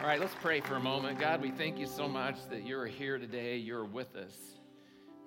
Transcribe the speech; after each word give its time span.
All 0.00 0.06
right, 0.06 0.20
let's 0.20 0.34
pray 0.36 0.60
for 0.60 0.76
a 0.76 0.80
moment. 0.80 1.18
God, 1.18 1.42
we 1.42 1.50
thank 1.50 1.76
you 1.76 1.86
so 1.86 2.06
much 2.06 2.36
that 2.50 2.64
you're 2.64 2.86
here 2.86 3.18
today, 3.18 3.56
you're 3.56 3.84
with 3.84 4.14
us. 4.14 4.32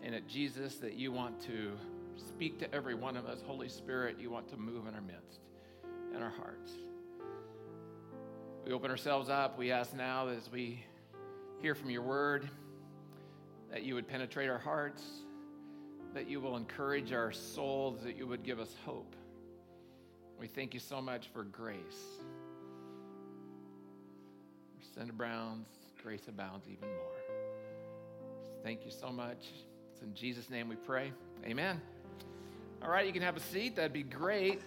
And 0.02 0.16
at 0.16 0.30
Jesus, 0.30 0.78
that 0.78 0.94
you 0.94 1.12
want 1.12 1.42
to 1.42 1.74
speak 2.16 2.58
to 2.60 2.74
every 2.74 2.96
one 2.96 3.18
of 3.18 3.26
us. 3.26 3.42
Holy 3.46 3.68
Spirit, 3.68 4.16
you 4.18 4.32
want 4.32 4.48
to 4.48 4.56
move 4.56 4.88
in 4.88 4.96
our 4.96 5.02
midst, 5.02 5.42
in 6.16 6.22
our 6.22 6.30
hearts. 6.30 6.72
We 8.66 8.72
open 8.72 8.90
ourselves 8.90 9.28
up. 9.28 9.58
We 9.58 9.74
ask 9.74 9.94
now 9.94 10.30
as 10.30 10.50
we 10.50 10.86
hear 11.62 11.76
from 11.76 11.90
your 11.90 12.04
word 12.04 12.50
that 13.74 13.84
you 13.84 13.96
would 13.96 14.08
penetrate 14.08 14.50
our 14.50 14.58
hearts, 14.58 15.04
that 16.14 16.30
you 16.30 16.40
will 16.40 16.56
encourage 16.56 17.12
our 17.12 17.34
souls, 17.34 18.04
that 18.04 18.16
you 18.16 18.26
would 18.26 18.44
give 18.44 18.62
us 18.62 18.74
hope. 18.86 19.18
We 20.40 20.48
thank 20.48 20.74
you 20.74 20.80
so 20.80 21.02
much 21.02 21.28
for 21.34 21.44
grace. 21.44 22.22
Senator 24.94 25.14
Brown's 25.14 25.68
grace 26.04 26.28
abounds 26.28 26.68
even 26.68 26.90
more. 26.90 27.38
Thank 28.62 28.84
you 28.84 28.92
so 28.92 29.10
much. 29.10 29.48
It's 29.94 30.02
in 30.02 30.14
Jesus' 30.14 30.50
name 30.50 30.68
we 30.68 30.76
pray. 30.76 31.14
Amen. 31.46 31.80
All 32.84 32.90
right, 32.90 33.06
you 33.06 33.14
can 33.14 33.22
have 33.22 33.38
a 33.38 33.40
seat. 33.40 33.78
That'd 33.78 33.94
be 33.94 34.04
great. 34.04 34.62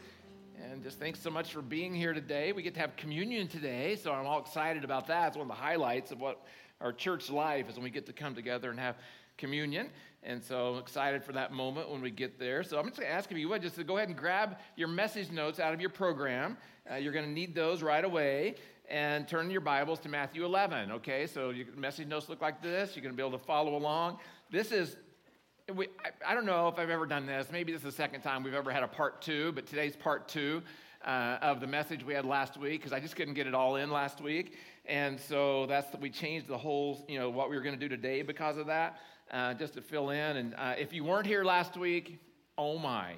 And 0.63 0.83
just 0.83 0.99
thanks 0.99 1.21
so 1.21 1.31
much 1.31 1.53
for 1.53 1.61
being 1.61 1.95
here 1.95 2.15
today. 2.15 2.53
We 2.53 2.63
get 2.63 2.73
to 2.75 2.81
have 2.81 2.97
communion 2.97 3.49
today, 3.49 3.97
so 3.97 4.13
I'm 4.13 4.27
all 4.27 4.41
excited 4.41 4.83
about 4.83 5.09
that. 5.09 5.29
It's 5.29 5.37
one 5.37 5.51
of 5.51 5.55
the 5.55 5.63
highlights 5.63 6.11
of 6.11 6.21
what 6.21 6.41
our 6.81 6.93
church 6.93 7.29
life 7.29 7.69
is 7.69 7.75
when 7.75 7.85
we 7.85 7.91
get 7.91 8.07
to 8.07 8.15
come 8.15 8.35
together 8.35 8.71
and 8.71 8.81
have 8.81 8.97
communion. 9.37 9.91
And 10.23 10.43
so 10.43 10.75
I'm 10.75 10.81
excited 10.81 11.23
for 11.23 11.33
that 11.33 11.53
moment 11.53 11.91
when 11.91 12.01
we 12.01 12.11
get 12.11 12.39
there. 12.39 12.63
So 12.63 12.79
I'm 12.79 12.87
just 12.87 12.99
going 12.99 13.11
to 13.11 13.15
ask 13.15 13.31
if 13.31 13.37
you 13.37 13.51
would 13.51 13.61
just 13.61 13.77
to 13.77 13.85
go 13.85 13.99
ahead 13.99 14.09
and 14.09 14.17
grab 14.17 14.57
your 14.75 14.89
message 14.89 15.31
notes 15.31 15.61
out 15.61 15.75
of 15.75 15.83
your 15.83 15.91
program. 15.91 16.57
Uh, 16.91 16.95
you're 16.97 17.13
going 17.13 17.27
to 17.27 17.31
need 17.31 17.55
those 17.55 17.83
right 17.83 18.05
away 18.05 18.55
and 18.89 19.27
turn 19.27 19.51
your 19.51 19.61
Bibles 19.61 19.99
to 20.01 20.09
Matthew 20.09 20.45
11. 20.45 20.93
Okay, 20.93 21.27
so 21.27 21.51
your 21.51 21.67
message 21.77 22.07
notes 22.07 22.29
look 22.29 22.43
like 22.43 22.63
this. 22.63 22.95
You're 22.95 23.03
going 23.03 23.15
to 23.15 23.17
be 23.17 23.27
able 23.27 23.39
to 23.39 23.45
follow 23.45 23.77
along. 23.77 24.19
This 24.51 24.73
is, 24.73 24.97
we, 25.75 25.89
I, 26.05 26.33
I, 26.33 26.35
don't 26.35 26.45
know 26.45 26.69
if 26.69 26.79
I've 26.79 26.91
ever 26.91 27.07
done 27.07 27.27
this. 27.27 27.49
Maybe 27.51 27.73
this 27.73 27.81
is 27.81 27.87
the 27.87 27.93
second 27.93 28.21
time 28.21 28.43
we've 28.43 28.55
ever 28.55 28.71
had 28.71 28.83
a 28.83 28.89
part 28.89 29.23
two, 29.23 29.53
but 29.53 29.67
today's 29.67 29.97
part 29.97 30.29
two 30.29 30.63
uh, 31.05 31.39
of 31.41 31.61
the 31.61 31.67
message 31.67 32.05
we 32.05 32.15
had 32.15 32.25
last 32.25 32.59
week 32.59 32.81
because 32.81 32.93
I 32.93 33.01
just 33.01 33.17
couldn't 33.17 33.35
get 33.35 33.47
it 33.47 33.55
all 33.55 33.77
in 33.77 33.91
last 33.91 34.21
week. 34.21 34.55
And 34.87 35.19
so 35.19 35.67
that's 35.67 35.89
we 35.99 36.11
changed 36.11 36.47
the 36.47 36.59
whole, 36.59 37.05
you 37.09 37.19
know, 37.19 37.31
what 37.31 37.49
we 37.49 37.57
were 37.57 37.63
going 37.63 37.79
to 37.79 37.81
do 37.81 37.89
today 37.89 38.23
because 38.23 38.59
of 38.59 38.67
that, 38.67 38.99
uh, 39.31 39.55
just 39.55 39.75
to 39.75 39.81
fill 39.81 40.11
in. 40.11 40.37
And 40.37 40.55
uh, 40.57 40.75
if 40.79 40.93
you 40.93 41.05
weren't 41.05 41.27
here 41.27 41.45
last 41.45 41.77
week, 41.77 42.19
oh 42.59 42.79
my 42.79 43.15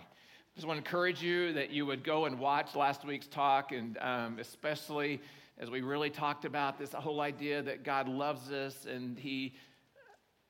just 0.57 0.67
want 0.67 0.83
to 0.83 0.89
encourage 0.89 1.23
you 1.23 1.53
that 1.53 1.71
you 1.71 1.85
would 1.85 2.03
go 2.03 2.25
and 2.25 2.39
watch 2.39 2.75
last 2.75 3.05
week's 3.05 3.27
talk, 3.27 3.73
and 3.73 3.99
um, 3.99 4.39
especially 4.39 5.21
as 5.59 5.71
we 5.71 5.81
really 5.81 6.11
talked 6.11 6.45
about 6.45 6.79
this 6.79 6.93
whole 6.93 7.21
idea 7.21 7.63
that 7.63 7.83
God 7.83 8.09
loves 8.09 8.51
us 8.51 8.87
and 8.87 9.19
He 9.19 9.55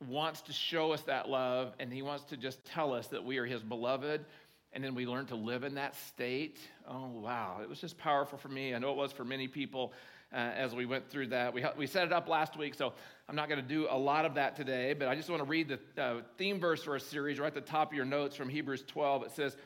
wants 0.09 0.43
to 0.43 0.53
show 0.53 0.93
us 0.93 1.03
that 1.03 1.29
love 1.29 1.75
and 1.79 1.93
He 1.93 2.03
wants 2.03 2.25
to 2.25 2.37
just 2.37 2.65
tell 2.65 2.93
us 2.93 3.07
that 3.09 3.25
we 3.25 3.39
are 3.39 3.47
His 3.47 3.63
beloved. 3.63 4.25
And 4.73 4.85
then 4.85 4.95
we 4.95 5.07
learn 5.07 5.25
to 5.27 5.37
live 5.37 5.65
in 5.65 5.77
that 5.77 5.95
state. 5.95 6.59
Oh, 6.87 7.09
wow. 7.09 7.61
It 7.63 7.69
was 7.69 7.81
just 7.81 7.97
powerful 7.97 8.37
for 8.37 8.49
me. 8.49 8.75
I 8.75 8.79
know 8.79 8.91
it 8.91 8.97
was 8.97 9.11
for 9.11 9.25
many 9.25 9.49
people 9.49 9.95
uh, 10.33 10.37
as 10.37 10.75
we 10.75 10.85
went 10.85 11.09
through 11.09 11.29
that. 11.29 11.55
We, 11.55 11.65
we 11.79 11.87
set 11.87 12.05
it 12.05 12.13
up 12.13 12.29
last 12.29 12.59
week, 12.59 12.75
so 12.75 12.93
I'm 13.29 13.37
not 13.37 13.49
going 13.49 13.63
to 13.63 13.67
do 13.67 13.87
a 13.89 13.97
lot 13.97 14.27
of 14.27 14.35
that 14.35 14.55
today, 14.55 14.93
but 14.93 15.09
I 15.09 15.15
just 15.15 15.31
want 15.31 15.41
to 15.41 15.49
read 15.49 15.69
the 15.69 16.03
uh, 16.03 16.21
theme 16.37 16.61
verse 16.61 16.83
for 16.83 16.93
our 16.93 16.99
series 16.99 17.39
right 17.39 17.47
at 17.47 17.55
the 17.55 17.61
top 17.61 17.93
of 17.93 17.97
your 17.97 18.05
notes 18.05 18.37
from 18.37 18.51
Hebrews 18.51 18.85
12. 18.87 19.23
It 19.25 19.31
says, 19.31 19.57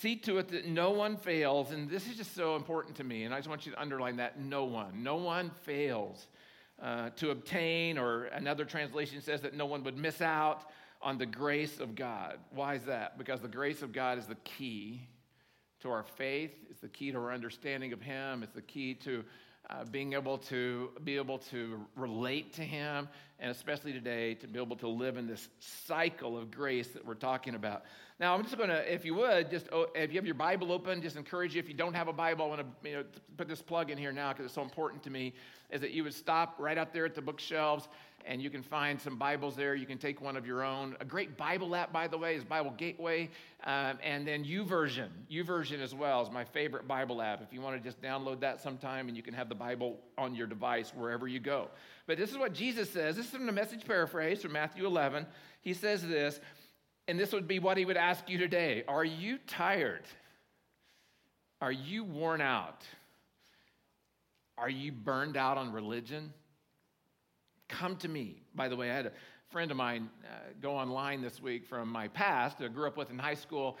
See 0.00 0.16
to 0.16 0.38
it 0.38 0.48
that 0.48 0.66
no 0.66 0.90
one 0.90 1.16
fails. 1.16 1.70
And 1.70 1.88
this 1.88 2.08
is 2.08 2.16
just 2.16 2.34
so 2.34 2.56
important 2.56 2.96
to 2.96 3.04
me. 3.04 3.24
And 3.24 3.32
I 3.32 3.38
just 3.38 3.48
want 3.48 3.64
you 3.64 3.72
to 3.72 3.80
underline 3.80 4.16
that 4.16 4.40
no 4.40 4.64
one. 4.64 5.02
No 5.02 5.16
one 5.16 5.50
fails 5.62 6.26
uh, 6.82 7.10
to 7.16 7.30
obtain, 7.30 7.96
or 7.96 8.24
another 8.24 8.64
translation 8.64 9.20
says 9.20 9.42
that 9.42 9.54
no 9.54 9.66
one 9.66 9.84
would 9.84 9.96
miss 9.96 10.20
out 10.20 10.70
on 11.00 11.16
the 11.16 11.26
grace 11.26 11.78
of 11.78 11.94
God. 11.94 12.38
Why 12.50 12.74
is 12.74 12.82
that? 12.84 13.18
Because 13.18 13.40
the 13.40 13.48
grace 13.48 13.82
of 13.82 13.92
God 13.92 14.18
is 14.18 14.26
the 14.26 14.34
key 14.36 15.06
to 15.80 15.90
our 15.90 16.02
faith, 16.02 16.52
it's 16.70 16.80
the 16.80 16.88
key 16.88 17.12
to 17.12 17.18
our 17.18 17.32
understanding 17.32 17.92
of 17.92 18.00
Him, 18.00 18.42
it's 18.42 18.54
the 18.54 18.62
key 18.62 18.94
to 18.94 19.22
uh, 19.70 19.84
being 19.84 20.12
able 20.12 20.38
to 20.38 20.90
be 21.04 21.16
able 21.16 21.38
to 21.38 21.86
relate 21.96 22.52
to 22.52 22.62
him 22.62 23.08
and 23.38 23.50
especially 23.50 23.92
today 23.92 24.34
to 24.34 24.46
be 24.46 24.60
able 24.60 24.76
to 24.76 24.88
live 24.88 25.16
in 25.16 25.26
this 25.26 25.48
cycle 25.58 26.36
of 26.36 26.50
grace 26.50 26.88
that 26.88 27.04
we're 27.04 27.14
talking 27.14 27.54
about 27.54 27.84
now, 28.20 28.34
I'm 28.34 28.44
just 28.44 28.56
going 28.56 28.68
to, 28.68 28.92
if 28.92 29.04
you 29.04 29.14
would, 29.16 29.50
just 29.50 29.68
oh, 29.72 29.86
if 29.94 30.12
you 30.12 30.18
have 30.18 30.24
your 30.24 30.36
Bible 30.36 30.70
open, 30.70 31.02
just 31.02 31.16
encourage 31.16 31.54
you. 31.54 31.58
If 31.58 31.68
you 31.68 31.74
don't 31.74 31.94
have 31.94 32.06
a 32.06 32.12
Bible, 32.12 32.44
I 32.44 32.48
want 32.48 32.60
to 32.60 32.88
you 32.88 32.96
know, 32.96 33.04
put 33.36 33.48
this 33.48 33.60
plug 33.60 33.90
in 33.90 33.98
here 33.98 34.12
now 34.12 34.32
because 34.32 34.44
it's 34.44 34.54
so 34.54 34.62
important 34.62 35.02
to 35.02 35.10
me. 35.10 35.32
Is 35.70 35.80
that 35.80 35.90
you 35.90 36.04
would 36.04 36.14
stop 36.14 36.54
right 36.58 36.78
out 36.78 36.92
there 36.92 37.04
at 37.04 37.16
the 37.16 37.22
bookshelves 37.22 37.88
and 38.24 38.40
you 38.40 38.50
can 38.50 38.62
find 38.62 39.00
some 39.00 39.16
Bibles 39.16 39.56
there. 39.56 39.74
You 39.74 39.84
can 39.84 39.98
take 39.98 40.20
one 40.20 40.36
of 40.36 40.46
your 40.46 40.62
own. 40.62 40.96
A 41.00 41.04
great 41.04 41.36
Bible 41.36 41.74
app, 41.74 41.92
by 41.92 42.06
the 42.06 42.16
way, 42.16 42.36
is 42.36 42.44
Bible 42.44 42.72
Gateway, 42.76 43.28
um, 43.64 43.98
and 44.02 44.26
then 44.26 44.44
YouVersion. 44.44 45.08
YouVersion 45.30 45.80
as 45.80 45.94
well 45.94 46.22
is 46.22 46.30
my 46.30 46.44
favorite 46.44 46.88
Bible 46.88 47.20
app. 47.20 47.42
If 47.42 47.52
you 47.52 47.60
want 47.60 47.76
to 47.76 47.82
just 47.82 48.00
download 48.00 48.40
that 48.40 48.62
sometime, 48.62 49.08
and 49.08 49.16
you 49.16 49.22
can 49.22 49.34
have 49.34 49.48
the 49.48 49.54
Bible 49.54 49.98
on 50.16 50.34
your 50.34 50.46
device 50.46 50.92
wherever 50.94 51.28
you 51.28 51.40
go. 51.40 51.68
But 52.06 52.16
this 52.16 52.30
is 52.30 52.38
what 52.38 52.54
Jesus 52.54 52.88
says. 52.90 53.16
This 53.16 53.26
is 53.26 53.32
from 53.32 53.46
the 53.46 53.52
Message 53.52 53.84
paraphrase 53.84 54.40
from 54.40 54.52
Matthew 54.52 54.86
11. 54.86 55.26
He 55.60 55.74
says 55.74 56.06
this. 56.06 56.40
And 57.06 57.18
this 57.18 57.32
would 57.32 57.46
be 57.46 57.58
what 57.58 57.76
he 57.76 57.84
would 57.84 57.96
ask 57.96 58.28
you 58.28 58.38
today 58.38 58.84
Are 58.88 59.04
you 59.04 59.38
tired? 59.46 60.04
Are 61.60 61.72
you 61.72 62.04
worn 62.04 62.40
out? 62.40 62.82
Are 64.56 64.70
you 64.70 64.92
burned 64.92 65.36
out 65.36 65.58
on 65.58 65.72
religion? 65.72 66.32
Come 67.68 67.96
to 67.96 68.08
me. 68.08 68.42
By 68.54 68.68
the 68.68 68.76
way, 68.76 68.90
I 68.90 68.94
had 68.94 69.06
a 69.06 69.12
friend 69.50 69.70
of 69.70 69.76
mine 69.76 70.08
uh, 70.24 70.50
go 70.60 70.76
online 70.76 71.22
this 71.22 71.40
week 71.40 71.66
from 71.66 71.88
my 71.88 72.08
past, 72.08 72.60
I 72.60 72.68
grew 72.68 72.86
up 72.86 72.96
with 72.96 73.10
in 73.10 73.18
high 73.18 73.34
school, 73.34 73.78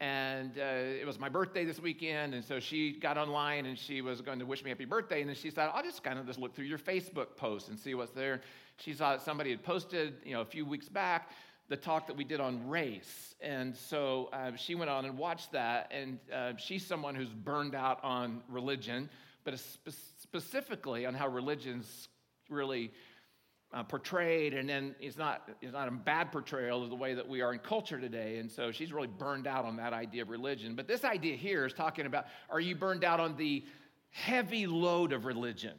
and 0.00 0.58
uh, 0.58 0.62
it 0.62 1.06
was 1.06 1.18
my 1.18 1.28
birthday 1.28 1.64
this 1.64 1.80
weekend, 1.80 2.34
and 2.34 2.44
so 2.44 2.60
she 2.60 2.92
got 2.92 3.16
online 3.16 3.66
and 3.66 3.78
she 3.78 4.02
was 4.02 4.20
going 4.20 4.38
to 4.38 4.46
wish 4.46 4.62
me 4.62 4.70
happy 4.70 4.84
birthday, 4.84 5.20
and 5.20 5.28
then 5.28 5.36
she 5.36 5.50
said, 5.50 5.70
"I'll 5.72 5.82
just 5.82 6.02
kind 6.02 6.18
of 6.18 6.26
just 6.26 6.38
look 6.38 6.54
through 6.54 6.66
your 6.66 6.78
Facebook 6.78 7.36
post 7.36 7.68
and 7.68 7.78
see 7.78 7.94
what's 7.94 8.12
there." 8.12 8.40
She 8.78 8.92
saw 8.94 9.12
that 9.12 9.22
somebody 9.22 9.50
had 9.50 9.62
posted, 9.62 10.14
you 10.24 10.32
know, 10.32 10.42
a 10.42 10.44
few 10.46 10.66
weeks 10.66 10.88
back 10.88 11.30
the 11.68 11.76
talk 11.76 12.06
that 12.06 12.16
we 12.16 12.24
did 12.24 12.40
on 12.40 12.68
race. 12.68 13.34
And 13.40 13.76
so 13.76 14.28
uh, 14.32 14.54
she 14.56 14.74
went 14.74 14.90
on 14.90 15.04
and 15.04 15.18
watched 15.18 15.52
that, 15.52 15.90
and 15.90 16.18
uh, 16.32 16.52
she's 16.56 16.86
someone 16.86 17.14
who's 17.14 17.32
burned 17.32 17.74
out 17.74 18.02
on 18.02 18.42
religion, 18.48 19.10
but 19.44 19.58
spe- 19.58 19.90
specifically 20.20 21.06
on 21.06 21.14
how 21.14 21.28
religion's 21.28 22.08
really 22.48 22.92
uh, 23.72 23.82
portrayed, 23.82 24.54
and 24.54 24.68
then 24.68 24.94
it's 25.00 25.18
not, 25.18 25.50
it's 25.60 25.72
not 25.72 25.88
a 25.88 25.90
bad 25.90 26.30
portrayal 26.30 26.84
of 26.84 26.90
the 26.90 26.96
way 26.96 27.14
that 27.14 27.28
we 27.28 27.40
are 27.40 27.52
in 27.52 27.58
culture 27.58 28.00
today. 28.00 28.38
And 28.38 28.50
so 28.50 28.70
she's 28.70 28.92
really 28.92 29.08
burned 29.08 29.46
out 29.46 29.64
on 29.64 29.76
that 29.76 29.92
idea 29.92 30.22
of 30.22 30.30
religion. 30.30 30.76
But 30.76 30.86
this 30.86 31.04
idea 31.04 31.36
here 31.36 31.66
is 31.66 31.72
talking 31.72 32.06
about 32.06 32.26
are 32.48 32.60
you 32.60 32.76
burned 32.76 33.04
out 33.04 33.18
on 33.18 33.36
the 33.36 33.64
heavy 34.10 34.66
load 34.66 35.12
of 35.12 35.24
religion 35.24 35.74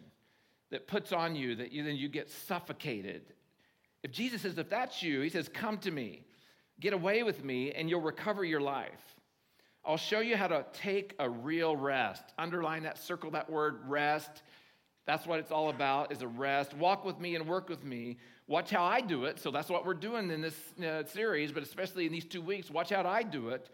that 0.69 0.85
puts 0.85 1.13
on 1.13 1.35
you 1.35 1.55
that 1.55 1.71
you, 1.71 1.83
then 1.83 1.95
you 1.95 2.09
get 2.09 2.29
suffocated 2.29 3.33
if 4.07 4.13
Jesus 4.13 4.43
says, 4.43 4.57
if 4.57 4.69
that's 4.69 5.03
you, 5.03 5.19
he 5.19 5.29
says, 5.29 5.49
come 5.49 5.77
to 5.79 5.91
me, 5.91 6.21
get 6.79 6.93
away 6.93 7.23
with 7.23 7.43
me, 7.43 7.73
and 7.73 7.89
you'll 7.89 7.99
recover 7.99 8.45
your 8.45 8.61
life. 8.61 9.15
I'll 9.83 9.97
show 9.97 10.21
you 10.21 10.37
how 10.37 10.47
to 10.47 10.65
take 10.71 11.13
a 11.19 11.29
real 11.29 11.75
rest. 11.75 12.23
Underline 12.37 12.83
that, 12.83 12.97
circle 12.97 13.31
that 13.31 13.49
word 13.49 13.79
rest. 13.85 14.43
That's 15.05 15.27
what 15.27 15.39
it's 15.39 15.51
all 15.51 15.69
about 15.69 16.13
is 16.13 16.21
a 16.21 16.27
rest. 16.27 16.73
Walk 16.73 17.03
with 17.03 17.19
me 17.19 17.35
and 17.35 17.45
work 17.45 17.67
with 17.67 17.83
me. 17.83 18.17
Watch 18.47 18.69
how 18.69 18.85
I 18.85 19.01
do 19.01 19.25
it. 19.25 19.39
So 19.39 19.51
that's 19.51 19.67
what 19.67 19.85
we're 19.85 19.93
doing 19.93 20.31
in 20.31 20.41
this 20.41 20.55
uh, 20.81 21.03
series, 21.05 21.51
but 21.51 21.63
especially 21.63 22.05
in 22.05 22.13
these 22.13 22.25
two 22.25 22.41
weeks. 22.41 22.71
Watch 22.71 22.91
how 22.91 23.03
I 23.03 23.23
do 23.23 23.49
it. 23.49 23.69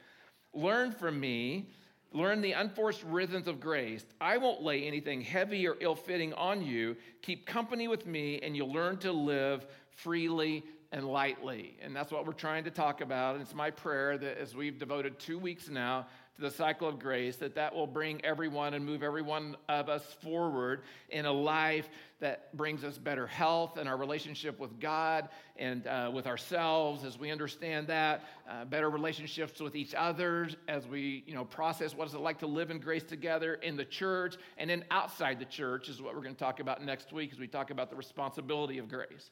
Learn 0.52 0.92
from 0.92 1.20
me. 1.20 1.70
Learn 2.14 2.42
the 2.42 2.52
unforced 2.52 3.04
rhythms 3.04 3.48
of 3.48 3.60
grace. 3.60 4.06
I 4.22 4.38
won't 4.38 4.62
lay 4.62 4.86
anything 4.86 5.22
heavy 5.22 5.68
or 5.68 5.76
ill 5.80 5.96
fitting 5.96 6.34
on 6.34 6.64
you. 6.64 6.96
Keep 7.24 7.48
company 7.48 7.88
with 7.88 8.06
me, 8.06 8.40
and 8.42 8.56
you'll 8.56 8.72
learn 8.72 8.98
to 8.98 9.12
live 9.12 9.66
freely 9.90 10.64
and 10.92 11.08
lightly. 11.08 11.76
And 11.82 11.96
that's 11.96 12.12
what 12.12 12.28
we're 12.28 12.34
trying 12.34 12.66
to 12.66 12.72
talk 12.72 13.02
about. 13.02 13.34
And 13.34 13.42
it's 13.42 13.56
my 13.56 13.72
prayer 13.72 14.16
that 14.20 14.38
as 14.38 14.56
we've 14.56 14.78
devoted 14.78 15.18
two 15.20 15.40
weeks 15.40 15.68
now 15.68 16.06
to 16.36 16.42
the 16.42 16.52
cycle 16.52 16.88
of 16.88 16.98
grace, 16.98 17.36
that 17.38 17.54
that 17.56 17.74
will 17.74 17.86
bring 17.86 18.24
everyone 18.26 18.74
and 18.74 18.84
move 18.84 19.04
every 19.04 19.22
one 19.22 19.56
of 19.70 19.88
us 19.88 20.04
forward 20.24 20.82
in 21.10 21.26
a 21.26 21.32
life 21.32 21.88
that 22.20 22.56
brings 22.58 22.84
us 22.84 22.98
better 22.98 23.28
health 23.28 23.78
and 23.78 23.88
our 23.88 23.98
relationship 23.98 24.60
with 24.60 24.80
God 24.80 25.30
and 25.58 25.86
uh, 25.86 26.10
with 26.12 26.26
ourselves 26.26 27.04
as 27.04 27.20
we 27.20 27.30
understand 27.30 27.86
that, 27.88 28.24
uh, 28.50 28.66
better 28.66 28.90
relationships 28.90 29.60
with 29.60 29.76
each 29.76 29.94
other 29.94 30.50
as 30.68 30.88
we 30.88 31.24
you 31.28 31.36
know, 31.36 31.46
process 31.46 31.94
what 31.94 32.08
is 32.08 32.14
it 32.14 32.22
like 32.22 32.40
to 32.40 32.48
live 32.48 32.72
in 32.72 32.80
grace 32.80 33.04
together 33.04 33.56
in 33.56 33.76
the 33.76 33.86
church 33.86 34.36
and 34.58 34.70
then 34.70 34.84
outside 34.90 35.38
the 35.38 35.46
church 35.46 35.88
is 35.88 36.02
what 36.02 36.16
we're 36.16 36.22
going 36.22 36.34
to 36.34 36.40
talk 36.40 36.60
about 36.60 36.84
next 36.84 37.14
week 37.14 37.32
as 37.32 37.40
we 37.40 37.48
talk 37.48 37.70
about 37.70 37.90
the 37.90 37.96
responsibility 37.96 38.80
of 38.80 38.90
grace. 38.90 39.30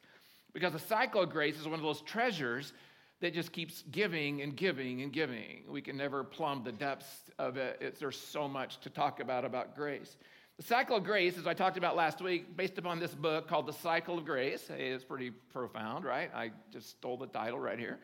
Because 0.54 0.74
the 0.74 0.80
cycle 0.80 1.22
of 1.22 1.30
grace 1.30 1.58
is 1.58 1.66
one 1.66 1.80
of 1.80 1.84
those 1.84 2.02
treasures 2.02 2.74
that 3.22 3.34
just 3.34 3.52
keeps 3.52 3.84
giving 3.92 4.42
and 4.42 4.56
giving 4.56 5.02
and 5.02 5.14
giving. 5.14 5.64
We 5.70 5.82
can 5.82 5.96
never 5.96 6.24
plumb 6.24 6.64
the 6.64 6.72
depths 6.72 7.32
of 7.40 7.56
it. 7.56 7.78
It's, 7.80 8.00
there's 8.00 8.20
so 8.20 8.48
much 8.48 8.80
to 8.82 8.90
talk 8.90 9.20
about 9.20 9.46
about 9.46 9.76
grace. 9.76 10.18
The 10.58 10.64
cycle 10.64 10.98
of 10.98 11.04
grace, 11.04 11.38
as 11.38 11.48
I 11.48 11.54
talked 11.54 11.78
about 11.78 11.96
last 11.96 12.22
week, 12.22 12.56
based 12.58 12.78
upon 12.78 13.00
this 13.00 13.14
book 13.14 13.48
called 13.48 13.68
The 13.68 13.74
Cycle 13.74 14.18
of 14.18 14.26
Grace. 14.26 14.68
Hey, 14.68 14.90
it's 14.90 15.04
pretty 15.04 15.32
profound, 15.32 16.04
right? 16.04 16.30
I 16.36 16.52
just 16.72 16.90
stole 16.90 17.18
the 17.18 17.28
title 17.28 17.60
right 17.60 17.80
here. 17.80 18.00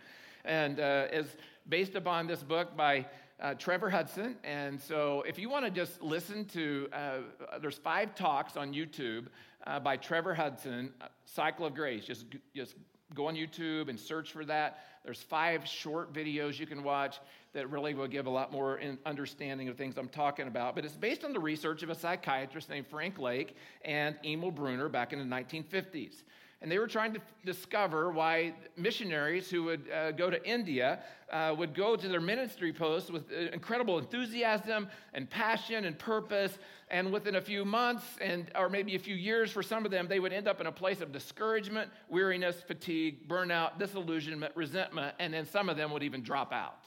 And 0.46 0.80
uh, 0.80 1.08
is 1.12 1.28
based 1.68 1.96
upon 1.96 2.26
this 2.26 2.42
book 2.42 2.78
by 2.78 3.06
uh, 3.40 3.54
Trevor 3.56 3.90
Hudson. 3.90 4.38
And 4.44 4.80
so 4.80 5.24
if 5.28 5.38
you 5.38 5.50
want 5.50 5.66
to 5.66 5.72
just 5.72 6.02
listen 6.02 6.46
to, 6.46 6.88
uh, 6.94 7.18
there's 7.60 7.78
five 7.78 8.16
talks 8.16 8.56
on 8.56 8.74
YouTube 8.74 9.28
uh, 9.66 9.80
by 9.80 9.98
Trevor 9.98 10.34
Hudson, 10.34 10.94
uh, 11.02 11.08
Cycle 11.26 11.66
of 11.66 11.76
Grace. 11.76 12.06
Just, 12.06 12.26
just 12.56 12.76
go 13.14 13.28
on 13.28 13.36
YouTube 13.36 13.90
and 13.90 14.00
search 14.00 14.32
for 14.32 14.46
that. 14.46 14.80
There's 15.04 15.22
five 15.22 15.66
short 15.66 16.14
videos 16.14 16.60
you 16.60 16.68
can 16.68 16.84
watch 16.84 17.20
that 17.54 17.70
really 17.70 17.94
will 17.94 18.08
give 18.08 18.26
a 18.26 18.30
lot 18.30 18.52
more 18.52 18.80
understanding 19.06 19.70
of 19.70 19.78
things 19.78 19.98
I'm 19.98 20.10
talking 20.10 20.48
about. 20.48 20.76
But 20.76 20.86
it's 20.86 20.96
based 20.96 21.24
on 21.24 21.34
the 21.34 21.40
research 21.40 21.82
of 21.84 21.90
a 21.90 21.96
psychiatrist 21.96 22.70
named 22.70 22.88
Frank 22.88 23.18
Lake 23.18 23.56
and 23.86 24.16
Emil 24.26 24.52
Brunner 24.52 24.90
back 24.90 25.14
in 25.14 25.20
the 25.20 25.36
1950s. 25.36 26.24
And 26.60 26.72
they 26.72 26.80
were 26.80 26.88
trying 26.88 27.14
to 27.14 27.22
discover 27.46 28.12
why 28.12 28.56
missionaries 28.76 29.48
who 29.48 29.64
would 29.66 29.92
uh, 29.92 30.12
go 30.12 30.32
to 30.32 30.44
India 30.44 31.00
uh, 31.32 31.54
would 31.56 31.76
go 31.76 31.96
to 31.96 32.08
their 32.08 32.20
ministry 32.20 32.74
posts 32.74 33.12
with 33.12 33.32
uh, 33.32 33.52
incredible 33.54 34.00
enthusiasm 34.00 34.88
and 35.14 35.30
passion 35.30 35.86
and 35.86 36.00
purpose. 36.00 36.58
And 36.90 37.14
within 37.14 37.36
a 37.36 37.42
few 37.42 37.64
months, 37.64 38.06
and 38.20 38.50
or 38.56 38.70
maybe 38.70 38.96
a 38.96 39.00
few 39.00 39.16
years 39.16 39.52
for 39.52 39.62
some 39.62 39.86
of 39.86 39.92
them, 39.92 40.08
they 40.08 40.20
would 40.20 40.34
end 40.34 40.48
up 40.48 40.60
in 40.60 40.66
a 40.66 40.72
place 40.72 41.00
of 41.00 41.12
discouragement, 41.12 41.92
weariness, 42.10 42.62
fatigue, 42.62 43.28
burnout, 43.28 43.78
disillusionment, 43.78 44.56
resentment, 44.56 45.14
and 45.20 45.34
then 45.34 45.46
some 45.46 45.70
of 45.70 45.78
them 45.78 45.92
would 45.92 46.04
even 46.04 46.24
drop 46.24 46.52
out. 46.52 46.86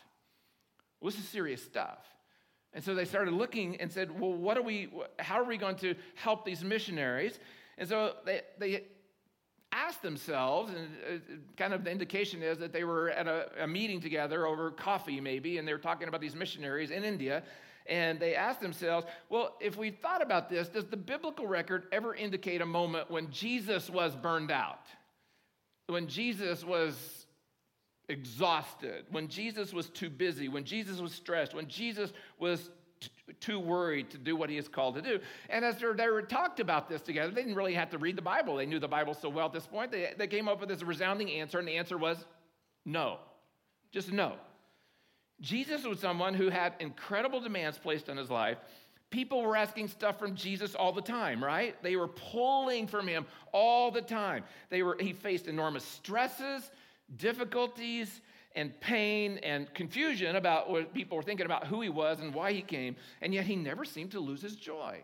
This 1.01 1.17
is 1.17 1.29
serious 1.29 1.63
stuff. 1.63 1.99
And 2.73 2.83
so 2.83 2.95
they 2.95 3.05
started 3.05 3.35
looking 3.35 3.77
and 3.81 3.91
said, 3.91 4.19
well, 4.19 4.33
what 4.33 4.57
are 4.57 4.63
we, 4.63 4.89
how 5.19 5.37
are 5.41 5.45
we 5.45 5.57
going 5.57 5.77
to 5.77 5.95
help 6.15 6.45
these 6.45 6.63
missionaries? 6.65 7.39
And 7.79 7.89
so 7.89 8.15
they, 8.25 8.43
they 8.59 8.85
asked 9.73 10.03
themselves, 10.03 10.73
and 10.73 10.89
uh, 11.07 11.35
kind 11.57 11.73
of 11.73 11.85
the 11.85 11.91
indication 11.91 12.43
is 12.43 12.59
that 12.59 12.73
they 12.73 12.85
were 12.85 13.11
at 13.11 13.27
a, 13.27 13.65
a 13.65 13.67
meeting 13.67 14.01
together 14.01 14.47
over 14.47 14.71
coffee, 14.71 15.21
maybe, 15.21 15.59
and 15.59 15.67
they 15.67 15.73
were 15.73 15.79
talking 15.79 16.09
about 16.09 16.21
these 16.21 16.35
missionaries 16.35 16.91
in 16.91 17.05
India. 17.05 17.43
And 17.87 18.21
they 18.21 18.35
asked 18.35 18.61
themselves, 18.61 19.07
well, 19.29 19.57
if 19.61 19.77
we 19.77 19.91
thought 19.91 20.23
about 20.23 20.49
this, 20.49 20.69
does 20.69 20.87
the 20.87 20.97
biblical 20.97 21.47
record 21.47 21.85
ever 21.93 22.15
indicate 22.15 22.61
a 22.61 22.67
moment 22.67 23.11
when 23.11 23.31
Jesus 23.31 23.89
was 23.89 24.15
burned 24.15 24.51
out? 24.51 24.87
When 25.87 26.07
Jesus 26.07 26.65
was 26.65 27.27
exhausted, 28.09 29.07
when 29.11 29.29
Jesus 29.29 29.73
was 29.73 29.89
too 29.89 30.11
busy, 30.11 30.49
when 30.49 30.65
Jesus 30.65 31.01
was 31.01 31.13
stressed, 31.13 31.55
when 31.55 31.69
Jesus 31.69 32.13
was 32.39 32.71
too 33.38 33.61
worried 33.61 34.11
to 34.11 34.19
do 34.19 34.35
what 34.37 34.50
he 34.50 34.56
is 34.56 34.69
called 34.69 34.97
to 34.97 35.03
do. 35.03 35.21
And 35.49 35.65
as 35.65 35.77
they 35.79 36.09
were 36.09 36.23
talked 36.23 36.61
about 36.61 36.88
this 36.88 37.03
together, 37.03 37.32
they 37.32 37.43
didn't 37.43 37.56
really 37.56 37.75
have 37.75 37.91
to 37.91 37.99
read 37.99 38.17
the 38.17 38.23
Bible. 38.23 38.56
They 38.56 38.67
knew 38.67 38.79
the 38.79 38.88
Bible 38.88 39.15
so 39.15 39.29
well 39.29 39.47
at 39.47 39.53
this 39.53 39.67
point. 39.67 39.93
They, 39.93 40.12
they 40.17 40.27
came 40.27 40.49
up 40.49 40.61
with 40.61 40.69
this 40.69 40.82
resounding 40.82 41.31
answer, 41.31 41.59
and 41.59 41.69
the 41.69 41.77
answer 41.77 41.99
was 41.99 42.25
no. 42.85 43.19
Just 43.93 44.12
no. 44.12 44.35
Jesus 45.41 45.85
was 45.85 46.00
someone 46.00 46.35
who 46.35 46.49
had 46.49 46.75
incredible 46.81 47.41
demands 47.41 47.79
placed 47.79 48.09
on 48.11 48.17
his 48.17 48.31
life. 48.31 48.59
People 49.11 49.43
were 49.43 49.56
asking 49.56 49.88
stuff 49.88 50.19
from 50.19 50.37
Jesus 50.37 50.75
all 50.75 50.93
the 50.93 51.03
time, 51.03 51.43
right? 51.43 51.81
They 51.83 51.97
were 51.97 52.09
pulling 52.09 52.87
from 52.87 53.09
him 53.09 53.26
all 53.53 53.91
the 53.91 54.03
time. 54.03 54.44
They 54.69 54.83
were, 54.83 54.97
he 55.00 55.12
faced 55.12 55.49
enormous 55.49 55.85
stresses 55.85 56.71
difficulties 57.17 58.21
and 58.56 58.79
pain 58.81 59.38
and 59.38 59.73
confusion 59.75 60.37
about 60.37 60.70
what 60.70 60.93
people 60.93 61.17
were 61.17 61.23
thinking 61.23 61.47
about 61.47 61.67
who 61.67 61.81
he 61.81 61.88
was 61.88 62.20
and 62.20 62.35
why 62.35 62.52
he 62.52 62.62
came, 62.62 62.97
and 63.20 63.32
yet 63.32 63.44
he 63.44 63.56
never 63.56 63.85
seemed 63.85 64.11
to 64.12 64.20
lose 64.20 64.43
his 64.43 64.56
joy. 64.56 65.02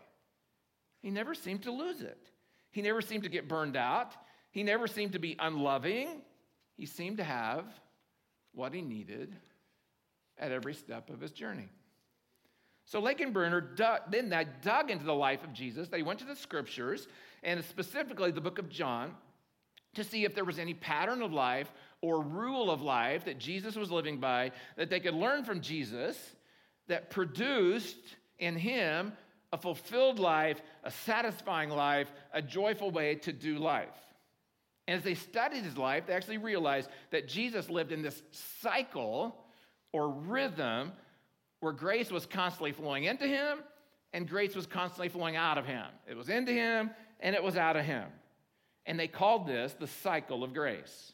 He 1.01 1.09
never 1.09 1.33
seemed 1.33 1.63
to 1.63 1.71
lose 1.71 2.01
it. 2.01 2.31
He 2.71 2.81
never 2.81 3.01
seemed 3.01 3.23
to 3.23 3.29
get 3.29 3.47
burned 3.47 3.77
out. 3.77 4.13
He 4.51 4.63
never 4.63 4.87
seemed 4.87 5.13
to 5.13 5.19
be 5.19 5.35
unloving. 5.39 6.21
He 6.75 6.85
seemed 6.85 7.17
to 7.17 7.23
have 7.23 7.65
what 8.53 8.73
he 8.73 8.81
needed 8.81 9.35
at 10.37 10.51
every 10.51 10.73
step 10.73 11.09
of 11.09 11.21
his 11.21 11.31
journey. 11.31 11.69
So 12.85 12.99
Lake 12.99 13.19
and 13.19 13.33
Brunner 13.33 13.61
dug, 13.61 14.11
then 14.11 14.29
they 14.29 14.45
dug 14.61 14.89
into 14.89 15.05
the 15.05 15.13
life 15.13 15.43
of 15.43 15.53
Jesus. 15.53 15.89
They 15.89 16.03
went 16.03 16.19
to 16.19 16.25
the 16.25 16.35
scriptures, 16.35 17.07
and 17.43 17.63
specifically 17.63 18.31
the 18.31 18.41
book 18.41 18.59
of 18.59 18.69
John, 18.69 19.15
to 19.95 20.03
see 20.03 20.25
if 20.25 20.33
there 20.35 20.45
was 20.45 20.59
any 20.59 20.73
pattern 20.73 21.21
of 21.21 21.33
life 21.33 21.71
or 22.01 22.21
rule 22.21 22.69
of 22.69 22.81
life 22.81 23.25
that 23.25 23.39
Jesus 23.39 23.75
was 23.75 23.91
living 23.91 24.19
by 24.19 24.51
that 24.75 24.89
they 24.89 24.99
could 24.99 25.13
learn 25.13 25.43
from 25.43 25.61
Jesus 25.61 26.17
that 26.87 27.09
produced 27.09 27.97
in 28.39 28.55
him 28.55 29.13
a 29.53 29.57
fulfilled 29.57 30.19
life, 30.19 30.61
a 30.83 30.91
satisfying 30.91 31.69
life, 31.69 32.11
a 32.33 32.41
joyful 32.41 32.91
way 32.91 33.15
to 33.15 33.31
do 33.31 33.57
life. 33.57 33.95
And 34.87 34.97
as 34.97 35.03
they 35.03 35.15
studied 35.15 35.63
his 35.63 35.77
life, 35.77 36.05
they 36.07 36.13
actually 36.13 36.37
realized 36.37 36.89
that 37.11 37.27
Jesus 37.27 37.69
lived 37.69 37.91
in 37.91 38.01
this 38.01 38.21
cycle 38.61 39.35
or 39.91 40.09
rhythm 40.09 40.91
where 41.59 41.73
grace 41.73 42.11
was 42.11 42.25
constantly 42.25 42.71
flowing 42.71 43.05
into 43.05 43.25
him 43.25 43.59
and 44.13 44.27
grace 44.27 44.55
was 44.55 44.65
constantly 44.65 45.09
flowing 45.09 45.35
out 45.35 45.57
of 45.57 45.65
him. 45.65 45.85
It 46.09 46.15
was 46.15 46.29
into 46.29 46.51
him 46.51 46.91
and 47.19 47.35
it 47.35 47.43
was 47.43 47.57
out 47.57 47.75
of 47.75 47.85
him. 47.85 48.05
And 48.85 48.99
they 48.99 49.07
called 49.07 49.47
this 49.47 49.73
the 49.73 49.87
cycle 49.87 50.43
of 50.43 50.53
grace. 50.53 51.13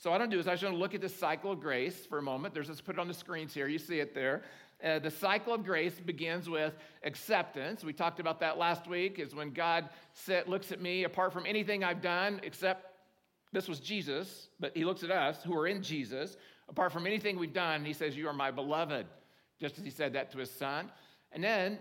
So, 0.00 0.10
what 0.10 0.22
I 0.22 0.24
to 0.24 0.30
do 0.30 0.40
is 0.40 0.48
I 0.48 0.52
just 0.52 0.64
want 0.64 0.76
to 0.76 0.78
look 0.78 0.94
at 0.94 1.02
the 1.02 1.10
cycle 1.10 1.52
of 1.52 1.60
grace 1.60 2.06
for 2.06 2.16
a 2.16 2.22
moment. 2.22 2.54
There's 2.54 2.68
let's 2.68 2.80
put 2.80 2.96
it 2.96 2.98
on 2.98 3.06
the 3.06 3.12
screens 3.12 3.52
here. 3.52 3.68
You 3.68 3.78
see 3.78 4.00
it 4.00 4.14
there. 4.14 4.44
Uh, 4.82 4.98
the 4.98 5.10
cycle 5.10 5.52
of 5.52 5.62
grace 5.62 6.00
begins 6.00 6.48
with 6.48 6.72
acceptance. 7.04 7.84
We 7.84 7.92
talked 7.92 8.18
about 8.18 8.40
that 8.40 8.56
last 8.56 8.86
week, 8.86 9.18
is 9.18 9.34
when 9.34 9.50
God 9.50 9.90
sit, 10.14 10.48
looks 10.48 10.72
at 10.72 10.80
me 10.80 11.04
apart 11.04 11.34
from 11.34 11.44
anything 11.44 11.84
I've 11.84 12.00
done, 12.00 12.40
except 12.42 12.86
this 13.52 13.68
was 13.68 13.78
Jesus, 13.78 14.48
but 14.58 14.74
he 14.74 14.86
looks 14.86 15.02
at 15.02 15.10
us 15.10 15.42
who 15.42 15.54
are 15.54 15.66
in 15.66 15.82
Jesus, 15.82 16.38
apart 16.70 16.94
from 16.94 17.06
anything 17.06 17.38
we've 17.38 17.52
done, 17.52 17.84
he 17.84 17.92
says, 17.92 18.16
You 18.16 18.26
are 18.28 18.32
my 18.32 18.50
beloved, 18.50 19.06
just 19.60 19.76
as 19.76 19.84
he 19.84 19.90
said 19.90 20.14
that 20.14 20.32
to 20.32 20.38
his 20.38 20.50
son. 20.50 20.90
And 21.32 21.44
then 21.44 21.78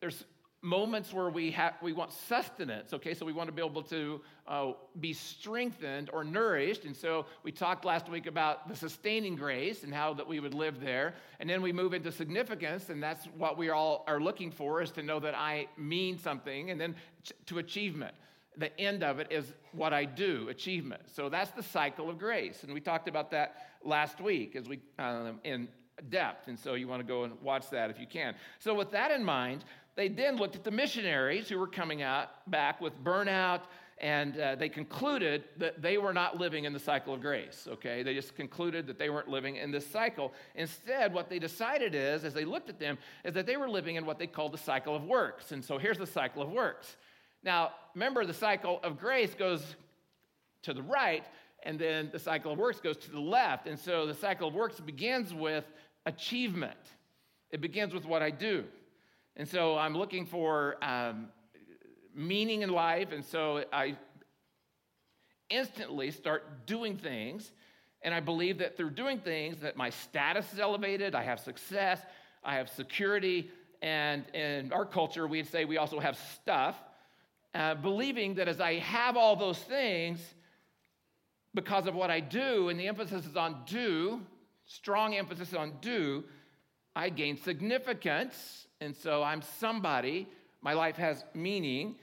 there's 0.00 0.24
moments 0.60 1.12
where 1.12 1.30
we 1.30 1.52
have 1.52 1.74
we 1.82 1.92
want 1.92 2.12
sustenance 2.12 2.92
okay? 2.92 3.14
So 3.14 3.24
we 3.24 3.32
want 3.32 3.48
to 3.48 3.52
be 3.52 3.62
able 3.64 3.82
to 3.84 4.20
uh, 4.46 4.72
be 4.98 5.12
strengthened 5.12 6.10
or 6.12 6.24
nourished. 6.24 6.84
And 6.84 6.96
so 6.96 7.26
we 7.44 7.52
talked 7.52 7.84
last 7.84 8.08
week 8.08 8.26
about 8.26 8.68
the 8.68 8.74
sustaining 8.74 9.36
grace 9.36 9.84
and 9.84 9.94
how 9.94 10.14
that 10.14 10.26
we 10.26 10.40
would 10.40 10.54
live 10.54 10.80
there. 10.80 11.14
And 11.38 11.48
then 11.48 11.62
we 11.62 11.72
move 11.72 11.94
into 11.94 12.10
significance 12.10 12.88
and 12.90 13.00
that's 13.02 13.26
what 13.36 13.56
we 13.56 13.70
all 13.70 14.04
are 14.08 14.20
looking 14.20 14.50
for 14.50 14.82
is 14.82 14.90
to 14.92 15.02
know 15.02 15.20
that 15.20 15.34
i 15.34 15.68
mean 15.76 16.18
something. 16.18 16.70
And 16.70 16.80
then 16.80 16.96
to 17.46 17.58
achievement. 17.58 18.14
The 18.56 18.76
end 18.80 19.04
of 19.04 19.20
it 19.20 19.28
is 19.30 19.52
what 19.70 19.92
i 19.92 20.04
do 20.04 20.48
achievement. 20.48 21.02
So 21.14 21.28
that's 21.28 21.52
the 21.52 21.62
cycle 21.62 22.10
of 22.10 22.18
grace. 22.18 22.64
And 22.64 22.74
we 22.74 22.80
talked 22.80 23.08
about 23.08 23.30
that 23.30 23.68
last 23.84 24.20
week 24.20 24.56
as 24.56 24.68
we 24.68 24.80
um, 24.98 25.38
in 25.44 25.68
depth. 26.10 26.48
And 26.48 26.58
so 26.58 26.74
you 26.74 26.88
want 26.88 27.00
to 27.00 27.06
go 27.06 27.24
and 27.24 27.40
watch 27.42 27.70
that 27.70 27.90
if 27.90 27.98
you 27.98 28.06
can. 28.06 28.34
So 28.58 28.74
with 28.74 28.90
that 28.92 29.10
in 29.10 29.24
mind 29.24 29.64
they 29.98 30.06
then 30.06 30.36
looked 30.36 30.54
at 30.54 30.62
the 30.62 30.70
missionaries 30.70 31.48
who 31.48 31.58
were 31.58 31.66
coming 31.66 32.02
out 32.02 32.48
back 32.48 32.80
with 32.80 32.92
burnout, 33.02 33.62
and 34.00 34.38
uh, 34.38 34.54
they 34.54 34.68
concluded 34.68 35.42
that 35.56 35.82
they 35.82 35.98
were 35.98 36.12
not 36.12 36.38
living 36.38 36.66
in 36.66 36.72
the 36.72 36.78
cycle 36.78 37.12
of 37.12 37.20
grace, 37.20 37.66
okay? 37.68 38.04
They 38.04 38.14
just 38.14 38.36
concluded 38.36 38.86
that 38.86 38.96
they 38.96 39.10
weren't 39.10 39.26
living 39.26 39.56
in 39.56 39.72
this 39.72 39.84
cycle. 39.84 40.32
Instead, 40.54 41.12
what 41.12 41.28
they 41.28 41.40
decided 41.40 41.96
is, 41.96 42.22
as 42.22 42.32
they 42.32 42.44
looked 42.44 42.70
at 42.70 42.78
them, 42.78 42.96
is 43.24 43.34
that 43.34 43.44
they 43.44 43.56
were 43.56 43.68
living 43.68 43.96
in 43.96 44.06
what 44.06 44.20
they 44.20 44.28
called 44.28 44.52
the 44.52 44.58
cycle 44.58 44.94
of 44.94 45.02
works. 45.02 45.50
And 45.50 45.64
so 45.64 45.78
here's 45.78 45.98
the 45.98 46.06
cycle 46.06 46.42
of 46.42 46.48
works. 46.48 46.96
Now, 47.42 47.72
remember, 47.96 48.24
the 48.24 48.32
cycle 48.32 48.78
of 48.84 49.00
grace 49.00 49.34
goes 49.34 49.74
to 50.62 50.72
the 50.72 50.82
right, 50.82 51.24
and 51.64 51.76
then 51.76 52.10
the 52.12 52.20
cycle 52.20 52.52
of 52.52 52.58
works 52.58 52.78
goes 52.78 52.98
to 52.98 53.10
the 53.10 53.18
left. 53.18 53.66
And 53.66 53.76
so 53.76 54.06
the 54.06 54.14
cycle 54.14 54.46
of 54.46 54.54
works 54.54 54.78
begins 54.78 55.34
with 55.34 55.64
achievement, 56.06 56.78
it 57.50 57.60
begins 57.60 57.92
with 57.92 58.04
what 58.04 58.22
I 58.22 58.30
do. 58.30 58.64
And 59.38 59.48
so 59.48 59.78
I'm 59.78 59.96
looking 59.96 60.26
for 60.26 60.76
um, 60.84 61.28
meaning 62.12 62.62
in 62.62 62.70
life. 62.70 63.12
And 63.12 63.24
so 63.24 63.64
I 63.72 63.96
instantly 65.48 66.10
start 66.10 66.66
doing 66.66 66.96
things. 66.96 67.52
And 68.02 68.12
I 68.12 68.18
believe 68.18 68.58
that 68.58 68.76
through 68.76 68.90
doing 68.90 69.20
things 69.20 69.60
that 69.60 69.76
my 69.76 69.90
status 69.90 70.52
is 70.52 70.58
elevated, 70.58 71.14
I 71.14 71.22
have 71.22 71.38
success, 71.38 72.00
I 72.44 72.56
have 72.56 72.68
security. 72.68 73.50
And 73.80 74.26
in 74.34 74.72
our 74.72 74.84
culture, 74.84 75.28
we'd 75.28 75.46
say 75.46 75.64
we 75.64 75.78
also 75.78 76.00
have 76.00 76.18
stuff. 76.34 76.76
Uh, 77.54 77.76
believing 77.76 78.34
that 78.34 78.48
as 78.48 78.60
I 78.60 78.80
have 78.80 79.16
all 79.16 79.36
those 79.36 79.58
things, 79.58 80.20
because 81.54 81.86
of 81.86 81.94
what 81.94 82.10
I 82.10 82.18
do, 82.18 82.68
and 82.68 82.78
the 82.78 82.88
emphasis 82.88 83.24
is 83.24 83.36
on 83.36 83.62
do, 83.66 84.20
strong 84.66 85.14
emphasis 85.14 85.54
on 85.54 85.74
do, 85.80 86.24
I 86.94 87.08
gain 87.08 87.36
significance 87.36 88.67
and 88.80 88.96
so 88.96 89.22
I'm 89.22 89.42
somebody, 89.42 90.28
my 90.62 90.72
life 90.72 90.96
has 90.96 91.24
meaning. 91.34 91.96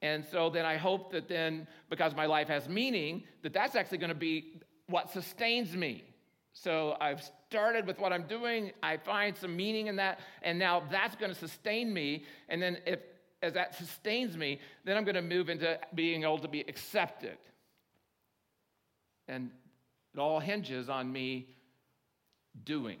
And 0.00 0.24
so 0.24 0.50
then 0.50 0.64
I 0.64 0.76
hope 0.76 1.12
that 1.12 1.28
then, 1.28 1.68
because 1.88 2.16
my 2.16 2.26
life 2.26 2.48
has 2.48 2.68
meaning, 2.68 3.22
that 3.42 3.52
that's 3.52 3.76
actually 3.76 3.98
going 3.98 4.08
to 4.08 4.14
be 4.14 4.60
what 4.88 5.10
sustains 5.10 5.76
me. 5.76 6.04
So 6.54 6.96
I've 7.00 7.22
started 7.48 7.86
with 7.86 7.98
what 7.98 8.12
I'm 8.12 8.24
doing, 8.24 8.72
I 8.82 8.96
find 8.96 9.36
some 9.36 9.56
meaning 9.56 9.86
in 9.86 9.96
that, 9.96 10.20
and 10.42 10.58
now 10.58 10.82
that's 10.90 11.16
going 11.16 11.32
to 11.32 11.38
sustain 11.38 11.92
me. 11.92 12.24
And 12.48 12.60
then 12.60 12.78
if 12.84 12.98
as 13.42 13.54
that 13.54 13.74
sustains 13.74 14.36
me, 14.36 14.60
then 14.84 14.96
I'm 14.96 15.04
going 15.04 15.16
to 15.16 15.22
move 15.22 15.48
into 15.48 15.78
being 15.94 16.22
able 16.22 16.38
to 16.38 16.48
be 16.48 16.60
accepted. 16.60 17.36
And 19.28 19.50
it 20.14 20.20
all 20.20 20.38
hinges 20.38 20.88
on 20.88 21.10
me 21.10 21.48
doing 22.64 22.98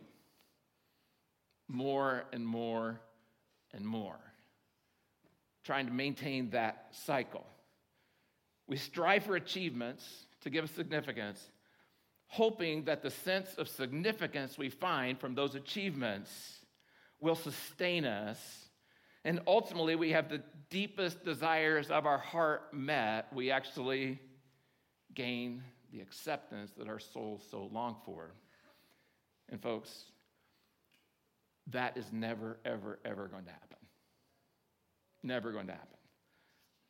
more 1.68 2.24
and 2.32 2.46
more 2.46 3.00
and 3.72 3.86
more, 3.86 4.18
trying 5.64 5.86
to 5.86 5.92
maintain 5.92 6.50
that 6.50 6.86
cycle. 6.90 7.46
We 8.66 8.76
strive 8.76 9.24
for 9.24 9.36
achievements 9.36 10.04
to 10.42 10.50
give 10.50 10.70
significance, 10.70 11.40
hoping 12.26 12.84
that 12.84 13.02
the 13.02 13.10
sense 13.10 13.54
of 13.58 13.68
significance 13.68 14.56
we 14.56 14.70
find 14.70 15.18
from 15.18 15.34
those 15.34 15.54
achievements 15.54 16.30
will 17.20 17.34
sustain 17.34 18.04
us. 18.04 18.38
And 19.24 19.40
ultimately, 19.46 19.94
we 19.94 20.10
have 20.10 20.28
the 20.28 20.42
deepest 20.68 21.24
desires 21.24 21.90
of 21.90 22.06
our 22.06 22.18
heart 22.18 22.74
met. 22.74 23.28
We 23.32 23.50
actually 23.50 24.18
gain 25.14 25.62
the 25.92 26.00
acceptance 26.00 26.72
that 26.78 26.88
our 26.88 26.98
souls 26.98 27.42
so 27.50 27.68
long 27.72 27.96
for. 28.04 28.32
And, 29.48 29.62
folks, 29.62 30.04
that 31.70 31.96
is 31.96 32.06
never, 32.12 32.58
ever, 32.64 32.98
ever 33.04 33.28
going 33.28 33.44
to 33.44 33.50
happen. 33.50 33.78
Never 35.22 35.52
going 35.52 35.66
to 35.66 35.72
happen. 35.72 35.88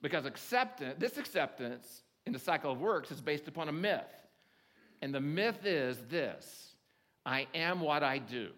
Because 0.01 0.25
acceptance, 0.25 0.97
this 0.99 1.19
acceptance 1.19 2.03
in 2.27 2.33
the 2.33 2.39
cycle 2.39 2.73
of 2.73 2.81
works 2.81 3.11
is 3.11 3.21
based 3.21 3.49
upon 3.49 3.69
a 3.69 3.73
myth. 3.73 4.03
And 5.01 5.15
the 5.15 5.21
myth 5.21 5.65
is 5.65 5.99
this 6.09 6.75
I 7.27 7.47
am 7.55 7.81
what 7.81 8.03
I 8.03 8.19
do. 8.19 8.51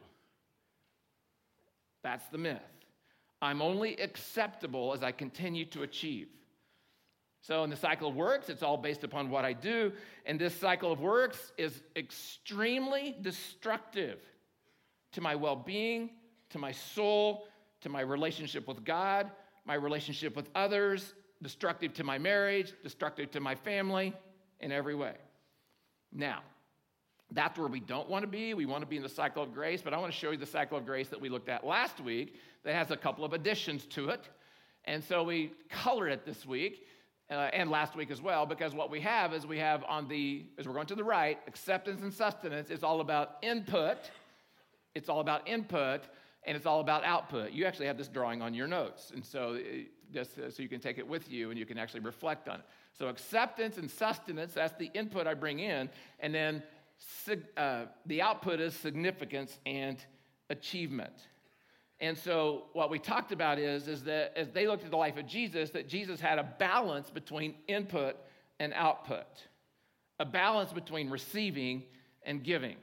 That's 2.03 2.27
the 2.29 2.39
myth. 2.39 2.61
I'm 3.43 3.61
only 3.61 3.97
acceptable 3.97 4.93
as 4.95 5.03
I 5.03 5.13
continue 5.13 5.65
to 5.67 5.83
achieve. 5.83 6.29
So, 7.43 7.63
in 7.63 7.69
the 7.69 7.77
cycle 7.77 8.09
of 8.09 8.17
works, 8.17 8.49
it's 8.49 8.63
all 8.63 8.79
based 8.79 9.05
upon 9.05 9.29
what 9.29 9.45
I 9.45 9.53
do. 9.53 9.93
And 10.25 10.41
this 10.41 10.55
cycle 10.55 10.93
of 10.93 11.01
works 11.01 11.53
is 11.59 11.83
extremely 11.95 13.15
destructive 13.21 14.19
to 15.15 15.21
my 15.21 15.35
well 15.35 15.57
being, 15.57 16.11
to 16.51 16.59
my 16.59 16.73
soul, 16.73 17.47
to 17.81 17.89
my 17.89 18.01
relationship 18.01 18.69
with 18.69 18.85
God, 18.85 19.31
my 19.65 19.75
relationship 19.75 20.37
with 20.37 20.49
others, 20.55 21.15
destructive 21.43 21.95
to 21.95 22.05
my 22.05 22.19
marriage, 22.19 22.73
destructive 22.83 23.31
to 23.33 23.41
my 23.41 23.55
family 23.55 24.13
in 24.61 24.71
every 24.73 24.95
way. 24.95 25.15
Now, 26.13 26.43
that's 27.33 27.59
where 27.59 27.69
we 27.69 27.81
don't 27.81 28.09
want 28.09 28.23
to 28.23 28.29
be. 28.29 28.55
We 28.55 28.67
want 28.67 28.83
to 28.83 28.87
be 28.87 28.97
in 28.97 29.03
the 29.03 29.09
cycle 29.09 29.43
of 29.43 29.53
grace, 29.53 29.83
but 29.83 29.93
I 29.93 29.99
want 29.99 30.13
to 30.13 30.19
show 30.19 30.31
you 30.31 30.37
the 30.37 30.47
cycle 30.47 30.79
of 30.79 30.87
grace 30.87 31.09
that 31.09 31.21
we 31.21 31.29
looked 31.29 31.49
at 31.49 31.67
last 31.67 32.01
week 32.01 32.37
that 32.65 32.75
has 32.75 32.91
a 32.91 32.97
couple 32.97 33.25
of 33.25 33.33
additions 33.33 33.87
to 33.87 34.11
it. 34.11 34.29
And 34.85 35.03
so 35.03 35.25
we 35.25 35.53
colored 35.71 36.11
it 36.11 36.25
this 36.25 36.47
week 36.47 36.87
uh, 37.31 37.49
and 37.53 37.71
last 37.71 37.97
week 37.97 38.11
as 38.11 38.21
well, 38.21 38.47
because 38.47 38.75
what 38.75 38.91
we 38.91 39.01
have 39.01 39.33
is 39.33 39.47
we 39.47 39.59
have 39.59 39.83
on 39.85 40.07
the, 40.09 40.45
as 40.59 40.69
we're 40.69 40.75
going 40.75 40.87
to 40.87 40.95
the 40.95 41.05
right, 41.05 41.39
acceptance 41.49 42.03
and 42.03 42.13
sustenance 42.13 42.71
is 42.71 42.85
all 42.85 43.01
about 43.01 43.37
input. 43.43 43.99
It's 44.95 45.09
all 45.09 45.21
about 45.21 45.49
input, 45.49 46.03
and 46.45 46.57
it's 46.57 46.67
all 46.67 46.81
about 46.81 47.05
output. 47.05 47.53
You 47.53 47.65
actually 47.65 47.87
have 47.87 47.99
this 47.99 48.09
drawing 48.09 48.43
on 48.43 48.55
your 48.55 48.67
notes, 48.67 49.11
and 49.13 49.25
so 49.25 49.57
uh, 49.57 49.59
just 50.13 50.39
uh, 50.39 50.51
so 50.51 50.63
you 50.63 50.69
can 50.69 50.81
take 50.81 50.99
it 50.99 51.07
with 51.07 51.31
you 51.31 51.51
and 51.51 51.59
you 51.59 51.67
can 51.67 51.79
actually 51.79 52.01
reflect 52.01 52.49
on 52.49 52.61
it. 52.61 52.67
So 52.93 53.09
acceptance 53.09 53.79
and 53.79 53.91
sustenance, 53.91 54.53
that's 54.55 54.77
the 54.79 54.91
input 54.95 55.27
I 55.27 55.35
bring 55.35 55.59
in, 55.59 55.91
and 56.21 56.35
then 56.35 56.63
uh, 57.57 57.87
the 58.07 58.23
output 58.23 58.61
is 58.61 58.75
significance 58.75 59.59
and 59.67 59.97
achievement. 60.51 61.15
And 62.01 62.19
so 62.19 62.65
what 62.73 62.91
we 62.91 62.99
talked 62.99 63.33
about 63.33 63.59
is, 63.59 63.89
is 63.89 64.05
that 64.05 64.33
as 64.37 64.51
they 64.51 64.67
looked 64.67 64.85
at 64.85 64.91
the 64.91 64.97
life 64.97 65.17
of 65.17 65.27
Jesus, 65.27 65.71
that 65.71 65.89
Jesus 65.89 66.21
had 66.21 66.39
a 66.39 66.45
balance 66.59 67.11
between 67.11 67.55
input 67.67 68.17
and 68.61 68.73
output, 68.75 69.27
a 70.19 70.25
balance 70.25 70.73
between 70.73 71.09
receiving 71.11 71.85
and 72.25 72.43
giving. 72.43 72.77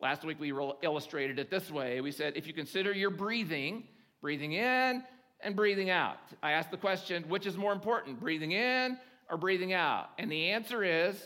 Last 0.00 0.24
week 0.24 0.38
we 0.38 0.52
illustrated 0.82 1.38
it 1.38 1.50
this 1.50 1.70
way. 1.70 2.00
We 2.00 2.12
said, 2.12 2.36
if 2.36 2.46
you 2.46 2.52
consider 2.52 2.92
your 2.92 3.10
breathing, 3.10 3.84
breathing 4.20 4.52
in 4.52 5.02
and 5.40 5.56
breathing 5.56 5.90
out. 5.90 6.18
I 6.42 6.52
asked 6.52 6.70
the 6.70 6.76
question, 6.76 7.24
which 7.28 7.46
is 7.46 7.56
more 7.56 7.72
important, 7.72 8.20
breathing 8.20 8.52
in 8.52 8.98
or 9.30 9.36
breathing 9.36 9.72
out? 9.72 10.10
And 10.18 10.30
the 10.30 10.50
answer 10.50 10.84
is 10.84 11.16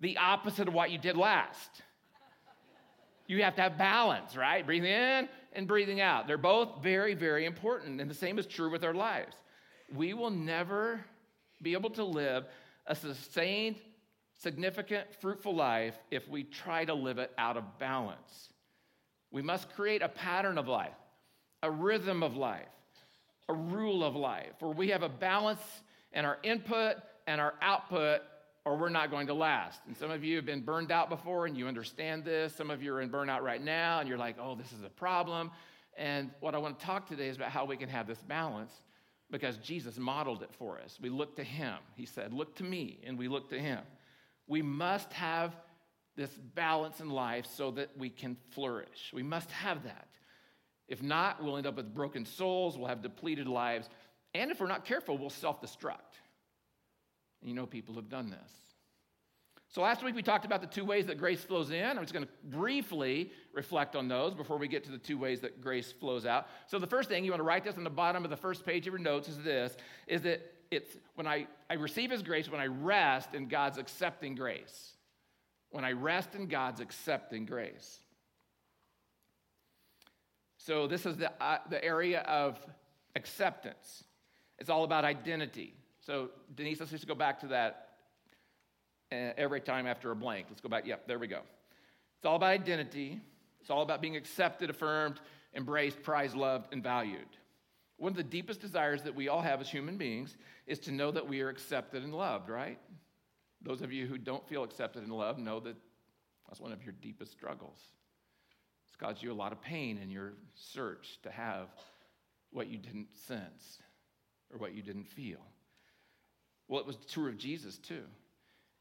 the 0.00 0.16
opposite 0.18 0.68
of 0.68 0.74
what 0.74 0.90
you 0.90 0.98
did 0.98 1.16
last. 1.16 1.82
You 3.26 3.42
have 3.42 3.56
to 3.56 3.62
have 3.62 3.78
balance, 3.78 4.36
right? 4.36 4.64
Breathing 4.64 4.90
in 4.90 5.28
and 5.52 5.66
breathing 5.66 6.00
out. 6.00 6.26
They're 6.26 6.38
both 6.38 6.82
very, 6.82 7.14
very 7.14 7.44
important. 7.44 8.00
And 8.00 8.10
the 8.10 8.14
same 8.14 8.38
is 8.38 8.46
true 8.46 8.70
with 8.70 8.84
our 8.84 8.94
lives. 8.94 9.34
We 9.94 10.14
will 10.14 10.30
never 10.30 11.04
be 11.60 11.72
able 11.72 11.90
to 11.90 12.04
live 12.04 12.44
a 12.86 12.94
sustained, 12.94 13.76
significant, 14.42 15.14
fruitful 15.20 15.54
life 15.54 15.96
if 16.10 16.28
we 16.28 16.44
try 16.44 16.84
to 16.84 16.94
live 16.94 17.18
it 17.18 17.30
out 17.38 17.56
of 17.56 17.78
balance. 17.78 18.50
We 19.30 19.42
must 19.42 19.72
create 19.74 20.02
a 20.02 20.08
pattern 20.08 20.58
of 20.58 20.68
life, 20.68 20.90
a 21.62 21.70
rhythm 21.70 22.22
of 22.22 22.36
life, 22.36 22.66
a 23.48 23.54
rule 23.54 24.04
of 24.04 24.16
life 24.16 24.52
where 24.60 24.72
we 24.72 24.88
have 24.88 25.02
a 25.02 25.08
balance 25.08 25.62
in 26.12 26.24
our 26.24 26.38
input 26.42 26.96
and 27.26 27.40
our 27.40 27.54
output 27.62 28.20
or 28.64 28.76
we're 28.76 28.88
not 28.90 29.10
going 29.10 29.26
to 29.26 29.34
last. 29.34 29.80
And 29.86 29.96
some 29.96 30.10
of 30.10 30.22
you 30.22 30.36
have 30.36 30.46
been 30.46 30.60
burned 30.60 30.92
out 30.92 31.08
before 31.08 31.46
and 31.46 31.56
you 31.56 31.66
understand 31.66 32.24
this. 32.24 32.54
Some 32.54 32.70
of 32.70 32.82
you 32.82 32.94
are 32.94 33.00
in 33.00 33.10
burnout 33.10 33.40
right 33.40 33.62
now 33.62 33.98
and 33.98 34.08
you're 34.08 34.18
like, 34.18 34.36
oh, 34.40 34.54
this 34.54 34.72
is 34.72 34.84
a 34.84 34.88
problem. 34.88 35.50
And 35.96 36.30
what 36.40 36.54
I 36.54 36.58
want 36.58 36.78
to 36.78 36.86
talk 36.86 37.08
today 37.08 37.28
is 37.28 37.36
about 37.36 37.50
how 37.50 37.64
we 37.64 37.76
can 37.76 37.88
have 37.88 38.06
this 38.06 38.22
balance 38.22 38.72
because 39.32 39.56
Jesus 39.56 39.98
modeled 39.98 40.42
it 40.42 40.50
for 40.58 40.78
us. 40.78 40.98
We 41.00 41.08
look 41.08 41.36
to 41.36 41.44
him. 41.44 41.74
He 41.96 42.06
said, 42.06 42.32
Look 42.32 42.54
to 42.56 42.64
me, 42.64 43.00
and 43.04 43.18
we 43.18 43.26
look 43.26 43.48
to 43.50 43.58
him. 43.58 43.80
We 44.46 44.62
must 44.62 45.12
have 45.12 45.54
this 46.16 46.30
balance 46.54 47.00
in 47.00 47.08
life 47.10 47.46
so 47.46 47.70
that 47.72 47.90
we 47.96 48.10
can 48.10 48.36
flourish. 48.50 49.10
We 49.12 49.22
must 49.22 49.50
have 49.50 49.84
that. 49.84 50.08
If 50.88 51.02
not, 51.02 51.42
we'll 51.42 51.56
end 51.56 51.66
up 51.66 51.76
with 51.76 51.94
broken 51.94 52.26
souls, 52.26 52.76
we'll 52.76 52.88
have 52.88 53.02
depleted 53.02 53.46
lives, 53.46 53.88
and 54.34 54.50
if 54.50 54.60
we're 54.60 54.66
not 54.66 54.84
careful, 54.84 55.16
we'll 55.16 55.30
self 55.30 55.60
destruct. 55.62 56.18
And 57.40 57.48
you 57.48 57.54
know, 57.54 57.66
people 57.66 57.94
have 57.96 58.08
done 58.08 58.30
this. 58.30 58.52
So 59.68 59.80
last 59.80 60.04
week 60.04 60.14
we 60.14 60.22
talked 60.22 60.44
about 60.44 60.60
the 60.60 60.66
two 60.66 60.84
ways 60.84 61.06
that 61.06 61.16
grace 61.16 61.42
flows 61.42 61.70
in. 61.70 61.82
I'm 61.82 62.00
just 62.00 62.12
going 62.12 62.26
to 62.26 62.32
briefly 62.44 63.30
reflect 63.54 63.96
on 63.96 64.06
those 64.06 64.34
before 64.34 64.58
we 64.58 64.68
get 64.68 64.84
to 64.84 64.90
the 64.90 64.98
two 64.98 65.16
ways 65.16 65.40
that 65.40 65.62
grace 65.62 65.90
flows 65.90 66.26
out. 66.26 66.46
So 66.66 66.78
the 66.78 66.86
first 66.86 67.08
thing 67.08 67.24
you 67.24 67.30
want 67.30 67.40
to 67.40 67.44
write 67.44 67.64
this 67.64 67.78
on 67.78 67.84
the 67.84 67.90
bottom 67.90 68.22
of 68.22 68.30
the 68.30 68.36
first 68.36 68.66
page 68.66 68.86
of 68.86 68.92
your 68.92 69.00
notes 69.00 69.28
is 69.28 69.38
this 69.38 69.74
is 70.06 70.20
that 70.22 70.42
it's 70.72 70.96
when 71.14 71.26
I, 71.26 71.46
I 71.68 71.74
receive 71.74 72.10
his 72.10 72.22
grace 72.22 72.48
when 72.48 72.60
I 72.60 72.66
rest 72.66 73.34
in 73.34 73.46
God's 73.46 73.76
accepting 73.76 74.34
grace. 74.34 74.92
When 75.70 75.84
I 75.84 75.92
rest 75.92 76.34
in 76.34 76.48
God's 76.48 76.80
accepting 76.80 77.44
grace. 77.44 77.98
So 80.56 80.86
this 80.86 81.06
is 81.06 81.16
the, 81.16 81.30
uh, 81.42 81.58
the 81.68 81.82
area 81.84 82.20
of 82.20 82.58
acceptance. 83.16 84.04
It's 84.58 84.70
all 84.70 84.84
about 84.84 85.04
identity. 85.04 85.74
So, 86.00 86.30
Denise, 86.54 86.80
let's 86.80 86.92
just 86.92 87.06
go 87.06 87.14
back 87.14 87.40
to 87.40 87.48
that 87.48 87.88
uh, 89.12 89.32
every 89.36 89.60
time 89.60 89.86
after 89.86 90.10
a 90.10 90.16
blank. 90.16 90.46
Let's 90.48 90.60
go 90.60 90.68
back. 90.68 90.86
Yep, 90.86 91.06
there 91.06 91.18
we 91.18 91.26
go. 91.26 91.40
It's 92.16 92.26
all 92.26 92.36
about 92.36 92.50
identity. 92.50 93.20
It's 93.60 93.70
all 93.70 93.82
about 93.82 94.00
being 94.00 94.16
accepted, 94.16 94.70
affirmed, 94.70 95.20
embraced, 95.54 96.02
prized, 96.02 96.34
loved, 96.34 96.72
and 96.72 96.82
valued. 96.82 97.28
One 98.02 98.10
of 98.10 98.16
the 98.16 98.24
deepest 98.24 98.60
desires 98.60 99.04
that 99.04 99.14
we 99.14 99.28
all 99.28 99.42
have 99.42 99.60
as 99.60 99.70
human 99.70 99.96
beings 99.96 100.36
is 100.66 100.80
to 100.80 100.90
know 100.90 101.12
that 101.12 101.28
we 101.28 101.40
are 101.40 101.48
accepted 101.48 102.02
and 102.02 102.12
loved, 102.12 102.48
right? 102.48 102.80
Those 103.64 103.80
of 103.80 103.92
you 103.92 104.08
who 104.08 104.18
don't 104.18 104.44
feel 104.48 104.64
accepted 104.64 105.04
and 105.04 105.12
loved 105.12 105.38
know 105.38 105.60
that 105.60 105.76
that's 106.48 106.58
one 106.58 106.72
of 106.72 106.82
your 106.82 106.94
deepest 107.00 107.30
struggles. 107.30 107.78
It's 108.88 108.96
caused 108.96 109.22
you 109.22 109.30
a 109.30 109.34
lot 109.34 109.52
of 109.52 109.62
pain 109.62 110.00
in 110.02 110.10
your 110.10 110.32
search 110.56 111.20
to 111.22 111.30
have 111.30 111.68
what 112.50 112.66
you 112.66 112.76
didn't 112.76 113.06
sense 113.28 113.78
or 114.52 114.58
what 114.58 114.74
you 114.74 114.82
didn't 114.82 115.06
feel. 115.06 115.38
Well, 116.66 116.80
it 116.80 116.86
was 116.88 116.96
true 117.08 117.28
of 117.28 117.38
Jesus 117.38 117.78
too. 117.78 118.02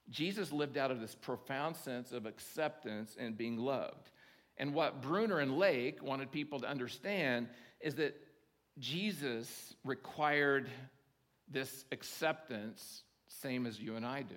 Jesus 0.10 0.52
lived 0.52 0.80
out 0.80 0.90
of 0.90 1.00
this 1.00 1.14
profound 1.14 1.76
sense 1.76 2.12
of 2.12 2.26
acceptance 2.26 3.18
and 3.20 3.38
being 3.38 3.58
loved. 3.58 4.10
And 4.58 4.74
what 4.74 5.04
Brunner 5.04 5.38
and 5.38 5.60
Lake 5.60 6.02
wanted 6.02 6.32
people 6.32 6.60
to 6.62 6.68
understand 6.68 7.50
is 7.82 7.94
that 7.96 8.16
Jesus 8.80 9.76
required 9.84 10.70
this 11.50 11.86
acceptance, 11.92 13.04
same 13.28 13.66
as 13.66 13.80
you 13.80 13.96
and 13.96 14.06
I 14.06 14.22
do. 14.22 14.36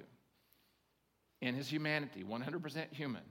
In 1.40 1.54
his 1.54 1.68
humanity, 1.68 2.24
100% 2.24 2.92
human, 2.92 3.22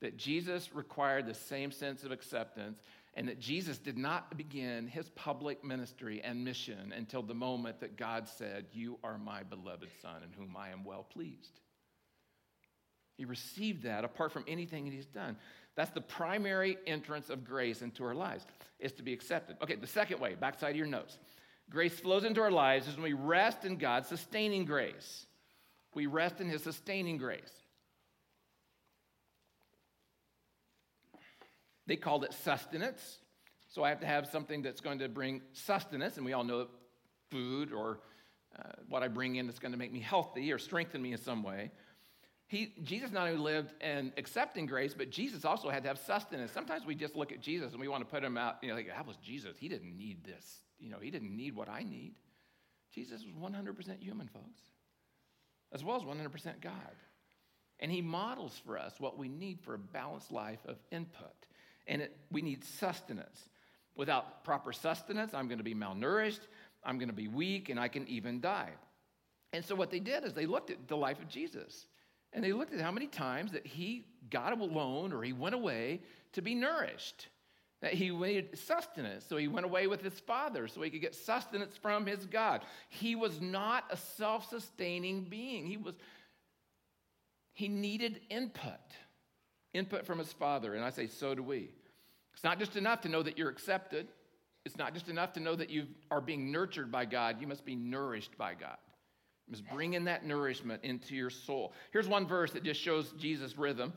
that 0.00 0.16
Jesus 0.16 0.74
required 0.74 1.26
the 1.26 1.34
same 1.34 1.70
sense 1.70 2.04
of 2.04 2.12
acceptance 2.12 2.80
and 3.14 3.28
that 3.28 3.40
Jesus 3.40 3.78
did 3.78 3.96
not 3.96 4.36
begin 4.36 4.86
his 4.86 5.08
public 5.10 5.64
ministry 5.64 6.20
and 6.22 6.44
mission 6.44 6.92
until 6.94 7.22
the 7.22 7.34
moment 7.34 7.80
that 7.80 7.96
God 7.96 8.28
said, 8.28 8.66
You 8.72 8.98
are 9.02 9.16
my 9.16 9.42
beloved 9.42 9.88
Son 10.02 10.22
in 10.22 10.32
whom 10.32 10.54
I 10.56 10.68
am 10.68 10.84
well 10.84 11.02
pleased. 11.02 11.60
He 13.16 13.24
received 13.24 13.84
that 13.84 14.04
apart 14.04 14.32
from 14.32 14.44
anything 14.46 14.84
that 14.84 14.92
he's 14.92 15.06
done. 15.06 15.36
That's 15.76 15.90
the 15.90 16.00
primary 16.00 16.78
entrance 16.86 17.30
of 17.30 17.44
grace 17.44 17.82
into 17.82 18.02
our 18.04 18.14
lives, 18.14 18.46
is 18.80 18.92
to 18.92 19.02
be 19.02 19.12
accepted. 19.12 19.56
Okay, 19.62 19.76
the 19.76 19.86
second 19.86 20.20
way, 20.20 20.34
backside 20.34 20.70
of 20.70 20.76
your 20.76 20.86
notes. 20.86 21.18
Grace 21.70 21.98
flows 21.98 22.24
into 22.24 22.40
our 22.40 22.50
lives 22.50 22.88
is 22.88 22.94
when 22.94 23.04
we 23.04 23.12
rest 23.12 23.64
in 23.64 23.76
God's 23.76 24.08
sustaining 24.08 24.64
grace. 24.64 25.26
We 25.94 26.06
rest 26.06 26.40
in 26.40 26.48
His 26.48 26.62
sustaining 26.62 27.18
grace. 27.18 27.52
They 31.86 31.96
called 31.96 32.24
it 32.24 32.32
sustenance. 32.32 33.18
So 33.68 33.84
I 33.84 33.90
have 33.90 34.00
to 34.00 34.06
have 34.06 34.26
something 34.28 34.62
that's 34.62 34.80
going 34.80 35.00
to 35.00 35.08
bring 35.08 35.42
sustenance, 35.52 36.16
and 36.16 36.24
we 36.24 36.32
all 36.32 36.44
know 36.44 36.68
food 37.30 37.72
or 37.72 38.00
uh, 38.58 38.62
what 38.88 39.02
I 39.02 39.08
bring 39.08 39.36
in 39.36 39.46
that's 39.46 39.58
going 39.58 39.72
to 39.72 39.78
make 39.78 39.92
me 39.92 40.00
healthy 40.00 40.52
or 40.52 40.58
strengthen 40.58 41.02
me 41.02 41.12
in 41.12 41.18
some 41.18 41.42
way. 41.42 41.70
He, 42.48 42.74
Jesus 42.84 43.10
not 43.10 43.26
only 43.26 43.40
lived 43.40 43.72
in 43.82 44.12
accepting 44.16 44.66
grace, 44.66 44.94
but 44.94 45.10
Jesus 45.10 45.44
also 45.44 45.68
had 45.68 45.82
to 45.82 45.88
have 45.88 45.98
sustenance. 45.98 46.52
Sometimes 46.52 46.86
we 46.86 46.94
just 46.94 47.16
look 47.16 47.32
at 47.32 47.40
Jesus 47.40 47.72
and 47.72 47.80
we 47.80 47.88
want 47.88 48.02
to 48.02 48.10
put 48.10 48.22
him 48.22 48.36
out, 48.38 48.58
you 48.62 48.68
know, 48.68 48.76
like, 48.76 48.86
that 48.86 49.06
was 49.06 49.16
Jesus. 49.16 49.56
He 49.58 49.68
didn't 49.68 49.96
need 49.96 50.24
this. 50.24 50.60
You 50.78 50.90
know, 50.90 50.98
he 51.00 51.10
didn't 51.10 51.34
need 51.34 51.56
what 51.56 51.68
I 51.68 51.82
need. 51.82 52.14
Jesus 52.94 53.24
was 53.24 53.52
100% 53.52 54.00
human, 54.00 54.28
folks, 54.28 54.60
as 55.72 55.82
well 55.82 55.96
as 55.96 56.02
100% 56.02 56.60
God. 56.60 56.72
And 57.80 57.90
he 57.90 58.00
models 58.00 58.58
for 58.64 58.78
us 58.78 58.94
what 58.98 59.18
we 59.18 59.28
need 59.28 59.60
for 59.60 59.74
a 59.74 59.78
balanced 59.78 60.30
life 60.30 60.60
of 60.66 60.76
input. 60.92 61.34
And 61.88 62.02
it, 62.02 62.16
we 62.30 62.42
need 62.42 62.64
sustenance. 62.64 63.48
Without 63.96 64.44
proper 64.44 64.72
sustenance, 64.72 65.34
I'm 65.34 65.48
going 65.48 65.58
to 65.58 65.64
be 65.64 65.74
malnourished, 65.74 66.40
I'm 66.84 66.98
going 66.98 67.08
to 67.08 67.14
be 67.14 67.28
weak, 67.28 67.70
and 67.70 67.80
I 67.80 67.88
can 67.88 68.06
even 68.08 68.40
die. 68.40 68.70
And 69.52 69.64
so, 69.64 69.74
what 69.74 69.90
they 69.90 70.00
did 70.00 70.24
is 70.24 70.32
they 70.34 70.46
looked 70.46 70.70
at 70.70 70.86
the 70.86 70.96
life 70.96 71.20
of 71.20 71.28
Jesus 71.28 71.86
and 72.32 72.44
they 72.44 72.52
looked 72.52 72.74
at 72.74 72.80
how 72.80 72.92
many 72.92 73.06
times 73.06 73.52
that 73.52 73.66
he 73.66 74.04
got 74.30 74.58
alone 74.58 75.12
or 75.12 75.22
he 75.22 75.32
went 75.32 75.54
away 75.54 76.00
to 76.32 76.42
be 76.42 76.54
nourished. 76.54 77.28
That 77.82 77.92
he 77.92 78.10
needed 78.10 78.58
sustenance, 78.58 79.26
so 79.28 79.36
he 79.36 79.48
went 79.48 79.66
away 79.66 79.86
with 79.86 80.02
his 80.02 80.18
father 80.18 80.66
so 80.66 80.80
he 80.80 80.88
could 80.88 81.02
get 81.02 81.14
sustenance 81.14 81.76
from 81.76 82.06
his 82.06 82.24
God. 82.24 82.62
He 82.88 83.14
was 83.14 83.40
not 83.40 83.84
a 83.90 83.96
self 83.96 84.48
sustaining 84.48 85.24
being. 85.24 85.66
He 85.66 85.76
was, 85.76 85.94
he 87.52 87.68
needed 87.68 88.20
input, 88.30 88.72
input 89.74 90.06
from 90.06 90.18
his 90.18 90.32
father. 90.32 90.74
And 90.74 90.82
I 90.82 90.90
say, 90.90 91.06
so 91.06 91.34
do 91.34 91.42
we. 91.42 91.70
It's 92.32 92.44
not 92.44 92.58
just 92.58 92.76
enough 92.76 93.02
to 93.02 93.10
know 93.10 93.22
that 93.22 93.36
you're 93.36 93.50
accepted. 93.50 94.08
It's 94.64 94.78
not 94.78 94.94
just 94.94 95.08
enough 95.08 95.34
to 95.34 95.40
know 95.40 95.54
that 95.54 95.70
you 95.70 95.86
are 96.10 96.20
being 96.20 96.50
nurtured 96.50 96.90
by 96.90 97.04
God. 97.04 97.40
You 97.40 97.46
must 97.46 97.64
be 97.64 97.76
nourished 97.76 98.36
by 98.38 98.54
God. 98.54 98.78
You 99.48 99.62
bringing 99.72 100.04
that 100.04 100.24
nourishment 100.24 100.82
into 100.82 101.14
your 101.14 101.30
soul. 101.30 101.72
Here's 101.92 102.08
one 102.08 102.26
verse 102.26 102.50
that 102.52 102.64
just 102.64 102.80
shows 102.80 103.12
Jesus' 103.18 103.56
rhythm. 103.56 103.92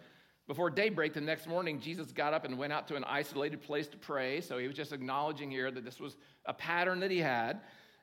Before 0.47 0.69
daybreak 0.69 1.13
the 1.13 1.21
next 1.21 1.47
morning, 1.47 1.79
Jesus 1.79 2.11
got 2.11 2.33
up 2.33 2.43
and 2.45 2.57
went 2.57 2.73
out 2.73 2.87
to 2.87 2.95
an 2.95 3.03
isolated 3.03 3.61
place 3.61 3.87
to 3.89 3.97
pray. 3.97 4.41
So 4.41 4.57
he 4.57 4.67
was 4.67 4.75
just 4.75 4.93
acknowledging 4.93 5.51
here 5.51 5.69
that 5.71 5.85
this 5.85 5.99
was 5.99 6.17
a 6.45 6.53
pattern 6.53 6.99
that 7.01 7.11
he 7.11 7.19
had. 7.19 7.61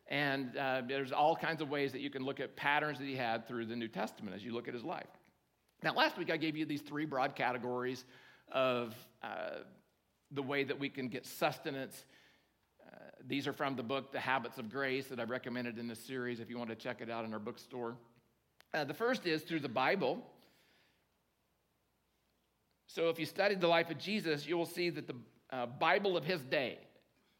And 0.09 0.57
uh, 0.57 0.83
there's 0.87 1.11
all 1.11 1.35
kinds 1.35 1.61
of 1.61 1.69
ways 1.69 1.93
that 1.93 2.01
you 2.01 2.11
can 2.11 2.23
look 2.23 2.39
at 2.39 2.55
patterns 2.55 2.99
that 2.99 3.07
he 3.07 3.17
had 3.17 3.49
through 3.49 3.67
the 3.67 3.75
New 3.75 3.89
Testament 3.89 4.37
as 4.37 4.45
you 4.45 4.53
look 4.53 4.69
at 4.69 4.75
his 4.75 4.85
life. 4.85 5.09
Now, 5.83 5.95
last 5.95 6.17
week 6.17 6.31
I 6.31 6.37
gave 6.37 6.57
you 6.57 6.65
these 6.65 6.83
three 6.83 7.05
broad 7.05 7.35
categories 7.35 8.05
of 8.53 8.95
uh, 9.23 9.63
the 10.31 10.43
way 10.43 10.65
that 10.65 10.79
we 10.79 10.89
can 10.89 11.09
get 11.09 11.27
sustenance 11.27 12.05
these 13.29 13.49
are 13.49 13.53
from 13.53 13.75
the 13.75 13.83
book, 13.83 14.13
The 14.13 14.21
Habits 14.21 14.59
of 14.59 14.71
Grace, 14.71 15.07
that 15.09 15.19
I've 15.19 15.31
recommended 15.31 15.79
in 15.79 15.89
this 15.89 15.99
series 15.99 16.39
if 16.39 16.49
you 16.49 16.59
want 16.59 16.71
to 16.71 16.77
check 16.77 17.01
it 17.01 17.11
out 17.11 17.25
in 17.25 17.33
our 17.33 17.41
bookstore. 17.41 17.97
Uh, 18.73 18.85
the 18.85 18.95
first 18.95 19.27
is 19.27 19.43
through 19.43 19.61
the 19.61 19.69
Bible. 19.69 20.25
So 22.87 23.09
if 23.09 23.19
you 23.19 23.27
studied 23.27 23.61
the 23.61 23.69
life 23.69 23.91
of 23.91 23.99
Jesus, 23.99 24.47
you 24.47 24.57
will 24.57 24.67
see 24.67 24.91
that 24.91 25.09
the 25.09 25.17
uh, 25.51 25.67
Bible 25.67 26.17
of 26.17 26.25
his 26.25 26.41
day, 26.43 26.79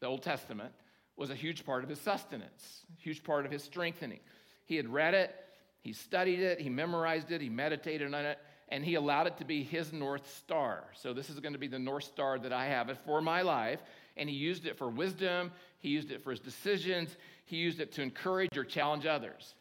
the 0.01 0.07
Old 0.07 0.23
Testament, 0.23 0.73
was 1.15 1.29
a 1.29 1.35
huge 1.35 1.65
part 1.65 1.83
of 1.83 1.89
his 1.89 1.99
sustenance, 1.99 2.85
huge 2.97 3.23
part 3.23 3.45
of 3.45 3.51
his 3.51 3.63
strengthening. 3.63 4.19
He 4.65 4.75
had 4.75 4.89
read 4.89 5.13
it, 5.13 5.33
he 5.81 5.93
studied 5.93 6.41
it, 6.41 6.59
he 6.59 6.69
memorized 6.69 7.31
it, 7.31 7.39
he 7.39 7.49
meditated 7.49 8.13
on 8.13 8.25
it, 8.25 8.37
and 8.69 8.83
he 8.83 8.95
allowed 8.95 9.27
it 9.27 9.37
to 9.37 9.45
be 9.45 9.63
his 9.63 9.93
North 9.93 10.29
Star. 10.37 10.83
So 10.93 11.13
this 11.13 11.29
is 11.29 11.39
going 11.39 11.53
to 11.53 11.59
be 11.59 11.67
the 11.67 11.79
North 11.79 12.03
Star 12.03 12.37
that 12.39 12.51
I 12.51 12.65
have 12.65 12.95
for 13.05 13.21
my 13.21 13.41
life 13.41 13.79
and 14.17 14.29
he 14.29 14.35
used 14.35 14.65
it 14.65 14.77
for 14.77 14.89
wisdom, 14.89 15.51
he 15.79 15.89
used 15.89 16.11
it 16.11 16.23
for 16.23 16.31
his 16.31 16.39
decisions, 16.39 17.15
he 17.45 17.57
used 17.57 17.79
it 17.79 17.91
to 17.93 18.01
encourage 18.01 18.57
or 18.57 18.63
challenge 18.63 19.05
others. 19.05 19.55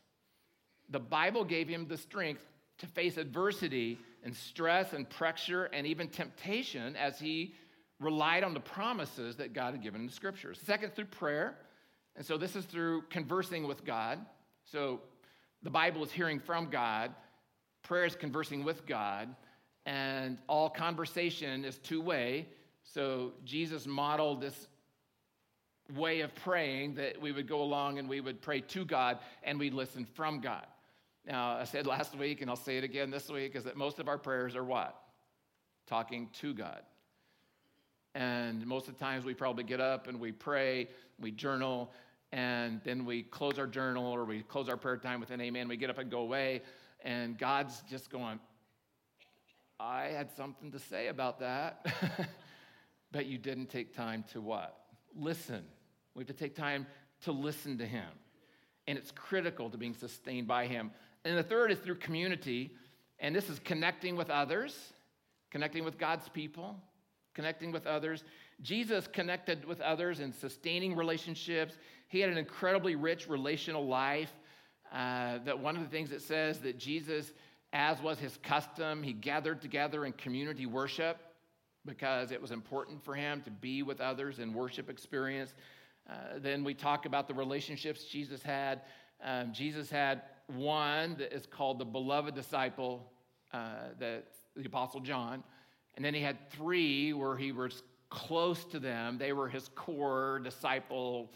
The 0.91 1.01
Bible 1.01 1.45
gave 1.45 1.69
him 1.69 1.87
the 1.89 1.97
strength 1.97 2.43
to 2.79 2.87
face 2.87 3.17
adversity 3.17 3.99
and 4.23 4.35
stress 4.35 4.93
and 4.93 5.09
pressure 5.09 5.65
and 5.67 5.87
even 5.87 6.09
temptation 6.09 6.97
as 6.97 7.19
he 7.19 7.55
relied 8.01 8.45
on 8.45 8.55
the 8.55 8.61
promises 8.61 9.37
that 9.37 9.53
God 9.53 9.73
had 9.73 9.83
given 9.83 10.03
in 10.03 10.07
the 10.07 10.13
scriptures. 10.13 10.61
Second, 10.65 10.95
through 10.95 11.07
prayer. 11.07 11.57
And 12.17 12.25
so 12.25 12.37
this 12.37 12.57
is 12.57 12.65
through 12.65 13.03
conversing 13.11 13.67
with 13.67 13.85
God. 13.85 14.19
So 14.65 15.01
the 15.63 15.71
Bible 15.71 16.05
is 16.05 16.11
hearing 16.11 16.39
from 16.39 16.71
God, 16.71 17.15
prayer 17.83 18.05
is 18.05 18.17
conversing 18.17 18.65
with 18.65 18.87
God, 18.87 19.35
and 19.87 20.39
all 20.49 20.69
conversation 20.69 21.65
is 21.65 21.79
two 21.79 22.01
way. 22.01 22.49
So 22.83 23.33
Jesus 23.45 23.87
modeled 23.87 24.41
this 24.41 24.69
way 25.95 26.21
of 26.21 26.35
praying 26.35 26.95
that 26.95 27.21
we 27.21 27.33
would 27.33 27.47
go 27.47 27.63
along 27.63 27.99
and 27.99 28.09
we 28.09 28.21
would 28.21 28.43
pray 28.43 28.61
to 28.61 28.85
God 28.85 29.19
and 29.43 29.59
we'd 29.59 29.75
listen 29.75 30.05
from 30.05 30.41
God. 30.41 30.67
Now, 31.27 31.57
I 31.57 31.65
said 31.65 31.87
last 31.87 32.17
week, 32.17 32.41
and 32.41 32.51
I'll 32.51 32.57
say 32.57 32.79
it 32.79 32.85
again 32.85 33.11
this 33.11 33.29
week, 33.29 33.57
is 33.57 33.65
that 33.65 33.77
most 33.77 33.99
of 33.99 34.09
our 34.09 34.19
prayers 34.19 34.55
are 34.55 34.65
what? 34.65 34.97
Talking 35.87 36.29
to 36.41 36.55
God. 36.55 36.83
And 38.15 38.67
most 38.67 38.89
of 38.89 38.97
the 38.97 39.05
times 39.05 39.25
we 39.25 39.35
probably 39.35 39.65
get 39.65 39.81
up 39.81 40.07
and 40.07 40.21
we 40.21 40.33
pray, 40.33 40.89
we 41.21 41.31
journal, 41.31 41.93
and 42.33 42.81
then 42.85 43.05
we 43.05 43.23
close 43.23 43.59
our 43.59 43.67
journal 43.67 44.07
or 44.07 44.25
we 44.25 44.43
close 44.43 44.69
our 44.69 44.77
prayer 44.77 44.97
time 44.97 45.21
with 45.21 45.31
an 45.31 45.41
amen. 45.41 45.69
We 45.69 45.77
get 45.77 45.91
up 45.91 45.99
and 45.99 46.11
go 46.11 46.21
away, 46.21 46.63
and 47.05 47.37
God's 47.37 47.83
just 47.91 48.11
going, 48.11 48.41
I 49.79 50.05
had 50.05 50.31
something 50.31 50.73
to 50.73 50.79
say 50.79 51.09
about 51.09 51.41
that. 51.41 51.87
but 53.13 53.27
you 53.27 53.39
didn't 53.39 53.67
take 53.67 53.95
time 53.95 54.25
to 54.33 54.41
what? 54.41 54.79
Listen. 55.15 55.65
We 56.17 56.23
have 56.23 56.29
to 56.29 56.33
take 56.33 56.57
time 56.57 56.87
to 57.25 57.33
listen 57.33 57.77
to 57.79 57.87
him. 57.87 58.09
And 58.89 58.97
it's 58.97 59.11
critical 59.11 59.69
to 59.69 59.77
being 59.77 59.95
sustained 59.95 60.49
by 60.49 60.67
him. 60.67 60.91
And 61.25 61.37
the 61.37 61.43
third 61.43 61.71
is 61.71 61.79
through 61.79 61.97
community. 61.97 62.73
And 63.19 63.35
this 63.35 63.51
is 63.51 63.59
connecting 63.59 64.17
with 64.17 64.31
others, 64.31 64.75
connecting 65.51 65.85
with 65.85 65.99
God's 65.99 66.29
people, 66.31 66.81
connecting 67.35 67.71
with 67.71 67.87
others. 67.87 68.25
Jesus 68.63 69.07
connected 69.07 69.67
with 69.67 69.81
others 69.83 70.21
in 70.21 70.33
sustaining 70.33 70.97
relationships. 70.97 71.75
He 72.09 72.21
had 72.21 72.31
an 72.31 72.39
incredibly 72.39 72.97
rich 72.97 73.29
relational 73.29 73.87
life. 73.87 74.33
Uh, 74.93 75.39
that 75.45 75.59
one 75.59 75.77
of 75.77 75.83
the 75.83 75.89
things 75.89 76.13
it 76.13 76.23
says 76.23 76.61
that 76.61 76.79
Jesus, 76.79 77.33
as 77.73 78.01
was 78.01 78.19
his 78.19 78.39
custom, 78.43 79.03
he 79.03 79.13
gathered 79.13 79.61
together 79.61 80.07
in 80.07 80.13
community 80.13 80.65
worship 80.65 81.19
because 81.85 82.31
it 82.31 82.41
was 82.41 82.51
important 82.51 83.05
for 83.05 83.15
him 83.15 83.41
to 83.43 83.51
be 83.51 83.83
with 83.83 84.01
others 84.01 84.39
in 84.39 84.55
worship 84.55 84.89
experience. 84.89 85.55
Uh, 86.09 86.39
then 86.39 86.65
we 86.65 86.75
talk 86.75 87.07
about 87.07 87.29
the 87.29 87.35
relationships 87.35 88.05
Jesus 88.05 88.43
had. 88.43 88.83
Um, 89.23 89.53
Jesus 89.53 89.91
had 89.91 90.23
one 90.47 91.17
that 91.19 91.33
is 91.33 91.47
called 91.47 91.79
the 91.79 91.85
beloved 91.85 92.35
disciple, 92.35 93.11
uh, 93.53 93.89
that 93.99 94.27
the 94.55 94.67
Apostle 94.67 95.01
John. 95.01 95.43
And 95.97 96.05
then 96.05 96.15
he 96.15 96.21
had 96.21 96.51
three 96.51 97.13
where 97.13 97.37
he 97.37 97.53
was 97.53 97.83
close 98.11 98.65
to 98.67 98.79
them. 98.79 99.19
They 99.19 99.33
were 99.33 99.49
his 99.49 99.69
core 99.75 100.41
disciple 100.45 101.33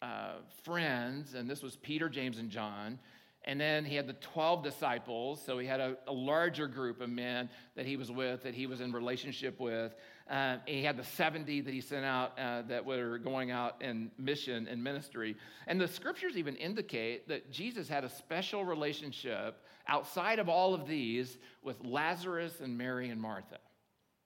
uh, 0.00 0.34
friends, 0.64 1.34
and 1.34 1.48
this 1.48 1.62
was 1.62 1.76
Peter, 1.76 2.08
James, 2.08 2.38
and 2.38 2.50
John. 2.50 2.98
And 3.44 3.60
then 3.60 3.84
he 3.84 3.96
had 3.96 4.06
the 4.06 4.12
12 4.14 4.62
disciples. 4.62 5.42
So 5.44 5.58
he 5.58 5.66
had 5.66 5.80
a, 5.80 5.96
a 6.06 6.12
larger 6.12 6.68
group 6.68 7.00
of 7.00 7.10
men 7.10 7.48
that 7.74 7.86
he 7.86 7.96
was 7.96 8.10
with, 8.10 8.44
that 8.44 8.54
he 8.54 8.66
was 8.66 8.80
in 8.80 8.92
relationship 8.92 9.58
with. 9.58 9.94
Uh, 10.30 10.56
he 10.66 10.82
had 10.82 10.96
the 10.96 11.04
70 11.04 11.60
that 11.62 11.74
he 11.74 11.80
sent 11.80 12.04
out 12.04 12.38
uh, 12.38 12.62
that 12.62 12.84
were 12.84 13.18
going 13.18 13.50
out 13.50 13.80
in 13.80 14.10
mission 14.18 14.66
and 14.68 14.82
ministry. 14.82 15.36
And 15.66 15.80
the 15.80 15.88
scriptures 15.88 16.36
even 16.36 16.56
indicate 16.56 17.28
that 17.28 17.50
Jesus 17.50 17.88
had 17.88 18.04
a 18.04 18.08
special 18.08 18.64
relationship 18.64 19.62
outside 19.88 20.38
of 20.38 20.48
all 20.48 20.74
of 20.74 20.86
these 20.86 21.38
with 21.62 21.76
Lazarus 21.84 22.60
and 22.60 22.76
Mary 22.78 23.10
and 23.10 23.20
Martha. 23.20 23.58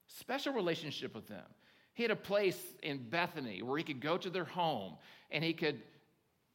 Special 0.07 0.53
relationship 0.53 1.15
with 1.15 1.27
them. 1.27 1.45
He 1.95 2.03
had 2.03 2.13
a 2.13 2.17
place 2.17 2.63
in 2.83 3.09
Bethany 3.09 3.63
where 3.63 3.79
he 3.79 3.85
could 3.85 4.01
go 4.01 4.19
to 4.19 4.29
their 4.29 4.45
home 4.45 4.97
and 5.31 5.43
he 5.43 5.55
could 5.55 5.81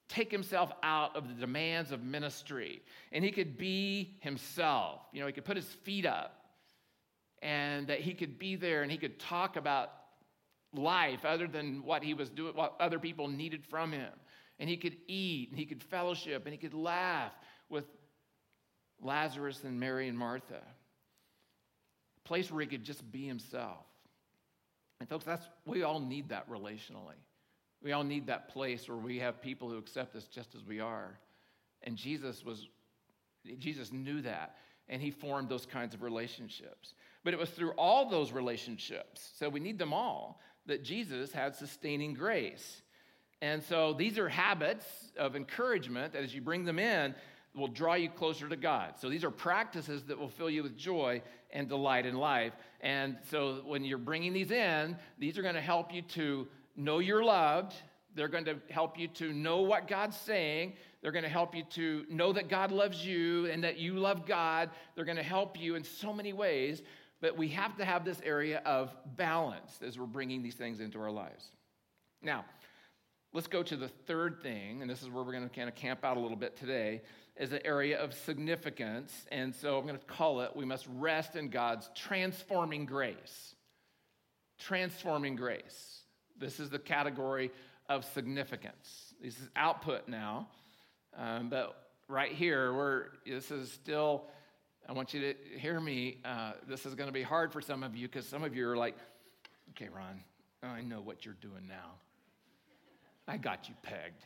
take 0.07 0.29
himself 0.29 0.71
out 0.83 1.15
of 1.15 1.27
the 1.27 1.33
demands 1.33 1.91
of 1.91 2.03
ministry 2.03 2.81
and 3.11 3.23
he 3.23 3.31
could 3.31 3.57
be 3.57 4.17
himself. 4.19 5.01
You 5.11 5.21
know, 5.21 5.27
he 5.27 5.33
could 5.33 5.45
put 5.45 5.55
his 5.55 5.65
feet 5.65 6.05
up 6.05 6.40
and 7.41 7.87
that 7.87 7.99
he 7.99 8.13
could 8.13 8.37
be 8.37 8.55
there 8.55 8.83
and 8.83 8.91
he 8.91 8.97
could 8.97 9.19
talk 9.19 9.55
about 9.55 9.91
life 10.73 11.25
other 11.25 11.47
than 11.47 11.83
what 11.83 12.03
he 12.03 12.13
was 12.13 12.29
doing, 12.29 12.55
what 12.55 12.75
other 12.79 12.99
people 12.99 13.27
needed 13.27 13.65
from 13.65 13.91
him. 13.91 14.11
And 14.59 14.69
he 14.69 14.77
could 14.77 14.97
eat 15.07 15.49
and 15.49 15.59
he 15.59 15.65
could 15.65 15.83
fellowship 15.83 16.45
and 16.45 16.53
he 16.53 16.57
could 16.57 16.73
laugh 16.73 17.31
with 17.69 17.85
Lazarus 19.01 19.63
and 19.63 19.79
Mary 19.79 20.07
and 20.07 20.17
Martha. 20.17 20.61
A 20.61 22.27
place 22.27 22.51
where 22.51 22.61
he 22.61 22.67
could 22.67 22.83
just 22.83 23.09
be 23.11 23.25
himself. 23.25 23.85
And 24.99 25.09
folks, 25.09 25.25
that's 25.25 25.45
we 25.65 25.81
all 25.81 25.99
need 25.99 26.29
that 26.29 26.47
relationally. 26.47 27.17
We 27.81 27.91
all 27.93 28.03
need 28.03 28.27
that 28.27 28.49
place 28.49 28.87
where 28.87 28.97
we 28.97 29.17
have 29.17 29.41
people 29.41 29.67
who 29.67 29.77
accept 29.77 30.15
us 30.15 30.25
just 30.25 30.53
as 30.53 30.63
we 30.63 30.79
are. 30.79 31.17
And 31.81 31.97
Jesus 31.97 32.45
was 32.45 32.67
Jesus 33.57 33.91
knew 33.91 34.21
that 34.21 34.55
and 34.91 35.01
he 35.01 35.09
formed 35.09 35.49
those 35.49 35.65
kinds 35.65 35.95
of 35.95 36.03
relationships. 36.03 36.93
But 37.23 37.33
it 37.33 37.39
was 37.39 37.49
through 37.49 37.71
all 37.71 38.09
those 38.09 38.31
relationships, 38.31 39.31
so 39.37 39.49
we 39.49 39.59
need 39.59 39.79
them 39.79 39.93
all, 39.93 40.39
that 40.67 40.83
Jesus 40.83 41.31
had 41.31 41.55
sustaining 41.55 42.13
grace. 42.13 42.83
And 43.41 43.63
so 43.63 43.93
these 43.93 44.19
are 44.19 44.29
habits 44.29 44.85
of 45.17 45.35
encouragement 45.35 46.13
that 46.13 46.23
as 46.23 46.35
you 46.35 46.41
bring 46.41 46.65
them 46.65 46.77
in, 46.77 47.15
will 47.55 47.67
draw 47.67 47.95
you 47.95 48.09
closer 48.09 48.47
to 48.47 48.55
God. 48.55 48.93
So 48.99 49.09
these 49.09 49.23
are 49.23 49.31
practices 49.31 50.03
that 50.05 50.17
will 50.17 50.29
fill 50.29 50.49
you 50.49 50.63
with 50.63 50.77
joy 50.77 51.21
and 51.51 51.67
delight 51.67 52.05
in 52.05 52.15
life. 52.15 52.53
And 52.81 53.17
so 53.29 53.61
when 53.65 53.83
you're 53.83 53.97
bringing 53.97 54.33
these 54.33 54.51
in, 54.51 54.97
these 55.19 55.37
are 55.37 55.41
going 55.41 55.55
to 55.55 55.61
help 55.61 55.93
you 55.93 56.01
to 56.03 56.47
know 56.75 56.99
you're 56.99 57.23
loved. 57.23 57.73
They're 58.15 58.29
going 58.29 58.45
to 58.45 58.57
help 58.69 58.97
you 58.97 59.07
to 59.09 59.33
know 59.33 59.61
what 59.61 59.87
God's 59.87 60.17
saying. 60.17 60.73
They're 61.01 61.11
going 61.11 61.23
to 61.23 61.29
help 61.29 61.55
you 61.55 61.63
to 61.71 62.05
know 62.09 62.31
that 62.33 62.47
God 62.47 62.71
loves 62.71 63.05
you 63.05 63.47
and 63.47 63.63
that 63.63 63.77
you 63.77 63.95
love 63.95 64.27
God. 64.27 64.69
They're 64.95 65.05
going 65.05 65.17
to 65.17 65.23
help 65.23 65.59
you 65.59 65.75
in 65.75 65.83
so 65.83 66.13
many 66.13 66.31
ways. 66.31 66.81
But 67.21 67.37
we 67.37 67.49
have 67.49 67.77
to 67.77 67.85
have 67.85 68.03
this 68.03 68.19
area 68.23 68.61
of 68.65 68.95
balance 69.15 69.79
as 69.85 69.97
we're 69.97 70.05
bringing 70.05 70.41
these 70.41 70.55
things 70.55 70.79
into 70.79 70.99
our 70.99 71.11
lives. 71.11 71.45
Now, 72.21 72.45
let's 73.33 73.47
go 73.47 73.63
to 73.63 73.75
the 73.75 73.87
third 73.87 74.41
thing, 74.41 74.81
and 74.81 74.89
this 74.89 75.01
is 75.01 75.09
where 75.09 75.23
we're 75.23 75.31
going 75.31 75.47
to 75.47 75.55
kind 75.55 75.69
of 75.69 75.75
camp 75.75 76.03
out 76.03 76.17
a 76.17 76.19
little 76.19 76.37
bit 76.37 76.57
today, 76.57 77.01
is 77.35 77.51
an 77.51 77.61
area 77.63 77.99
of 77.99 78.13
significance. 78.13 79.13
And 79.31 79.53
so 79.55 79.77
I'm 79.77 79.87
going 79.87 79.99
to 79.99 80.05
call 80.05 80.41
it 80.41 80.55
We 80.55 80.65
Must 80.65 80.87
Rest 80.95 81.35
in 81.35 81.49
God's 81.49 81.89
Transforming 81.95 82.85
Grace. 82.85 83.55
Transforming 84.59 85.35
Grace. 85.35 86.01
This 86.37 86.59
is 86.59 86.69
the 86.69 86.79
category 86.79 87.51
of 87.87 88.03
significance. 88.03 89.13
This 89.21 89.39
is 89.39 89.49
output 89.55 90.07
now. 90.07 90.47
Um, 91.17 91.49
but 91.49 91.75
right 92.07 92.31
here, 92.31 92.73
we're, 92.73 93.05
this 93.25 93.51
is 93.51 93.71
still, 93.71 94.25
I 94.87 94.93
want 94.93 95.13
you 95.13 95.21
to 95.21 95.59
hear 95.59 95.79
me. 95.79 96.17
Uh, 96.23 96.53
this 96.67 96.85
is 96.85 96.95
going 96.95 97.07
to 97.07 97.13
be 97.13 97.21
hard 97.23 97.51
for 97.51 97.61
some 97.61 97.83
of 97.83 97.95
you 97.95 98.07
because 98.07 98.27
some 98.27 98.43
of 98.43 98.55
you 98.55 98.67
are 98.69 98.77
like, 98.77 98.95
okay, 99.71 99.89
Ron, 99.93 100.21
I 100.63 100.81
know 100.81 101.01
what 101.01 101.25
you're 101.25 101.35
doing 101.35 101.67
now. 101.67 101.95
I 103.27 103.37
got 103.37 103.69
you 103.69 103.75
pegged. 103.81 104.23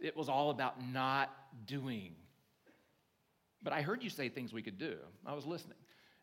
It 0.00 0.16
was 0.16 0.28
all 0.28 0.50
about 0.50 0.82
not 0.82 1.30
doing. 1.66 2.14
But 3.62 3.72
I 3.72 3.82
heard 3.82 4.02
you 4.02 4.10
say 4.10 4.28
things 4.28 4.52
we 4.52 4.62
could 4.62 4.78
do. 4.78 4.96
I 5.26 5.34
was 5.34 5.44
listening. 5.44 5.76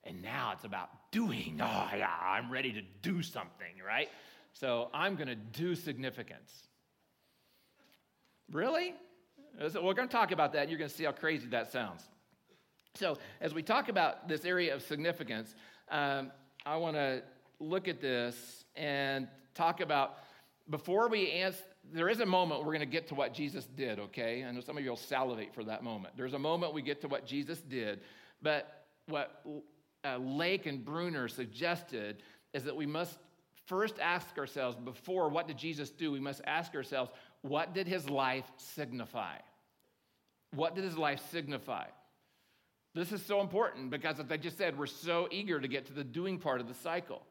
And 0.04 0.22
now 0.22 0.54
it's 0.54 0.64
about 0.64 0.90
doing. 1.12 1.60
Oh, 1.62 1.90
yeah, 1.96 2.10
I'm 2.22 2.52
ready 2.52 2.72
to 2.74 2.82
do 3.02 3.22
something, 3.22 3.76
right? 3.86 4.10
So 4.54 4.90
I'm 4.94 5.16
going 5.16 5.28
to 5.28 5.36
do 5.36 5.76
significance. 5.76 6.52
Really? 8.52 8.96
So 9.72 9.84
we're 9.84 9.96
going 9.96 10.08
to 10.08 10.12
talk 10.12 10.32
about 10.32 10.54
that, 10.54 10.62
and 10.62 10.70
you're 10.70 10.78
going 10.78 10.90
to 10.90 10.96
see 10.96 11.06
how 11.06 11.12
crazy 11.12 11.48
that 11.48 11.72
sounds. 11.72 12.08
So, 12.94 13.18
as 13.42 13.54
we 13.54 13.64
talk 13.64 13.90
about 13.90 14.28
this 14.28 14.46
area 14.46 14.74
of 14.74 14.84
significance, 14.84 15.56
um, 15.90 16.32
I 16.66 16.78
want 16.78 16.96
to 16.96 17.24
look 17.60 17.88
at 17.88 18.00
this 18.00 18.66
and 18.76 19.28
talk 19.56 19.82
about 19.82 20.18
before 20.70 21.10
we 21.10 21.32
answer. 21.32 21.64
There 21.92 22.10
is 22.10 22.20
a 22.20 22.26
moment 22.26 22.62
we're 22.62 22.74
going 22.74 22.80
to 22.82 22.86
get 22.86 23.08
to 23.08 23.16
what 23.16 23.34
Jesus 23.34 23.66
did, 23.66 24.00
okay? 24.00 24.44
I 24.44 24.52
know 24.52 24.60
some 24.60 24.78
of 24.78 24.84
you 24.84 24.90
will 24.90 24.98
salivate 24.98 25.54
for 25.56 25.64
that 25.64 25.84
moment. 25.84 26.16
There's 26.18 26.34
a 26.34 26.40
moment 26.40 26.74
we 26.74 26.82
get 26.82 27.02
to 27.02 27.08
what 27.08 27.26
Jesus 27.26 27.60
did, 27.62 28.02
but 28.42 28.86
what 29.08 29.42
uh, 30.04 30.18
Lake 30.18 30.66
and 30.66 30.84
Brunner 30.84 31.28
suggested 31.28 32.22
is 32.54 32.66
that 32.66 32.76
we 32.76 32.86
must 32.86 33.18
first 33.68 34.00
ask 34.00 34.38
ourselves 34.38 34.76
before 34.76 35.30
what 35.30 35.48
did 35.48 35.58
Jesus 35.58 35.90
do, 35.90 36.12
we 36.12 36.20
must 36.20 36.42
ask 36.46 36.74
ourselves, 36.74 37.12
what 37.48 37.74
did 37.74 37.88
his 37.88 38.10
life 38.10 38.46
signify? 38.58 39.38
What 40.54 40.76
did 40.76 40.84
his 40.84 40.98
life 40.98 41.22
signify? 41.32 41.86
This 42.96 43.12
is 43.12 43.24
so 43.24 43.42
important 43.42 43.92
because, 43.92 44.20
as 44.20 44.32
I 44.32 44.38
just 44.38 44.58
said, 44.58 44.78
we're 44.78 44.88
so 44.88 45.28
eager 45.30 45.60
to 45.60 45.68
get 45.68 45.86
to 45.88 45.94
the 45.94 46.04
doing 46.04 46.40
part 46.40 46.62
of 46.62 46.68
the 46.68 46.74
cycle. 46.74 47.22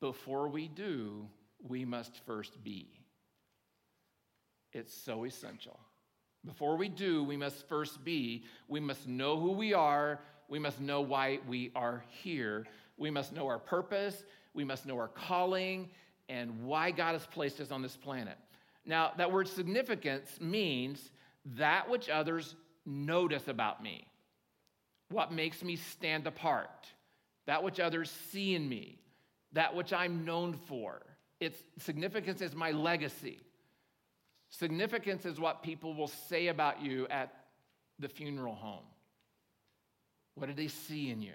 Before 0.00 0.48
we 0.48 0.68
do, 0.68 1.28
we 1.68 1.84
must 1.84 2.18
first 2.24 2.64
be. 2.64 2.88
It's 4.72 4.92
so 4.92 5.24
essential. 5.24 5.78
Before 6.44 6.76
we 6.76 6.88
do, 6.88 7.22
we 7.22 7.36
must 7.36 7.68
first 7.68 8.02
be. 8.02 8.44
We 8.68 8.80
must 8.80 9.06
know 9.06 9.38
who 9.38 9.52
we 9.52 9.74
are. 9.74 10.20
We 10.48 10.58
must 10.58 10.80
know 10.80 11.02
why 11.02 11.38
we 11.46 11.70
are 11.76 12.02
here. 12.22 12.66
We 12.96 13.10
must 13.10 13.32
know 13.32 13.46
our 13.46 13.58
purpose. 13.58 14.24
We 14.54 14.64
must 14.64 14.86
know 14.86 14.96
our 14.96 15.08
calling 15.08 15.90
and 16.28 16.64
why 16.64 16.90
God 16.90 17.12
has 17.12 17.26
placed 17.26 17.60
us 17.60 17.70
on 17.70 17.82
this 17.82 17.96
planet. 17.96 18.38
Now, 18.84 19.12
that 19.16 19.30
word 19.30 19.48
significance 19.48 20.38
means 20.40 21.10
that 21.56 21.88
which 21.88 22.08
others 22.08 22.54
notice 22.84 23.48
about 23.48 23.82
me, 23.82 24.06
what 25.10 25.32
makes 25.32 25.62
me 25.62 25.76
stand 25.76 26.26
apart, 26.26 26.88
that 27.46 27.62
which 27.62 27.80
others 27.80 28.10
see 28.30 28.54
in 28.54 28.68
me, 28.68 28.98
that 29.52 29.74
which 29.74 29.92
I'm 29.92 30.24
known 30.24 30.54
for. 30.66 31.02
Its 31.40 31.58
significance 31.78 32.40
is 32.40 32.54
my 32.54 32.70
legacy. 32.70 33.38
Significance 34.50 35.24
is 35.26 35.40
what 35.40 35.62
people 35.62 35.94
will 35.94 36.08
say 36.08 36.48
about 36.48 36.82
you 36.82 37.06
at 37.08 37.32
the 37.98 38.08
funeral 38.08 38.54
home. 38.54 38.84
What 40.34 40.46
did 40.46 40.56
they 40.56 40.68
see 40.68 41.10
in 41.10 41.20
you? 41.22 41.32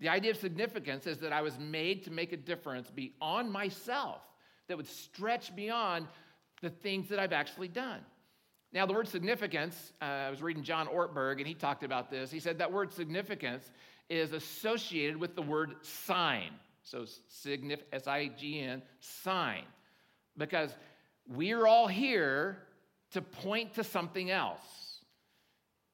The 0.00 0.08
idea 0.08 0.30
of 0.32 0.36
significance 0.36 1.06
is 1.06 1.18
that 1.18 1.32
I 1.32 1.42
was 1.42 1.58
made 1.58 2.04
to 2.04 2.10
make 2.10 2.32
a 2.32 2.36
difference 2.36 2.90
beyond 2.90 3.50
myself, 3.50 4.20
that 4.68 4.76
would 4.76 4.88
stretch 4.88 5.54
beyond 5.56 6.06
the 6.60 6.70
things 6.70 7.08
that 7.08 7.18
I've 7.18 7.32
actually 7.32 7.68
done. 7.68 8.00
Now, 8.72 8.84
the 8.84 8.92
word 8.92 9.08
significance, 9.08 9.92
uh, 10.02 10.04
I 10.04 10.30
was 10.30 10.42
reading 10.42 10.62
John 10.62 10.86
Ortberg, 10.86 11.38
and 11.38 11.46
he 11.46 11.54
talked 11.54 11.82
about 11.82 12.10
this. 12.10 12.30
He 12.30 12.40
said 12.40 12.58
that 12.58 12.70
word 12.70 12.92
significance 12.92 13.70
is 14.08 14.32
associated 14.32 15.16
with 15.16 15.34
the 15.34 15.42
word 15.42 15.76
sign. 15.82 16.50
So, 16.82 17.06
signif- 17.44 17.84
S 17.92 18.06
I 18.06 18.28
G 18.28 18.60
N, 18.60 18.82
sign. 19.00 19.64
Because 20.36 20.74
we're 21.26 21.66
all 21.66 21.86
here 21.86 22.58
to 23.12 23.22
point 23.22 23.74
to 23.74 23.84
something 23.84 24.30
else. 24.30 25.00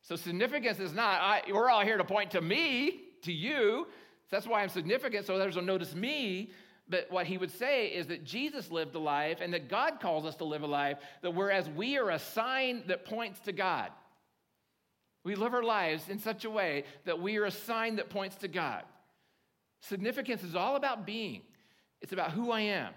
So, 0.01 0.17
significance 0.17 0.81
is 0.81 0.93
not, 0.93 1.21
I, 1.21 1.43
we're 1.53 1.71
all 1.71 1.83
here 1.85 1.99
to 1.99 2.05
point 2.05 2.33
to 2.33 2.41
me, 2.41 3.02
to 3.23 3.33
you. 3.33 3.87
That's 4.31 4.47
why 4.47 4.63
I'm 4.63 4.69
significant, 4.69 5.27
so 5.27 5.35
others 5.35 5.57
will 5.57 5.63
notice 5.63 5.95
me. 5.95 6.51
But 6.89 7.07
what 7.11 7.27
he 7.27 7.39
would 7.39 7.51
say 7.51 7.89
is 7.89 8.09
that 8.09 8.25
Jesus 8.25 8.71
lived 8.71 8.95
a 8.95 8.99
life 8.99 9.39
and 9.41 9.55
that 9.55 9.69
God 9.69 10.01
calls 10.01 10.25
us 10.25 10.37
to 10.37 10.45
live 10.45 10.63
a 10.63 10.67
life 10.67 10.99
that 11.23 11.31
whereas 11.31 11.69
we 11.71 11.97
are 11.97 12.11
a 12.11 12.19
sign 12.19 12.83
that 12.89 13.05
points 13.05 13.41
to 13.41 13.53
God, 13.53 13.91
we 15.25 15.35
live 15.37 15.55
our 15.55 15.63
lives 15.63 16.09
in 16.09 16.19
such 16.19 16.45
a 16.45 16.51
way 16.51 16.85
that 17.05 17.21
we 17.21 17.37
are 17.37 17.45
a 17.45 17.51
sign 17.51 17.97
that 17.97 18.11
points 18.11 18.37
to 18.37 18.49
God. 18.49 18.83
Significance 19.81 20.43
is 20.43 20.55
all 20.55 20.77
about 20.77 21.07
being, 21.07 21.43
it's 22.01 22.13
about 22.13 22.33
who 22.33 22.51
I 22.51 22.61
am. 22.61 22.93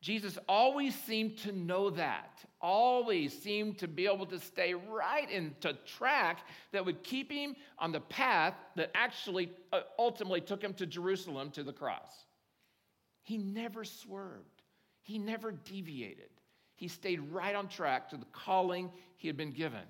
Jesus 0.00 0.36
always 0.48 0.94
seemed 1.02 1.38
to 1.38 1.52
know 1.52 1.90
that, 1.90 2.44
always 2.62 3.36
seemed 3.36 3.78
to 3.78 3.88
be 3.88 4.06
able 4.06 4.26
to 4.26 4.38
stay 4.38 4.74
right 4.74 5.30
into 5.30 5.72
track 5.84 6.46
that 6.70 6.84
would 6.84 7.02
keep 7.02 7.30
him 7.30 7.56
on 7.78 7.92
the 7.92 8.00
path 8.00 8.54
that 8.76 8.90
actually 8.94 9.50
uh, 9.72 9.80
ultimately 9.98 10.40
took 10.40 10.62
him 10.62 10.72
to 10.74 10.86
Jerusalem 10.86 11.50
to 11.50 11.62
the 11.62 11.72
cross. 11.72 12.24
He 13.22 13.36
never 13.36 13.84
swerved, 13.84 14.62
he 15.02 15.18
never 15.18 15.52
deviated. 15.52 16.28
He 16.74 16.88
stayed 16.88 17.20
right 17.30 17.54
on 17.54 17.68
track 17.68 18.10
to 18.10 18.16
the 18.16 18.24
calling 18.32 18.90
he 19.16 19.28
had 19.28 19.36
been 19.36 19.52
given. 19.52 19.82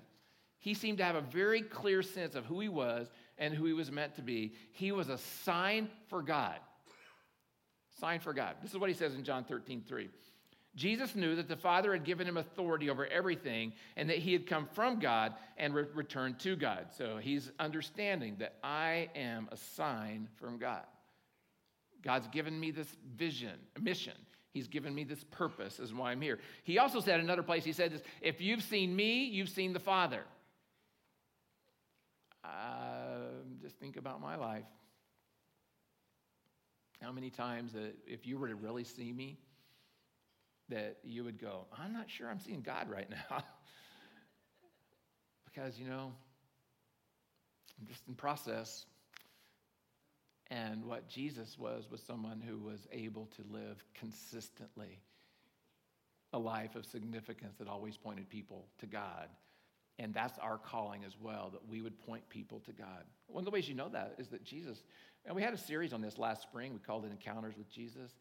He 0.59 0.73
seemed 0.73 0.99
to 0.99 1.03
have 1.03 1.15
a 1.15 1.21
very 1.21 1.61
clear 1.61 2.03
sense 2.03 2.35
of 2.35 2.45
who 2.45 2.59
he 2.59 2.69
was 2.69 3.09
and 3.37 3.53
who 3.53 3.65
he 3.65 3.73
was 3.73 3.91
meant 3.91 4.15
to 4.15 4.21
be. 4.21 4.53
He 4.71 4.91
was 4.91 5.09
a 5.09 5.17
sign 5.17 5.89
for 6.07 6.21
God. 6.21 6.59
Sign 7.99 8.19
for 8.19 8.33
God. 8.33 8.55
This 8.61 8.71
is 8.71 8.77
what 8.77 8.89
he 8.89 8.95
says 8.95 9.15
in 9.15 9.23
John 9.23 9.43
13, 9.43 9.83
3. 9.87 10.09
Jesus 10.75 11.15
knew 11.15 11.35
that 11.35 11.47
the 11.47 11.55
Father 11.55 11.93
had 11.93 12.03
given 12.03 12.27
him 12.27 12.37
authority 12.37 12.89
over 12.89 13.05
everything 13.05 13.73
and 13.95 14.09
that 14.09 14.17
he 14.17 14.33
had 14.33 14.47
come 14.47 14.67
from 14.73 14.99
God 14.99 15.33
and 15.57 15.73
re- 15.73 15.85
returned 15.93 16.39
to 16.39 16.55
God. 16.55 16.87
So 16.97 17.17
he's 17.17 17.51
understanding 17.59 18.37
that 18.39 18.55
I 18.63 19.09
am 19.15 19.49
a 19.51 19.57
sign 19.57 20.27
from 20.39 20.57
God. 20.57 20.83
God's 22.01 22.27
given 22.27 22.59
me 22.59 22.71
this 22.71 22.87
vision, 23.15 23.53
a 23.75 23.79
mission. 23.79 24.13
He's 24.51 24.67
given 24.67 24.93
me 24.93 25.03
this 25.03 25.23
purpose 25.25 25.79
is 25.79 25.93
why 25.93 26.11
I'm 26.11 26.21
here. 26.21 26.39
He 26.63 26.79
also 26.79 26.99
said 26.99 27.19
another 27.19 27.43
place, 27.43 27.63
he 27.63 27.71
said 27.71 27.91
this, 27.91 28.01
if 28.21 28.41
you've 28.41 28.63
seen 28.63 28.95
me, 28.95 29.25
you've 29.25 29.49
seen 29.49 29.73
the 29.73 29.79
Father. 29.79 30.23
Uh, 32.43 33.29
just 33.61 33.77
think 33.77 33.95
about 33.95 34.21
my 34.21 34.35
life. 34.35 34.65
How 37.01 37.11
many 37.11 37.29
times 37.29 37.73
that 37.73 37.95
if 38.05 38.25
you 38.27 38.37
were 38.37 38.47
to 38.47 38.55
really 38.55 38.83
see 38.83 39.11
me, 39.11 39.37
that 40.69 40.97
you 41.03 41.23
would 41.23 41.39
go, 41.39 41.65
I'm 41.77 41.93
not 41.93 42.09
sure 42.09 42.29
I'm 42.29 42.39
seeing 42.39 42.61
God 42.61 42.89
right 42.89 43.09
now. 43.09 43.43
because, 45.45 45.77
you 45.77 45.87
know, 45.87 46.11
I'm 47.79 47.87
just 47.87 48.07
in 48.07 48.15
process. 48.15 48.85
And 50.49 50.85
what 50.85 51.09
Jesus 51.09 51.57
was, 51.57 51.87
was 51.89 52.01
someone 52.01 52.41
who 52.41 52.57
was 52.57 52.87
able 52.91 53.27
to 53.37 53.43
live 53.51 53.83
consistently 53.93 54.99
a 56.33 56.39
life 56.39 56.75
of 56.75 56.85
significance 56.85 57.55
that 57.59 57.67
always 57.67 57.95
pointed 57.95 58.29
people 58.29 58.67
to 58.79 58.87
God. 58.87 59.29
And 59.99 60.13
that's 60.13 60.37
our 60.39 60.57
calling 60.57 61.03
as 61.05 61.13
well, 61.19 61.51
that 61.53 61.67
we 61.69 61.81
would 61.81 61.99
point 61.99 62.27
people 62.29 62.59
to 62.61 62.71
God. 62.71 63.03
One 63.27 63.41
of 63.41 63.45
the 63.45 63.51
ways 63.51 63.69
you 63.69 63.75
know 63.75 63.89
that 63.89 64.15
is 64.17 64.27
that 64.29 64.43
Jesus, 64.43 64.81
and 65.25 65.35
we 65.35 65.43
had 65.43 65.53
a 65.53 65.57
series 65.57 65.93
on 65.93 66.01
this 66.01 66.17
last 66.17 66.41
spring. 66.41 66.73
We 66.73 66.79
called 66.79 67.05
it 67.05 67.11
Encounters 67.11 67.55
with 67.55 67.69
Jesus. 67.69 68.11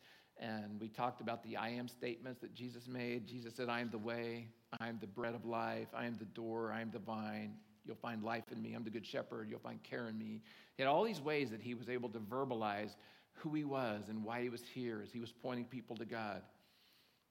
And 0.42 0.80
we 0.80 0.88
talked 0.88 1.20
about 1.20 1.44
the 1.44 1.56
I 1.56 1.68
am 1.68 1.86
statements 1.86 2.40
that 2.40 2.52
Jesus 2.52 2.88
made. 2.88 3.28
Jesus 3.28 3.54
said, 3.54 3.68
I 3.68 3.80
am 3.80 3.90
the 3.90 3.98
way, 3.98 4.48
I 4.80 4.88
am 4.88 4.98
the 5.00 5.06
bread 5.06 5.36
of 5.36 5.44
life, 5.44 5.86
I 5.94 6.06
am 6.06 6.16
the 6.18 6.24
door, 6.24 6.72
I 6.72 6.80
am 6.80 6.90
the 6.90 6.98
vine. 6.98 7.54
You'll 7.84 7.96
find 7.96 8.22
life 8.22 8.44
in 8.50 8.60
me. 8.60 8.74
I'm 8.74 8.84
the 8.84 8.90
good 8.90 9.06
shepherd. 9.06 9.48
You'll 9.50 9.60
find 9.60 9.82
care 9.82 10.08
in 10.08 10.18
me. 10.18 10.40
He 10.76 10.82
had 10.82 10.88
all 10.88 11.04
these 11.04 11.20
ways 11.20 11.50
that 11.50 11.60
he 11.60 11.74
was 11.74 11.88
able 11.88 12.08
to 12.10 12.18
verbalize 12.18 12.94
who 13.34 13.54
he 13.54 13.64
was 13.64 14.08
and 14.08 14.24
why 14.24 14.42
he 14.42 14.48
was 14.48 14.62
here 14.74 15.00
as 15.02 15.12
he 15.12 15.20
was 15.20 15.32
pointing 15.32 15.64
people 15.64 15.96
to 15.96 16.04
God. 16.04 16.42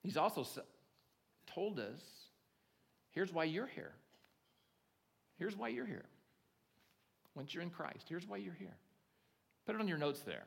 He's 0.03 0.17
also 0.17 0.45
told 1.47 1.79
us 1.79 2.01
here's 3.11 3.31
why 3.31 3.45
you're 3.45 3.67
here. 3.67 3.93
Here's 5.37 5.55
why 5.55 5.69
you're 5.69 5.85
here. 5.85 6.05
Once 7.35 7.53
you're 7.53 7.63
in 7.63 7.69
Christ, 7.69 8.07
here's 8.09 8.27
why 8.27 8.37
you're 8.37 8.53
here. 8.53 8.75
Put 9.65 9.75
it 9.75 9.81
on 9.81 9.87
your 9.87 9.97
notes 9.97 10.21
there. 10.21 10.43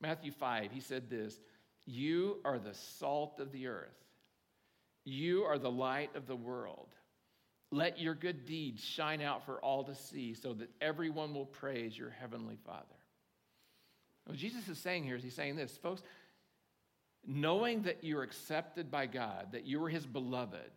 Matthew 0.00 0.32
5, 0.32 0.70
he 0.72 0.80
said 0.80 1.10
this 1.10 1.38
You 1.86 2.38
are 2.44 2.58
the 2.58 2.74
salt 2.74 3.40
of 3.40 3.52
the 3.52 3.66
earth, 3.66 4.04
you 5.04 5.42
are 5.42 5.58
the 5.58 5.70
light 5.70 6.14
of 6.16 6.26
the 6.26 6.36
world. 6.36 6.88
Let 7.70 7.98
your 7.98 8.14
good 8.14 8.46
deeds 8.46 8.84
shine 8.84 9.20
out 9.20 9.44
for 9.44 9.58
all 9.58 9.82
to 9.84 9.96
see 9.96 10.34
so 10.34 10.52
that 10.54 10.70
everyone 10.80 11.34
will 11.34 11.46
praise 11.46 11.98
your 11.98 12.10
heavenly 12.10 12.56
Father. 12.64 12.84
What 14.26 14.38
Jesus 14.38 14.68
is 14.68 14.78
saying 14.78 15.02
here 15.02 15.16
is 15.16 15.24
he's 15.24 15.34
saying 15.34 15.56
this, 15.56 15.76
folks, 15.78 16.02
knowing 17.26 17.82
that 17.82 18.04
you're 18.04 18.22
accepted 18.22 18.90
by 18.92 19.06
God, 19.06 19.48
that 19.52 19.64
you 19.64 19.82
are 19.82 19.88
his 19.88 20.06
beloved, 20.06 20.70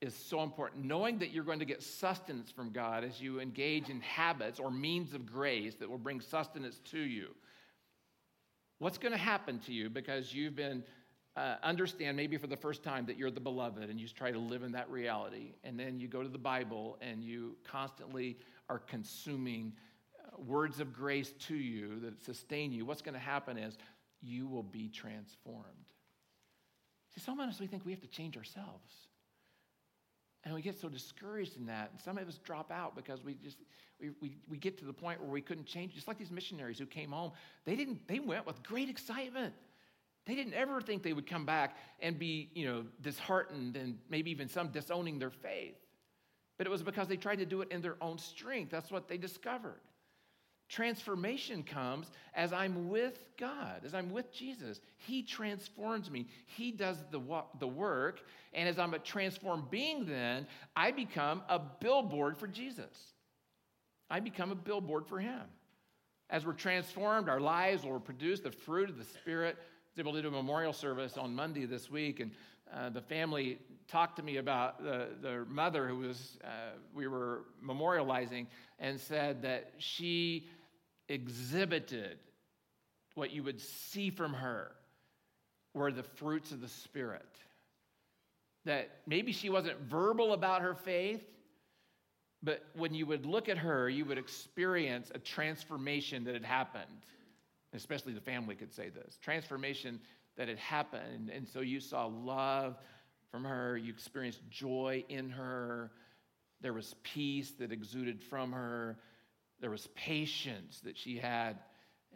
is 0.00 0.14
so 0.14 0.42
important. 0.42 0.84
Knowing 0.84 1.18
that 1.18 1.30
you're 1.30 1.44
going 1.44 1.60
to 1.60 1.64
get 1.64 1.82
sustenance 1.82 2.50
from 2.50 2.70
God 2.70 3.04
as 3.04 3.20
you 3.20 3.40
engage 3.40 3.88
in 3.88 4.00
habits 4.00 4.58
or 4.58 4.70
means 4.70 5.14
of 5.14 5.24
grace 5.24 5.74
that 5.76 5.88
will 5.88 5.98
bring 5.98 6.20
sustenance 6.20 6.80
to 6.90 6.98
you. 6.98 7.28
What's 8.78 8.98
going 8.98 9.12
to 9.12 9.18
happen 9.18 9.58
to 9.60 9.72
you 9.72 9.88
because 9.88 10.34
you've 10.34 10.56
been 10.56 10.82
uh, 11.36 11.56
understand 11.62 12.16
maybe 12.16 12.38
for 12.38 12.46
the 12.46 12.56
first 12.56 12.82
time 12.82 13.04
that 13.06 13.18
you're 13.18 13.30
the 13.30 13.40
beloved 13.40 13.90
and 13.90 14.00
you 14.00 14.08
try 14.08 14.30
to 14.30 14.38
live 14.38 14.62
in 14.62 14.72
that 14.72 14.90
reality. 14.90 15.52
And 15.64 15.78
then 15.78 16.00
you 16.00 16.08
go 16.08 16.22
to 16.22 16.28
the 16.28 16.38
Bible 16.38 16.96
and 17.00 17.22
you 17.22 17.56
constantly 17.62 18.38
are 18.70 18.78
consuming 18.78 19.74
uh, 20.18 20.40
words 20.40 20.80
of 20.80 20.94
grace 20.94 21.32
to 21.40 21.54
you 21.54 22.00
that 22.00 22.24
sustain 22.24 22.72
you. 22.72 22.86
What's 22.86 23.02
going 23.02 23.14
to 23.14 23.20
happen 23.20 23.58
is 23.58 23.76
you 24.22 24.46
will 24.46 24.62
be 24.62 24.88
transformed. 24.88 25.64
See, 27.14 27.20
some 27.20 27.38
of 27.38 27.48
us, 27.48 27.60
we 27.60 27.66
think 27.66 27.84
we 27.84 27.92
have 27.92 28.00
to 28.00 28.08
change 28.08 28.36
ourselves. 28.36 28.92
And 30.46 30.54
we 30.54 30.62
get 30.62 30.78
so 30.80 30.88
discouraged 30.88 31.56
in 31.56 31.66
that. 31.66 31.90
And 31.90 32.00
some 32.00 32.18
of 32.18 32.28
us 32.28 32.38
drop 32.38 32.70
out 32.70 32.94
because 32.94 33.24
we 33.24 33.34
just, 33.34 33.58
we, 34.00 34.10
we, 34.22 34.36
we 34.48 34.56
get 34.56 34.78
to 34.78 34.84
the 34.84 34.92
point 34.92 35.20
where 35.20 35.28
we 35.28 35.40
couldn't 35.40 35.66
change. 35.66 35.92
Just 35.92 36.06
like 36.06 36.18
these 36.18 36.30
missionaries 36.30 36.78
who 36.78 36.86
came 36.86 37.10
home, 37.10 37.32
they 37.64 37.74
didn't, 37.74 38.06
they 38.06 38.20
went 38.20 38.46
with 38.46 38.62
great 38.62 38.88
excitement. 38.88 39.52
They 40.24 40.36
didn't 40.36 40.54
ever 40.54 40.80
think 40.80 41.02
they 41.02 41.12
would 41.12 41.26
come 41.26 41.46
back 41.46 41.76
and 42.00 42.16
be, 42.16 42.50
you 42.54 42.64
know, 42.64 42.84
disheartened 43.00 43.76
and 43.76 43.98
maybe 44.08 44.30
even 44.30 44.48
some 44.48 44.68
disowning 44.68 45.18
their 45.18 45.30
faith. 45.30 45.74
But 46.58 46.68
it 46.68 46.70
was 46.70 46.84
because 46.84 47.08
they 47.08 47.16
tried 47.16 47.40
to 47.40 47.46
do 47.46 47.62
it 47.62 47.72
in 47.72 47.82
their 47.82 47.96
own 48.00 48.16
strength. 48.16 48.70
That's 48.70 48.92
what 48.92 49.08
they 49.08 49.18
discovered. 49.18 49.80
Transformation 50.68 51.62
comes 51.62 52.10
as 52.34 52.52
I'm 52.52 52.88
with 52.88 53.18
God, 53.38 53.82
as 53.84 53.94
I'm 53.94 54.10
with 54.10 54.32
Jesus. 54.32 54.80
He 54.96 55.22
transforms 55.22 56.10
me. 56.10 56.26
He 56.46 56.72
does 56.72 56.98
the, 57.10 57.20
the 57.60 57.68
work. 57.68 58.20
And 58.52 58.68
as 58.68 58.78
I'm 58.78 58.94
a 58.94 58.98
transformed 58.98 59.70
being, 59.70 60.06
then 60.06 60.46
I 60.74 60.90
become 60.90 61.42
a 61.48 61.58
billboard 61.58 62.36
for 62.36 62.46
Jesus. 62.46 63.12
I 64.10 64.20
become 64.20 64.50
a 64.50 64.56
billboard 64.56 65.06
for 65.06 65.20
Him. 65.20 65.42
As 66.30 66.44
we're 66.44 66.54
transformed, 66.54 67.28
our 67.28 67.40
lives 67.40 67.84
will 67.84 68.00
produce 68.00 68.40
the 68.40 68.50
fruit 68.50 68.90
of 68.90 68.98
the 68.98 69.04
Spirit 69.04 69.56
was 69.96 70.04
able 70.04 70.12
to 70.12 70.20
do 70.20 70.28
a 70.28 70.30
memorial 70.30 70.74
service 70.74 71.16
on 71.16 71.34
Monday 71.34 71.64
this 71.64 71.90
week, 71.90 72.20
and 72.20 72.30
uh, 72.74 72.90
the 72.90 73.00
family 73.00 73.58
talked 73.88 74.16
to 74.16 74.22
me 74.22 74.36
about 74.36 74.82
the, 74.84 75.08
the 75.22 75.46
mother 75.48 75.88
who 75.88 75.96
was 75.96 76.36
uh, 76.44 76.48
we 76.94 77.06
were 77.06 77.44
memorializing 77.64 78.46
and 78.78 79.00
said 79.00 79.40
that 79.40 79.72
she 79.78 80.48
exhibited 81.08 82.18
what 83.14 83.32
you 83.32 83.42
would 83.42 83.60
see 83.60 84.10
from 84.10 84.34
her 84.34 84.72
were 85.74 85.92
the 85.92 86.02
fruits 86.02 86.52
of 86.52 86.60
the 86.60 86.68
spirit. 86.68 87.26
That 88.64 88.90
maybe 89.06 89.32
she 89.32 89.48
wasn't 89.50 89.78
verbal 89.80 90.32
about 90.32 90.62
her 90.62 90.74
faith 90.74 91.22
but 92.42 92.64
when 92.74 92.94
you 92.94 93.06
would 93.06 93.26
look 93.26 93.48
at 93.48 93.58
her 93.58 93.88
you 93.88 94.04
would 94.04 94.18
experience 94.18 95.10
a 95.14 95.18
transformation 95.18 96.24
that 96.24 96.34
had 96.34 96.44
happened. 96.44 96.84
Especially 97.72 98.12
the 98.12 98.20
family 98.20 98.54
could 98.54 98.72
say 98.72 98.88
this 98.88 99.18
transformation 99.20 100.00
that 100.36 100.48
had 100.48 100.58
happened. 100.58 101.30
And 101.34 101.46
so 101.46 101.60
you 101.60 101.80
saw 101.80 102.06
love 102.06 102.78
from 103.30 103.44
her, 103.44 103.76
you 103.76 103.92
experienced 103.92 104.40
joy 104.48 105.04
in 105.08 105.28
her, 105.30 105.90
there 106.60 106.72
was 106.72 106.94
peace 107.02 107.50
that 107.58 107.72
exuded 107.72 108.22
from 108.22 108.52
her, 108.52 108.96
there 109.60 109.70
was 109.70 109.88
patience 109.94 110.80
that 110.80 110.96
she 110.96 111.16
had 111.16 111.58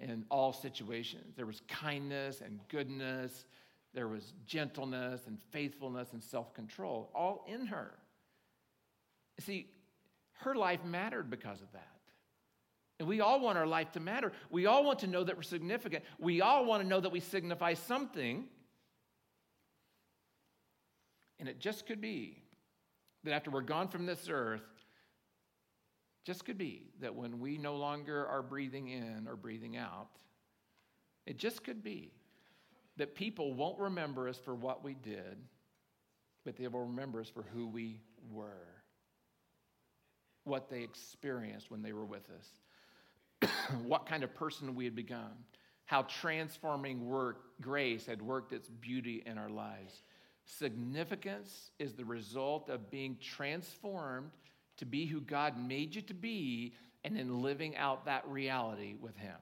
in 0.00 0.24
all 0.31 0.53
situations, 0.53 1.35
there 1.37 1.46
was 1.46 1.61
kindness 1.68 2.40
and 2.40 2.59
goodness. 2.68 3.44
There 3.92 4.09
was 4.09 4.33
gentleness 4.46 5.26
and 5.26 5.38
faithfulness 5.50 6.12
and 6.12 6.22
self 6.22 6.55
control, 6.55 7.11
all 7.14 7.44
in 7.48 7.66
her. 7.66 7.92
See, 9.40 9.68
her 10.38 10.55
life 10.55 10.85
mattered 10.85 11.29
because 11.29 11.61
of 11.61 11.72
that. 11.72 11.87
And 12.98 13.09
we 13.09 13.20
all 13.20 13.40
want 13.40 13.57
our 13.59 13.66
life 13.66 13.92
to 13.92 14.00
matter. 14.00 14.33
We 14.50 14.66
all 14.66 14.85
want 14.85 15.00
to 15.00 15.07
know 15.07 15.24
that 15.24 15.35
we're 15.35 15.42
significant. 15.42 16.05
We 16.18 16.40
all 16.40 16.66
want 16.66 16.83
to 16.83 16.88
know 16.88 17.00
that 17.00 17.11
we 17.11 17.20
signify 17.20 17.74
something. 17.74 18.44
And 21.38 21.48
it 21.48 21.59
just 21.59 21.87
could 21.87 22.00
be 22.00 22.42
that 23.24 23.33
after 23.33 23.50
we're 23.50 23.62
gone 23.62 23.88
from 23.88 24.05
this 24.05 24.29
earth, 24.31 24.61
just 26.24 26.44
could 26.44 26.59
be 26.59 26.83
that 27.00 27.14
when 27.14 27.40
we 27.40 27.59
no 27.59 27.76
longer 27.76 28.26
are 28.26 28.42
breathing 28.42 28.88
in 28.88 29.26
or 29.28 29.37
breathing 29.37 29.76
out, 29.76 30.11
it 31.26 31.38
just 31.38 31.64
could 31.64 31.83
be 31.83 32.12
that 32.96 33.14
people 33.14 33.54
won't 33.54 33.78
remember 33.78 34.28
us 34.28 34.38
for 34.38 34.54
what 34.54 34.85
we 34.85 34.94
did, 34.94 35.38
but 36.44 36.56
they 36.56 36.68
will 36.68 36.85
remember 36.87 37.20
us 37.20 37.28
for 37.28 37.42
who 37.54 37.66
we 37.66 38.00
were, 38.30 38.66
what 40.44 40.68
they 40.68 40.83
experienced 40.83 41.70
when 41.70 41.83
they 41.83 41.92
were 41.92 42.04
with 42.04 42.28
us. 42.30 43.50
what 43.85 44.06
kind 44.06 44.22
of 44.22 44.35
person 44.35 44.74
we 44.74 44.85
had 44.85 44.94
become, 44.94 45.33
how 45.87 46.02
transforming 46.02 47.06
work, 47.06 47.42
grace 47.61 48.06
had 48.06 48.20
worked 48.20 48.52
its 48.52 48.68
beauty 48.68 49.22
in 49.26 49.38
our 49.38 49.48
lives. 49.48 50.02
Significance 50.44 51.70
is 51.78 51.94
the 51.94 52.04
result 52.04 52.68
of 52.68 52.90
being 52.90 53.16
transformed 53.20 54.30
to 54.80 54.84
be 54.84 55.06
who 55.06 55.20
God 55.20 55.56
made 55.58 55.94
you 55.94 56.02
to 56.02 56.14
be 56.14 56.74
and 57.04 57.16
then 57.16 57.40
living 57.40 57.76
out 57.76 58.04
that 58.04 58.28
reality 58.28 58.96
with 59.00 59.16
Him. 59.16 59.36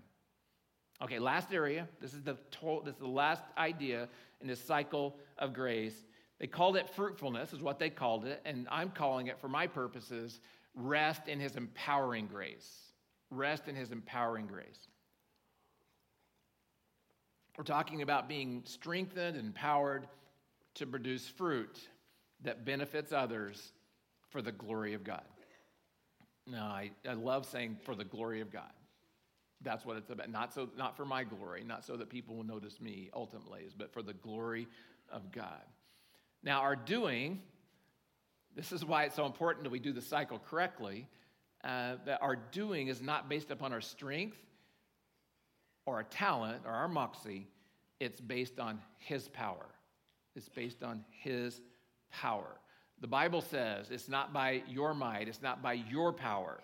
Okay, 1.02 1.18
last 1.18 1.52
area. 1.52 1.88
This 2.00 2.12
is 2.12 2.22
the, 2.22 2.36
to- 2.60 2.82
this 2.84 2.94
is 2.94 3.00
the 3.00 3.08
last 3.08 3.42
idea 3.56 4.08
in 4.40 4.46
this 4.46 4.62
cycle 4.62 5.16
of 5.38 5.54
grace. 5.54 5.94
They 6.38 6.46
called 6.46 6.76
it 6.76 6.88
fruitfulness, 6.90 7.52
is 7.52 7.60
what 7.60 7.78
they 7.78 7.90
called 7.90 8.24
it, 8.24 8.40
and 8.44 8.68
I'm 8.70 8.90
calling 8.90 9.26
it, 9.26 9.40
for 9.40 9.48
my 9.48 9.66
purposes, 9.66 10.40
rest 10.74 11.26
in 11.26 11.40
His 11.40 11.56
empowering 11.56 12.26
grace 12.26 12.88
rest 13.30 13.68
in 13.68 13.74
his 13.74 13.92
empowering 13.92 14.46
grace. 14.46 14.88
We're 17.56 17.64
talking 17.64 18.02
about 18.02 18.28
being 18.28 18.62
strengthened 18.64 19.36
and 19.36 19.46
empowered 19.46 20.06
to 20.74 20.86
produce 20.86 21.26
fruit 21.26 21.78
that 22.42 22.64
benefits 22.64 23.12
others 23.12 23.72
for 24.30 24.42
the 24.42 24.52
glory 24.52 24.94
of 24.94 25.04
God. 25.04 25.24
Now, 26.46 26.66
I, 26.66 26.90
I 27.08 27.12
love 27.14 27.46
saying 27.46 27.78
for 27.84 27.94
the 27.94 28.04
glory 28.04 28.40
of 28.40 28.50
God. 28.50 28.72
That's 29.60 29.84
what 29.84 29.96
it's 29.96 30.10
about. 30.10 30.30
Not, 30.30 30.54
so, 30.54 30.68
not 30.76 30.96
for 30.96 31.04
my 31.04 31.24
glory, 31.24 31.64
not 31.64 31.84
so 31.84 31.96
that 31.96 32.08
people 32.08 32.36
will 32.36 32.44
notice 32.44 32.80
me 32.80 33.10
ultimately, 33.12 33.66
but 33.76 33.92
for 33.92 34.02
the 34.02 34.14
glory 34.14 34.68
of 35.10 35.32
God. 35.32 35.64
Now, 36.42 36.60
our 36.60 36.76
doing, 36.76 37.42
this 38.54 38.72
is 38.72 38.84
why 38.84 39.04
it's 39.04 39.16
so 39.16 39.26
important 39.26 39.64
that 39.64 39.70
we 39.70 39.80
do 39.80 39.92
the 39.92 40.02
cycle 40.02 40.38
correctly 40.38 41.08
uh, 41.64 41.96
that 42.06 42.22
our 42.22 42.36
doing 42.36 42.88
is 42.88 43.02
not 43.02 43.28
based 43.28 43.50
upon 43.50 43.72
our 43.72 43.80
strength 43.80 44.38
or 45.86 45.96
our 45.96 46.04
talent 46.04 46.62
or 46.64 46.70
our 46.70 46.88
moxie. 46.88 47.48
It's 47.98 48.20
based 48.20 48.60
on 48.60 48.80
His 48.98 49.28
power. 49.28 49.66
It's 50.36 50.48
based 50.48 50.84
on 50.84 51.04
His 51.10 51.60
power. 52.12 52.60
The 53.00 53.06
Bible 53.06 53.40
says 53.40 53.90
it's 53.90 54.08
not 54.08 54.32
by 54.32 54.62
your 54.68 54.94
might, 54.94 55.28
it's 55.28 55.42
not 55.42 55.62
by 55.62 55.74
your 55.74 56.12
power, 56.12 56.60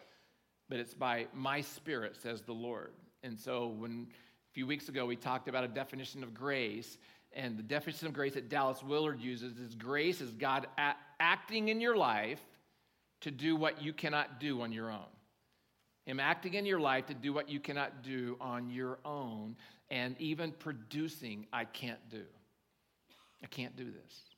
but 0.68 0.78
it's 0.78 0.94
by 0.94 1.26
my 1.32 1.60
spirit, 1.60 2.16
says 2.16 2.42
the 2.42 2.52
Lord. 2.52 2.92
And 3.22 3.38
so, 3.38 3.68
when 3.68 4.08
a 4.10 4.52
few 4.52 4.66
weeks 4.66 4.88
ago 4.88 5.06
we 5.06 5.16
talked 5.16 5.48
about 5.48 5.64
a 5.64 5.68
definition 5.68 6.22
of 6.22 6.34
grace, 6.34 6.98
And 7.36 7.58
the 7.58 7.62
definition 7.64 8.06
of 8.06 8.12
grace 8.12 8.34
that 8.34 8.48
Dallas 8.48 8.82
Willard 8.82 9.20
uses 9.20 9.58
is 9.58 9.74
grace 9.74 10.20
is 10.20 10.30
God 10.32 10.68
a- 10.78 10.94
acting 11.18 11.68
in 11.68 11.80
your 11.80 11.96
life 11.96 12.40
to 13.22 13.30
do 13.30 13.56
what 13.56 13.82
you 13.82 13.92
cannot 13.92 14.38
do 14.38 14.60
on 14.60 14.72
your 14.72 14.90
own. 14.90 15.10
Him 16.06 16.20
acting 16.20 16.54
in 16.54 16.66
your 16.66 16.80
life 16.80 17.06
to 17.06 17.14
do 17.14 17.32
what 17.32 17.48
you 17.48 17.58
cannot 17.58 18.02
do 18.02 18.36
on 18.40 18.70
your 18.70 18.98
own, 19.04 19.56
and 19.90 20.14
even 20.20 20.52
producing, 20.52 21.46
I 21.52 21.64
can't 21.64 22.08
do. 22.10 22.24
I 23.42 23.46
can't 23.46 23.74
do 23.76 23.90
this. 23.90 24.33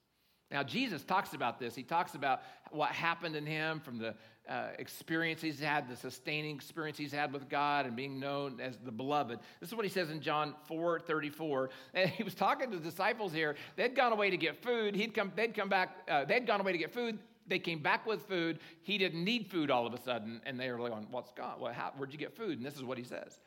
Now, 0.50 0.62
Jesus 0.62 1.02
talks 1.02 1.34
about 1.34 1.58
this. 1.58 1.74
He 1.74 1.82
talks 1.82 2.14
about 2.14 2.42
what 2.70 2.90
happened 2.90 3.34
in 3.34 3.44
him 3.44 3.80
from 3.80 3.98
the 3.98 4.14
uh, 4.48 4.68
experience 4.78 5.42
he's 5.42 5.58
had, 5.58 5.88
the 5.88 5.96
sustaining 5.96 6.54
experience 6.54 6.96
he's 6.96 7.12
had 7.12 7.32
with 7.32 7.48
God 7.48 7.84
and 7.84 7.96
being 7.96 8.20
known 8.20 8.60
as 8.60 8.76
the 8.84 8.92
beloved. 8.92 9.40
This 9.60 9.70
is 9.70 9.74
what 9.74 9.84
he 9.84 9.90
says 9.90 10.10
in 10.10 10.20
John 10.20 10.54
4 10.68 11.00
34. 11.00 11.70
And 11.94 12.10
he 12.10 12.22
was 12.22 12.34
talking 12.34 12.70
to 12.70 12.76
the 12.76 12.82
disciples 12.82 13.32
here. 13.32 13.56
They'd 13.74 13.96
gone 13.96 14.12
away 14.12 14.30
to 14.30 14.36
get 14.36 14.62
food. 14.62 14.94
He'd 14.94 15.14
come, 15.14 15.32
they'd 15.34 15.54
come 15.54 15.68
back, 15.68 15.96
uh, 16.08 16.24
they'd 16.24 16.46
gone 16.46 16.60
away 16.60 16.72
to 16.72 16.78
get 16.78 16.92
food. 16.92 17.18
They 17.48 17.58
came 17.58 17.80
back 17.80 18.06
with 18.06 18.22
food. 18.22 18.58
He 18.82 18.98
didn't 18.98 19.24
need 19.24 19.46
food 19.48 19.70
all 19.70 19.86
of 19.86 19.94
a 19.94 20.00
sudden. 20.00 20.40
And 20.46 20.58
they 20.60 20.70
were 20.70 20.80
like, 20.80 20.92
What's 21.10 21.32
gone? 21.32 21.60
Well, 21.60 21.72
how, 21.72 21.92
where'd 21.96 22.12
you 22.12 22.18
get 22.18 22.36
food? 22.36 22.58
And 22.58 22.66
this 22.66 22.76
is 22.76 22.84
what 22.84 22.98
he 22.98 23.04
says 23.04 23.40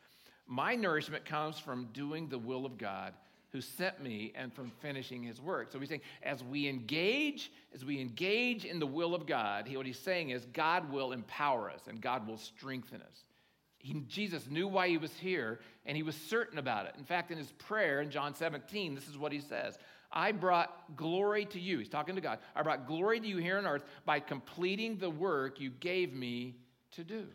My 0.46 0.74
nourishment 0.74 1.24
comes 1.24 1.58
from 1.58 1.88
doing 1.94 2.28
the 2.28 2.38
will 2.38 2.66
of 2.66 2.76
God 2.76 3.14
who 3.52 3.60
sent 3.60 4.02
me 4.02 4.32
and 4.36 4.52
from 4.52 4.70
finishing 4.80 5.22
his 5.22 5.40
work. 5.40 5.72
So 5.72 5.78
he's 5.78 5.88
saying, 5.88 6.02
as 6.22 6.42
we 6.44 6.68
engage, 6.68 7.50
as 7.74 7.84
we 7.84 8.00
engage 8.00 8.64
in 8.64 8.78
the 8.78 8.86
will 8.86 9.14
of 9.14 9.26
God, 9.26 9.66
he, 9.66 9.76
what 9.76 9.86
he's 9.86 9.98
saying 9.98 10.30
is 10.30 10.46
God 10.52 10.90
will 10.92 11.12
empower 11.12 11.70
us 11.70 11.82
and 11.88 12.00
God 12.00 12.26
will 12.28 12.38
strengthen 12.38 13.02
us. 13.02 13.24
He, 13.78 13.94
Jesus 14.08 14.46
knew 14.48 14.68
why 14.68 14.88
he 14.88 14.98
was 14.98 15.12
here 15.14 15.60
and 15.84 15.96
he 15.96 16.02
was 16.02 16.14
certain 16.14 16.58
about 16.58 16.86
it. 16.86 16.94
In 16.98 17.04
fact, 17.04 17.30
in 17.30 17.38
his 17.38 17.50
prayer 17.52 18.00
in 18.02 18.10
John 18.10 18.34
17, 18.34 18.94
this 18.94 19.08
is 19.08 19.18
what 19.18 19.32
he 19.32 19.40
says 19.40 19.78
I 20.12 20.32
brought 20.32 20.96
glory 20.96 21.44
to 21.46 21.60
you. 21.60 21.78
He's 21.78 21.88
talking 21.88 22.14
to 22.14 22.20
God. 22.20 22.38
I 22.54 22.62
brought 22.62 22.86
glory 22.86 23.20
to 23.20 23.26
you 23.26 23.38
here 23.38 23.58
on 23.58 23.66
earth 23.66 23.84
by 24.04 24.20
completing 24.20 24.96
the 24.96 25.10
work 25.10 25.60
you 25.60 25.70
gave 25.70 26.12
me 26.12 26.56
to 26.92 27.04
do. 27.04 27.26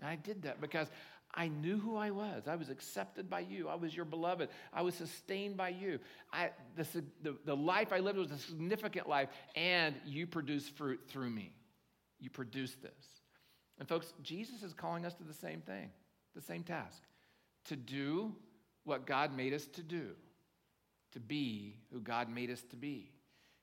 And 0.00 0.08
I 0.08 0.16
did 0.16 0.42
that 0.42 0.60
because 0.60 0.88
I 1.34 1.48
knew 1.48 1.78
who 1.78 1.96
I 1.96 2.10
was. 2.10 2.48
I 2.48 2.56
was 2.56 2.70
accepted 2.70 3.28
by 3.28 3.40
you. 3.40 3.68
I 3.68 3.74
was 3.74 3.94
your 3.94 4.04
beloved. 4.04 4.48
I 4.72 4.82
was 4.82 4.94
sustained 4.94 5.56
by 5.56 5.68
you. 5.68 6.00
I, 6.32 6.50
the, 6.76 6.86
the, 7.22 7.36
the 7.44 7.56
life 7.56 7.92
I 7.92 7.98
lived 7.98 8.18
was 8.18 8.30
a 8.30 8.38
significant 8.38 9.08
life, 9.08 9.28
and 9.54 9.94
you 10.06 10.26
produced 10.26 10.76
fruit 10.76 11.00
through 11.08 11.30
me. 11.30 11.52
You 12.18 12.30
produced 12.30 12.82
this. 12.82 12.92
And, 13.78 13.88
folks, 13.88 14.12
Jesus 14.22 14.62
is 14.62 14.72
calling 14.72 15.04
us 15.04 15.14
to 15.14 15.24
the 15.24 15.34
same 15.34 15.60
thing, 15.60 15.90
the 16.34 16.40
same 16.40 16.62
task 16.62 17.02
to 17.66 17.76
do 17.76 18.34
what 18.84 19.06
God 19.06 19.36
made 19.36 19.52
us 19.52 19.66
to 19.66 19.82
do, 19.82 20.10
to 21.12 21.20
be 21.20 21.76
who 21.92 22.00
God 22.00 22.30
made 22.30 22.50
us 22.50 22.62
to 22.70 22.76
be. 22.76 23.12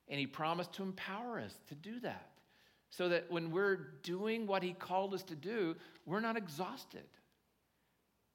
And 0.07 0.19
He 0.19 0.27
promised 0.27 0.73
to 0.73 0.83
empower 0.83 1.39
us 1.39 1.57
to 1.69 1.75
do 1.75 1.99
that 2.01 2.29
so 2.91 3.09
that 3.09 3.29
when 3.29 3.51
we're 3.51 3.75
doing 4.03 4.45
what 4.45 4.61
He 4.63 4.73
called 4.73 5.13
us 5.13 5.23
to 5.23 5.35
do, 5.35 5.75
we're 6.05 6.19
not 6.19 6.37
exhausted. 6.37 7.03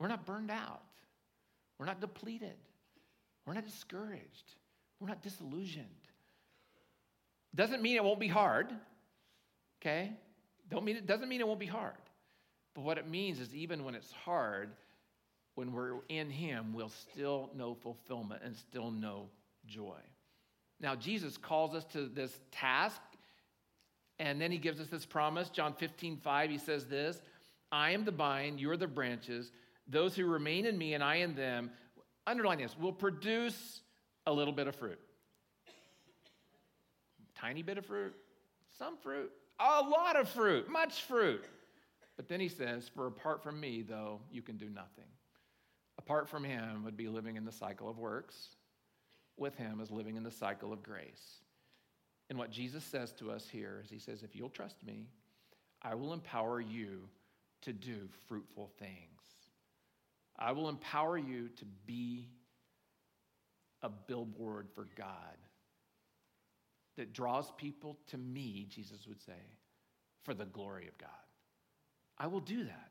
We're 0.01 0.09
not 0.09 0.27
burned 0.27 0.51
out. 0.51 0.81
We're 1.79 1.87
not 1.87 2.01
depleted. 2.01 2.57
We're 3.47 3.55
not 3.55 3.67
discouraged. 3.67 4.55
We're 4.99 5.09
not 5.09 5.23
disillusioned. 5.23 5.87
Doesn't 7.55 7.83
mean 7.83 7.97
it 7.97 8.05
won't 8.05 8.21
be 8.21 8.29
hard, 8.29 8.73
okay? 9.81 10.13
Don't 10.71 10.85
mean 10.85 10.97
it 10.97 11.07
doesn't 11.07 11.29
mean 11.29 11.41
it 11.41 11.47
won't 11.47 11.61
be 11.61 11.67
hard. 11.67 11.95
But 12.75 12.83
what 12.83 12.99
it 12.99 13.09
means 13.09 13.41
is 13.41 13.55
even 13.55 13.85
when 13.85 13.95
it's 13.95 14.13
hard, 14.13 14.71
when 15.55 15.73
we're 15.73 15.97
in 16.09 16.31
Him, 16.31 16.73
we'll 16.73 16.91
still 16.91 17.51
know 17.57 17.75
fulfillment 17.75 18.43
and 18.45 18.57
still 18.57 18.91
know 18.91 19.29
joy. 19.67 19.99
Now, 20.81 20.95
Jesus 20.95 21.37
calls 21.37 21.75
us 21.75 21.85
to 21.93 22.07
this 22.07 22.39
task, 22.53 23.01
and 24.19 24.41
then 24.41 24.53
He 24.53 24.59
gives 24.59 24.81
us 24.81 24.87
this 24.87 25.05
promise. 25.05 25.51
John 25.51 25.75
15, 25.75 26.19
5, 26.19 26.51
He 26.51 26.59
says 26.59 26.87
this 26.87 27.21
I 27.73 27.91
am 27.91 28.05
the 28.05 28.13
vine, 28.13 28.59
you're 28.59 28.77
the 28.77 28.87
branches. 28.87 29.51
Those 29.90 30.14
who 30.14 30.24
remain 30.26 30.66
in 30.66 30.79
me 30.79 30.94
and 30.94 31.03
I 31.03 31.16
in 31.16 31.35
them, 31.35 31.70
underline 32.26 32.59
this, 32.59 32.76
will 32.79 32.92
produce 32.92 33.81
a 34.26 34.33
little 34.33 34.53
bit 34.53 34.68
of 34.68 34.76
fruit. 34.76 35.00
Tiny 37.35 37.62
bit 37.62 37.79
of 37.79 37.87
fruit, 37.87 38.14
some 38.79 38.96
fruit, 38.96 39.31
a 39.59 39.83
lot 39.83 40.16
of 40.16 40.29
fruit, 40.29 40.70
much 40.70 41.03
fruit. 41.03 41.44
But 42.16 42.29
then 42.29 42.38
he 42.38 42.48
says, 42.48 42.88
For 42.94 43.07
apart 43.07 43.42
from 43.42 43.59
me, 43.59 43.83
though, 43.83 44.20
you 44.31 44.42
can 44.42 44.57
do 44.57 44.68
nothing. 44.68 45.09
Apart 45.98 46.29
from 46.29 46.44
him 46.44 46.85
would 46.85 46.96
be 46.96 47.09
living 47.09 47.37
in 47.37 47.44
the 47.44 47.53
cycle 47.53 47.88
of 47.88 47.98
works. 47.98 48.57
With 49.37 49.57
him 49.57 49.81
is 49.81 49.90
living 49.90 50.16
in 50.16 50.22
the 50.22 50.31
cycle 50.31 50.72
of 50.72 50.83
grace. 50.83 51.40
And 52.29 52.38
what 52.38 52.50
Jesus 52.50 52.85
says 52.85 53.12
to 53.14 53.31
us 53.33 53.48
here 53.50 53.81
is 53.83 53.90
He 53.90 53.98
says, 53.98 54.22
If 54.22 54.37
you'll 54.37 54.50
trust 54.50 54.85
me, 54.87 55.09
I 55.83 55.94
will 55.94 56.12
empower 56.12 56.61
you 56.61 57.09
to 57.62 57.72
do 57.72 58.09
fruitful 58.29 58.70
things. 58.79 59.20
I 60.40 60.53
will 60.53 60.68
empower 60.68 61.18
you 61.18 61.48
to 61.48 61.64
be 61.87 62.29
a 63.83 63.88
billboard 63.88 64.68
for 64.74 64.88
God 64.96 65.37
that 66.96 67.12
draws 67.12 67.50
people 67.57 67.98
to 68.09 68.18
me, 68.18 68.66
Jesus 68.68 69.07
would 69.07 69.22
say, 69.22 69.33
for 70.24 70.35
the 70.35 70.46
glory 70.46 70.88
of 70.88 70.96
God. 70.98 71.09
I 72.18 72.26
will 72.26 72.40
do 72.40 72.64
that. 72.64 72.90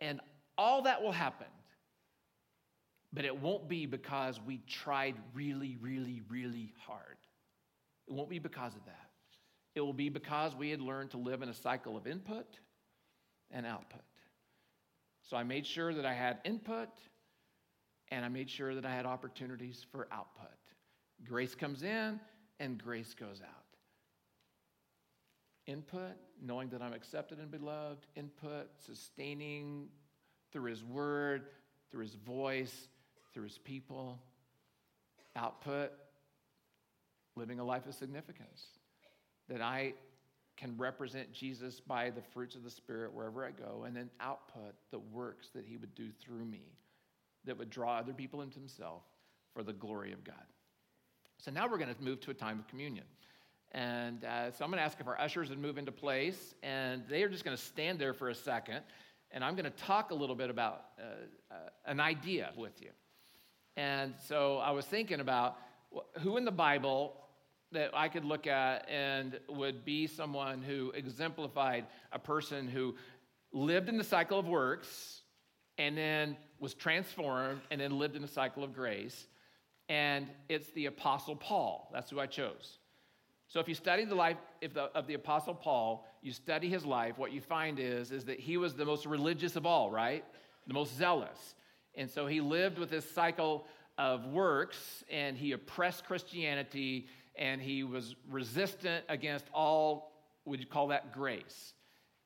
And 0.00 0.20
all 0.56 0.82
that 0.82 1.02
will 1.02 1.12
happen. 1.12 1.46
But 3.12 3.24
it 3.24 3.36
won't 3.36 3.68
be 3.68 3.84
because 3.84 4.40
we 4.40 4.62
tried 4.66 5.16
really, 5.34 5.76
really, 5.80 6.22
really 6.30 6.72
hard. 6.86 7.18
It 8.08 8.14
won't 8.14 8.30
be 8.30 8.38
because 8.38 8.74
of 8.74 8.84
that. 8.86 9.10
It 9.74 9.80
will 9.80 9.92
be 9.92 10.08
because 10.08 10.54
we 10.54 10.70
had 10.70 10.80
learned 10.80 11.10
to 11.10 11.18
live 11.18 11.42
in 11.42 11.48
a 11.48 11.54
cycle 11.54 11.96
of 11.96 12.06
input 12.06 12.58
and 13.50 13.66
output. 13.66 14.02
So 15.32 15.38
I 15.38 15.44
made 15.44 15.66
sure 15.66 15.94
that 15.94 16.04
I 16.04 16.12
had 16.12 16.40
input 16.44 16.90
and 18.10 18.22
I 18.22 18.28
made 18.28 18.50
sure 18.50 18.74
that 18.74 18.84
I 18.84 18.94
had 18.94 19.06
opportunities 19.06 19.82
for 19.90 20.06
output. 20.12 20.50
Grace 21.26 21.54
comes 21.54 21.82
in 21.82 22.20
and 22.60 22.76
grace 22.76 23.14
goes 23.14 23.40
out. 23.40 23.64
Input, 25.66 26.18
knowing 26.42 26.68
that 26.68 26.82
I'm 26.82 26.92
accepted 26.92 27.38
and 27.38 27.50
beloved. 27.50 28.06
Input, 28.14 28.68
sustaining 28.84 29.88
through 30.52 30.64
His 30.64 30.84
Word, 30.84 31.46
through 31.90 32.02
His 32.02 32.14
voice, 32.16 32.88
through 33.32 33.44
His 33.44 33.56
people. 33.56 34.18
Output, 35.34 35.92
living 37.36 37.58
a 37.58 37.64
life 37.64 37.86
of 37.86 37.94
significance. 37.94 38.66
That 39.48 39.62
I 39.62 39.94
can 40.62 40.78
represent 40.78 41.32
Jesus 41.32 41.80
by 41.80 42.08
the 42.10 42.22
fruits 42.22 42.54
of 42.54 42.62
the 42.62 42.70
Spirit 42.70 43.12
wherever 43.12 43.44
I 43.44 43.50
go, 43.50 43.82
and 43.84 43.96
then 43.96 44.08
output 44.20 44.74
the 44.92 45.00
works 45.00 45.48
that 45.56 45.64
He 45.66 45.76
would 45.76 45.92
do 45.96 46.10
through 46.20 46.44
me 46.44 46.62
that 47.44 47.58
would 47.58 47.68
draw 47.68 47.98
other 47.98 48.12
people 48.12 48.42
into 48.42 48.60
Himself 48.60 49.02
for 49.52 49.64
the 49.64 49.72
glory 49.72 50.12
of 50.12 50.22
God. 50.22 50.36
So 51.38 51.50
now 51.50 51.66
we're 51.68 51.78
going 51.78 51.92
to 51.92 52.00
move 52.00 52.20
to 52.20 52.30
a 52.30 52.34
time 52.34 52.60
of 52.60 52.68
communion. 52.68 53.06
And 53.72 54.24
uh, 54.24 54.52
so 54.52 54.64
I'm 54.64 54.70
going 54.70 54.78
to 54.78 54.84
ask 54.84 55.00
if 55.00 55.08
our 55.08 55.20
ushers 55.20 55.50
would 55.50 55.58
move 55.58 55.78
into 55.78 55.90
place, 55.90 56.54
and 56.62 57.02
they 57.10 57.24
are 57.24 57.28
just 57.28 57.44
going 57.44 57.56
to 57.56 57.62
stand 57.62 57.98
there 57.98 58.14
for 58.14 58.28
a 58.28 58.34
second, 58.34 58.82
and 59.32 59.42
I'm 59.42 59.56
going 59.56 59.64
to 59.64 59.82
talk 59.82 60.12
a 60.12 60.14
little 60.14 60.36
bit 60.36 60.48
about 60.48 60.84
uh, 60.96 61.02
uh, 61.50 61.56
an 61.86 61.98
idea 61.98 62.52
with 62.56 62.80
you. 62.80 62.90
And 63.76 64.14
so 64.28 64.58
I 64.58 64.70
was 64.70 64.86
thinking 64.86 65.18
about 65.18 65.56
who 66.20 66.36
in 66.36 66.44
the 66.44 66.52
Bible 66.52 67.16
that 67.72 67.90
I 67.94 68.08
could 68.08 68.24
look 68.24 68.46
at 68.46 68.88
and 68.88 69.38
would 69.48 69.84
be 69.84 70.06
someone 70.06 70.62
who 70.62 70.90
exemplified 70.92 71.86
a 72.12 72.18
person 72.18 72.68
who 72.68 72.94
lived 73.52 73.88
in 73.88 73.98
the 73.98 74.04
cycle 74.04 74.38
of 74.38 74.46
works 74.46 75.22
and 75.78 75.96
then 75.96 76.36
was 76.58 76.74
transformed 76.74 77.60
and 77.70 77.80
then 77.80 77.98
lived 77.98 78.16
in 78.16 78.22
the 78.22 78.28
cycle 78.28 78.62
of 78.62 78.74
grace. 78.74 79.26
And 79.88 80.28
it's 80.48 80.70
the 80.72 80.86
Apostle 80.86 81.36
Paul. 81.36 81.90
That's 81.92 82.10
who 82.10 82.20
I 82.20 82.26
chose. 82.26 82.78
So 83.48 83.60
if 83.60 83.68
you 83.68 83.74
study 83.74 84.04
the 84.04 84.14
life 84.14 84.38
of 84.94 85.06
the 85.06 85.14
Apostle 85.14 85.54
Paul, 85.54 86.06
you 86.22 86.32
study 86.32 86.68
his 86.70 86.86
life, 86.86 87.18
what 87.18 87.32
you 87.32 87.40
find 87.40 87.78
is, 87.78 88.10
is 88.10 88.24
that 88.24 88.40
he 88.40 88.56
was 88.56 88.74
the 88.74 88.86
most 88.86 89.04
religious 89.04 89.56
of 89.56 89.66
all, 89.66 89.90
right? 89.90 90.24
The 90.66 90.74
most 90.74 90.96
zealous. 90.96 91.54
And 91.94 92.08
so 92.10 92.26
he 92.26 92.40
lived 92.40 92.78
with 92.78 92.88
this 92.88 93.10
cycle 93.10 93.66
of 93.98 94.26
works 94.26 95.04
and 95.10 95.36
he 95.36 95.52
oppressed 95.52 96.06
Christianity 96.06 97.08
and 97.36 97.60
he 97.60 97.82
was 97.82 98.14
resistant 98.30 99.04
against 99.08 99.46
all, 99.54 100.12
would 100.44 100.60
you 100.60 100.66
call 100.66 100.88
that 100.88 101.12
grace? 101.12 101.74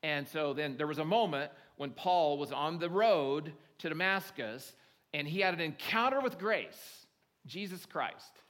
And 0.03 0.27
so 0.29 0.53
then 0.53 0.77
there 0.77 0.87
was 0.87 0.99
a 0.99 1.05
moment 1.05 1.51
when 1.77 1.91
Paul 1.91 2.39
was 2.39 2.53
on 2.53 2.79
the 2.79 2.91
road 2.91 3.53
to 3.79 3.89
Damascus 3.89 4.73
and 5.13 5.27
he 5.27 5.41
had 5.41 5.55
an 5.55 5.61
encounter 5.61 6.21
with 6.21 6.39
grace, 6.39 7.07
Jesus 7.47 7.85
Christ. 7.87 8.43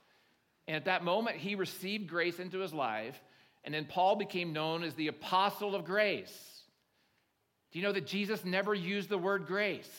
And 0.67 0.75
at 0.75 0.85
that 0.85 1.03
moment, 1.03 1.37
he 1.37 1.55
received 1.55 2.09
grace 2.09 2.39
into 2.39 2.59
his 2.59 2.73
life. 2.73 3.19
And 3.63 3.73
then 3.73 3.85
Paul 3.85 4.15
became 4.15 4.53
known 4.53 4.83
as 4.83 4.93
the 4.95 5.07
apostle 5.07 5.75
of 5.75 5.85
grace. 5.85 6.61
Do 7.71 7.79
you 7.79 7.85
know 7.85 7.93
that 7.93 8.07
Jesus 8.07 8.43
never 8.45 8.73
used 8.73 9.09
the 9.09 9.17
word 9.17 9.45
grace? 9.45 9.89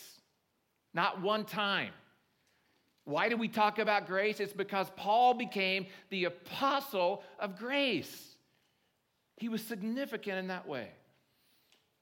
Not 0.95 1.23
one 1.23 1.45
time. 1.45 1.93
Why 3.09 3.31
do 3.31 3.39
we 3.39 3.49
talk 3.49 3.79
about 3.79 4.07
grace? 4.07 4.39
It's 4.39 4.53
because 4.53 4.91
Paul 4.95 5.33
became 5.33 5.87
the 6.11 6.25
apostle 6.25 7.23
of 7.39 7.57
grace. 7.57 8.37
He 9.39 9.49
was 9.49 9.63
significant 9.63 10.37
in 10.37 10.49
that 10.49 10.69
way. 10.69 10.91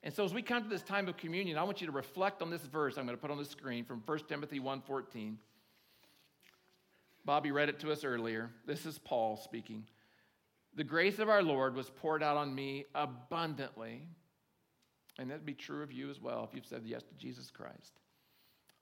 And 0.03 0.13
so 0.13 0.25
as 0.25 0.35
we 0.35 0.43
come 0.43 0.65
to 0.65 0.69
this 0.69 0.83
time 0.83 1.07
of 1.07 1.17
communion, 1.17 1.59
I 1.59 1.63
want 1.63 1.81
you 1.81 1.87
to 1.87 1.93
reflect 1.93 2.43
on 2.43 2.51
this 2.51 2.63
verse 2.63 2.99
I'm 2.99 3.07
going 3.07 3.17
to 3.17 3.23
put 3.23 3.31
on 3.31 3.39
the 3.39 3.45
screen 3.45 3.85
from 3.85 4.03
1 4.05 4.19
Timothy 4.29 4.59
1:14. 4.59 5.37
Bobby 7.25 7.53
read 7.53 7.69
it 7.69 7.79
to 7.81 7.93
us 7.93 8.03
earlier. 8.03 8.51
This 8.67 8.85
is 8.85 8.99
Paul 8.99 9.37
speaking. 9.37 9.85
The 10.75 10.83
grace 10.83 11.21
of 11.21 11.29
our 11.29 11.43
Lord 11.43 11.77
was 11.77 11.89
poured 11.89 12.25
out 12.25 12.37
on 12.37 12.53
me 12.53 12.85
abundantly. 12.97 14.09
And 15.21 15.31
that'd 15.31 15.47
be 15.47 15.55
true 15.55 15.85
of 15.85 15.93
you 15.93 16.11
as 16.11 16.21
well 16.21 16.43
if 16.43 16.53
you've 16.53 16.67
said 16.67 16.83
yes 16.85 17.05
to 17.05 17.15
Jesus 17.15 17.49
Christ. 17.53 18.01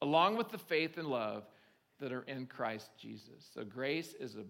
Along 0.00 0.38
with 0.38 0.48
the 0.48 0.58
faith 0.58 0.96
and 0.96 1.08
love 1.08 1.44
that 2.04 2.12
are 2.12 2.22
in 2.22 2.44
Christ 2.44 2.90
Jesus. 3.00 3.48
So 3.54 3.64
grace 3.64 4.14
is 4.20 4.36
a, 4.36 4.44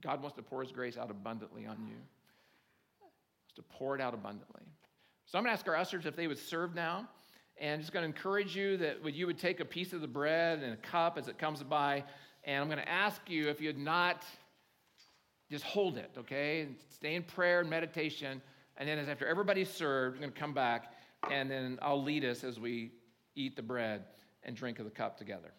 God 0.00 0.22
wants 0.22 0.36
to 0.36 0.42
pour 0.42 0.62
his 0.62 0.70
grace 0.70 0.96
out 0.96 1.10
abundantly 1.10 1.66
on 1.66 1.76
you. 1.88 1.96
Wants 3.00 3.54
to 3.56 3.62
pour 3.62 3.96
it 3.96 4.00
out 4.00 4.14
abundantly. 4.14 4.62
So 5.26 5.38
I'm 5.38 5.44
going 5.44 5.52
to 5.52 5.58
ask 5.58 5.66
our 5.66 5.74
ushers 5.74 6.06
if 6.06 6.14
they 6.14 6.28
would 6.28 6.38
serve 6.38 6.76
now. 6.76 7.08
And 7.60 7.72
I'm 7.72 7.80
just 7.80 7.92
going 7.92 8.04
to 8.04 8.06
encourage 8.06 8.54
you 8.54 8.76
that 8.76 8.98
you 9.12 9.26
would 9.26 9.40
take 9.40 9.58
a 9.58 9.64
piece 9.64 9.92
of 9.92 10.00
the 10.00 10.06
bread 10.06 10.60
and 10.60 10.72
a 10.72 10.76
cup 10.76 11.18
as 11.18 11.26
it 11.26 11.36
comes 11.36 11.64
by. 11.64 12.04
And 12.44 12.62
I'm 12.62 12.68
going 12.68 12.78
to 12.78 12.88
ask 12.88 13.20
you 13.26 13.48
if 13.48 13.60
you'd 13.60 13.76
not, 13.76 14.24
just 15.50 15.64
hold 15.64 15.98
it, 15.98 16.12
okay? 16.16 16.60
And 16.60 16.76
stay 16.90 17.16
in 17.16 17.24
prayer 17.24 17.58
and 17.60 17.68
meditation. 17.68 18.40
And 18.76 18.88
then 18.88 18.98
as 18.98 19.08
after 19.08 19.26
everybody's 19.26 19.68
served, 19.68 20.14
I'm 20.14 20.20
going 20.20 20.32
to 20.32 20.38
come 20.38 20.54
back 20.54 20.92
and 21.28 21.50
then 21.50 21.80
I'll 21.82 22.00
lead 22.00 22.24
us 22.24 22.44
as 22.44 22.60
we 22.60 22.92
eat 23.34 23.56
the 23.56 23.62
bread 23.62 24.04
and 24.44 24.54
drink 24.54 24.78
of 24.78 24.84
the 24.84 24.92
cup 24.92 25.18
together. 25.18 25.52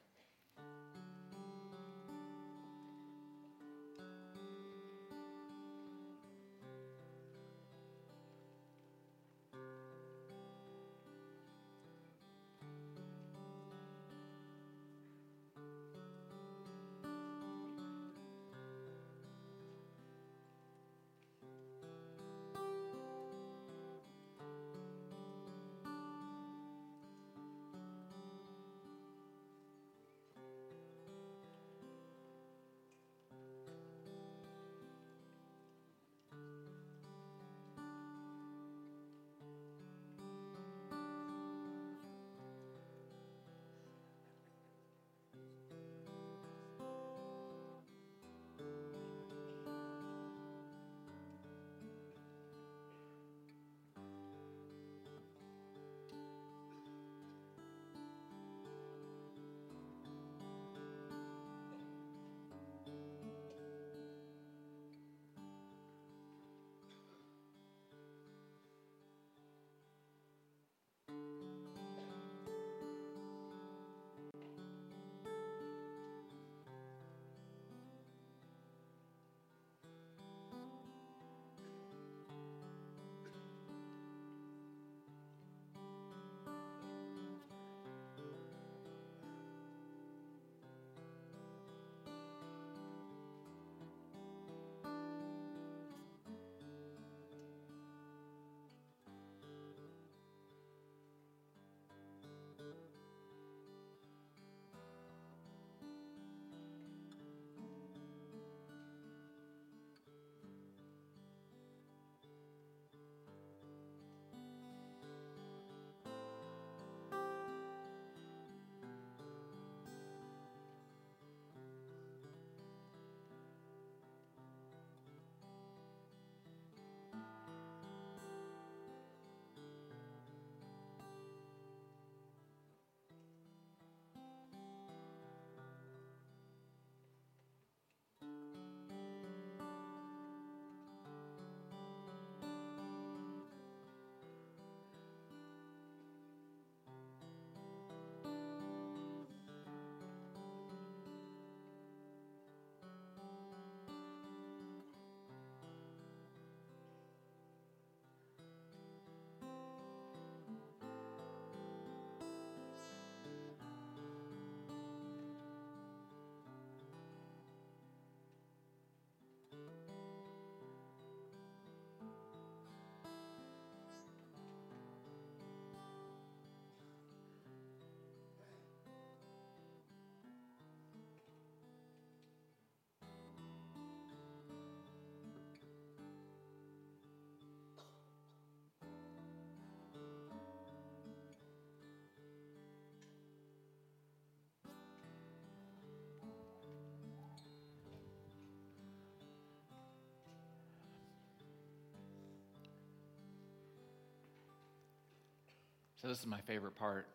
So, 206.01 206.07
this 206.07 206.19
is 206.19 206.27
my 206.27 206.39
favorite 206.39 206.75
part 206.75 207.09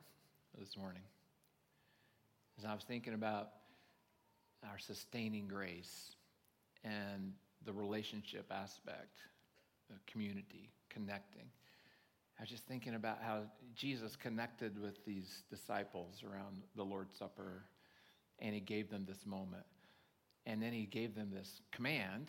this 0.58 0.76
morning. 0.76 1.00
As 2.58 2.66
I 2.66 2.74
was 2.74 2.84
thinking 2.84 3.14
about 3.14 3.48
our 4.62 4.78
sustaining 4.78 5.48
grace 5.48 6.16
and 6.84 7.32
the 7.64 7.72
relationship 7.72 8.44
aspect, 8.50 9.20
the 9.88 9.96
community, 10.06 10.70
connecting. 10.90 11.46
I 12.38 12.42
was 12.42 12.50
just 12.50 12.66
thinking 12.66 12.94
about 12.94 13.22
how 13.22 13.44
Jesus 13.74 14.16
connected 14.16 14.78
with 14.78 15.02
these 15.06 15.44
disciples 15.48 16.22
around 16.22 16.60
the 16.76 16.84
Lord's 16.84 17.16
Supper, 17.16 17.64
and 18.38 18.52
he 18.52 18.60
gave 18.60 18.90
them 18.90 19.06
this 19.08 19.24
moment. 19.24 19.64
And 20.44 20.62
then 20.62 20.74
he 20.74 20.84
gave 20.84 21.14
them 21.14 21.30
this 21.32 21.62
command. 21.72 22.28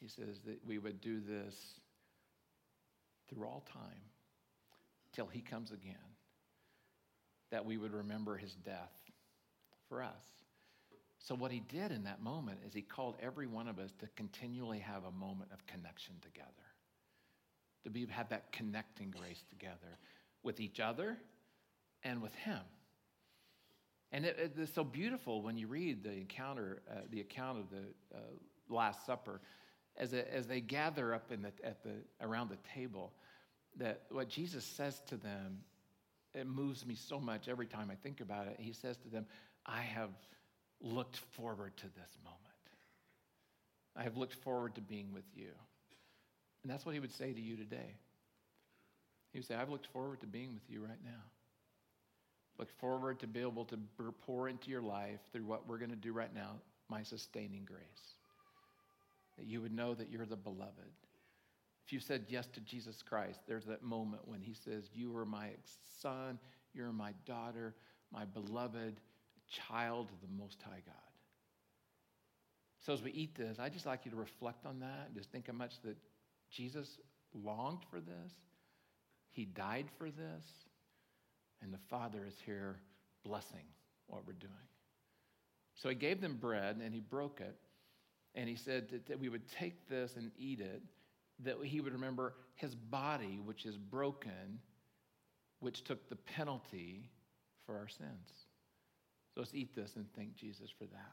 He 0.00 0.08
says 0.08 0.40
that 0.44 0.58
we 0.66 0.78
would 0.78 1.00
do 1.00 1.20
this 1.20 1.78
through 3.28 3.46
all 3.46 3.64
time 3.72 4.02
till 5.14 5.26
he 5.26 5.40
comes 5.40 5.70
again, 5.70 5.94
that 7.50 7.64
we 7.64 7.76
would 7.76 7.92
remember 7.92 8.36
his 8.36 8.54
death 8.54 8.92
for 9.88 10.02
us. 10.02 10.24
So, 11.18 11.34
what 11.34 11.50
he 11.50 11.60
did 11.60 11.90
in 11.90 12.04
that 12.04 12.22
moment 12.22 12.58
is 12.66 12.74
he 12.74 12.82
called 12.82 13.16
every 13.22 13.46
one 13.46 13.68
of 13.68 13.78
us 13.78 13.92
to 14.00 14.08
continually 14.16 14.80
have 14.80 15.04
a 15.04 15.10
moment 15.12 15.50
of 15.52 15.66
connection 15.66 16.14
together, 16.20 16.48
to 17.84 17.90
be, 17.90 18.06
have 18.10 18.28
that 18.28 18.52
connecting 18.52 19.10
grace 19.10 19.42
together 19.48 19.98
with 20.42 20.60
each 20.60 20.80
other 20.80 21.16
and 22.02 22.20
with 22.20 22.34
him. 22.34 22.60
And 24.12 24.24
it, 24.24 24.38
it, 24.38 24.52
it's 24.58 24.74
so 24.74 24.84
beautiful 24.84 25.42
when 25.42 25.56
you 25.56 25.66
read 25.66 26.04
the 26.04 26.12
encounter, 26.12 26.82
uh, 26.90 27.00
the 27.10 27.20
account 27.20 27.58
of 27.58 27.70
the 27.70 28.16
uh, 28.16 28.20
Last 28.68 29.06
Supper, 29.06 29.40
as, 29.96 30.12
a, 30.12 30.32
as 30.32 30.46
they 30.46 30.60
gather 30.60 31.14
up 31.14 31.32
in 31.32 31.42
the, 31.42 31.52
at 31.62 31.82
the, 31.82 31.94
around 32.20 32.50
the 32.50 32.58
table, 32.74 33.12
that 33.78 34.02
what 34.10 34.28
Jesus 34.28 34.64
says 34.64 35.00
to 35.08 35.16
them, 35.16 35.60
it 36.34 36.46
moves 36.46 36.84
me 36.84 36.94
so 36.94 37.20
much 37.20 37.48
every 37.48 37.66
time 37.66 37.90
I 37.90 37.94
think 37.94 38.20
about 38.20 38.46
it. 38.46 38.56
He 38.58 38.72
says 38.72 38.96
to 38.98 39.08
them, 39.08 39.26
I 39.66 39.80
have 39.80 40.10
looked 40.80 41.16
forward 41.36 41.76
to 41.76 41.84
this 41.84 42.18
moment. 42.24 42.40
I 43.96 44.02
have 44.02 44.16
looked 44.16 44.34
forward 44.34 44.74
to 44.74 44.80
being 44.80 45.12
with 45.12 45.24
you. 45.34 45.50
And 46.62 46.72
that's 46.72 46.84
what 46.84 46.94
he 46.94 47.00
would 47.00 47.12
say 47.12 47.32
to 47.32 47.40
you 47.40 47.56
today. 47.56 47.94
He 49.32 49.38
would 49.38 49.46
say, 49.46 49.54
I've 49.54 49.70
looked 49.70 49.86
forward 49.88 50.20
to 50.20 50.26
being 50.26 50.54
with 50.54 50.62
you 50.68 50.80
right 50.80 51.02
now. 51.04 51.22
Look 52.58 52.70
forward 52.78 53.20
to 53.20 53.26
be 53.26 53.40
able 53.40 53.64
to 53.66 53.78
pour 54.26 54.48
into 54.48 54.70
your 54.70 54.82
life 54.82 55.20
through 55.32 55.44
what 55.44 55.68
we're 55.68 55.78
going 55.78 55.90
to 55.90 55.96
do 55.96 56.12
right 56.12 56.32
now, 56.34 56.52
my 56.88 57.02
sustaining 57.02 57.64
grace. 57.64 58.14
That 59.38 59.46
you 59.46 59.60
would 59.60 59.74
know 59.74 59.94
that 59.94 60.10
you're 60.10 60.26
the 60.26 60.36
beloved. 60.36 60.70
If 61.86 61.92
you 61.92 62.00
said 62.00 62.24
yes 62.28 62.46
to 62.54 62.60
Jesus 62.60 63.02
Christ, 63.02 63.40
there's 63.46 63.66
that 63.66 63.82
moment 63.82 64.26
when 64.26 64.40
he 64.40 64.54
says, 64.54 64.84
You 64.94 65.16
are 65.16 65.26
my 65.26 65.50
son, 66.00 66.38
you're 66.72 66.92
my 66.92 67.12
daughter, 67.26 67.74
my 68.10 68.24
beloved 68.24 69.00
child 69.48 70.10
of 70.10 70.20
the 70.20 70.42
Most 70.42 70.62
High 70.62 70.82
God. 70.86 70.94
So 72.84 72.92
as 72.92 73.02
we 73.02 73.12
eat 73.12 73.34
this, 73.34 73.58
I 73.58 73.68
just 73.68 73.86
like 73.86 74.04
you 74.04 74.10
to 74.10 74.16
reflect 74.16 74.66
on 74.66 74.80
that 74.80 75.06
and 75.06 75.16
just 75.16 75.30
think 75.30 75.46
how 75.46 75.52
much 75.54 75.80
that 75.82 75.96
Jesus 76.50 76.98
longed 77.34 77.82
for 77.90 78.00
this. 78.00 78.32
He 79.30 79.44
died 79.44 79.86
for 79.98 80.10
this. 80.10 80.44
And 81.62 81.72
the 81.72 81.78
Father 81.88 82.24
is 82.26 82.34
here 82.44 82.76
blessing 83.24 83.64
what 84.06 84.26
we're 84.26 84.34
doing. 84.34 84.52
So 85.74 85.88
he 85.88 85.94
gave 85.94 86.20
them 86.20 86.36
bread 86.36 86.76
and 86.82 86.94
he 86.94 87.00
broke 87.00 87.40
it. 87.40 87.56
And 88.34 88.48
he 88.48 88.56
said 88.56 89.00
that 89.08 89.18
we 89.18 89.28
would 89.28 89.48
take 89.48 89.88
this 89.88 90.16
and 90.16 90.30
eat 90.36 90.60
it, 90.60 90.82
that 91.40 91.56
he 91.64 91.80
would 91.80 91.92
remember 91.92 92.34
his 92.54 92.74
body, 92.74 93.40
which 93.44 93.66
is 93.66 93.76
broken, 93.76 94.60
which 95.60 95.84
took 95.84 96.08
the 96.08 96.16
penalty 96.16 97.10
for 97.66 97.76
our 97.76 97.88
sins. 97.88 98.46
So 99.34 99.40
let's 99.40 99.54
eat 99.54 99.74
this 99.74 99.96
and 99.96 100.06
thank 100.14 100.36
Jesus 100.36 100.70
for 100.70 100.84
that. 100.84 101.12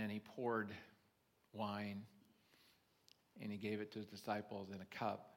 And 0.00 0.10
he 0.10 0.18
poured 0.18 0.72
wine 1.52 2.04
and 3.42 3.52
he 3.52 3.58
gave 3.58 3.82
it 3.82 3.92
to 3.92 3.98
his 3.98 4.06
disciples 4.06 4.70
in 4.70 4.80
a 4.80 4.96
cup. 4.96 5.34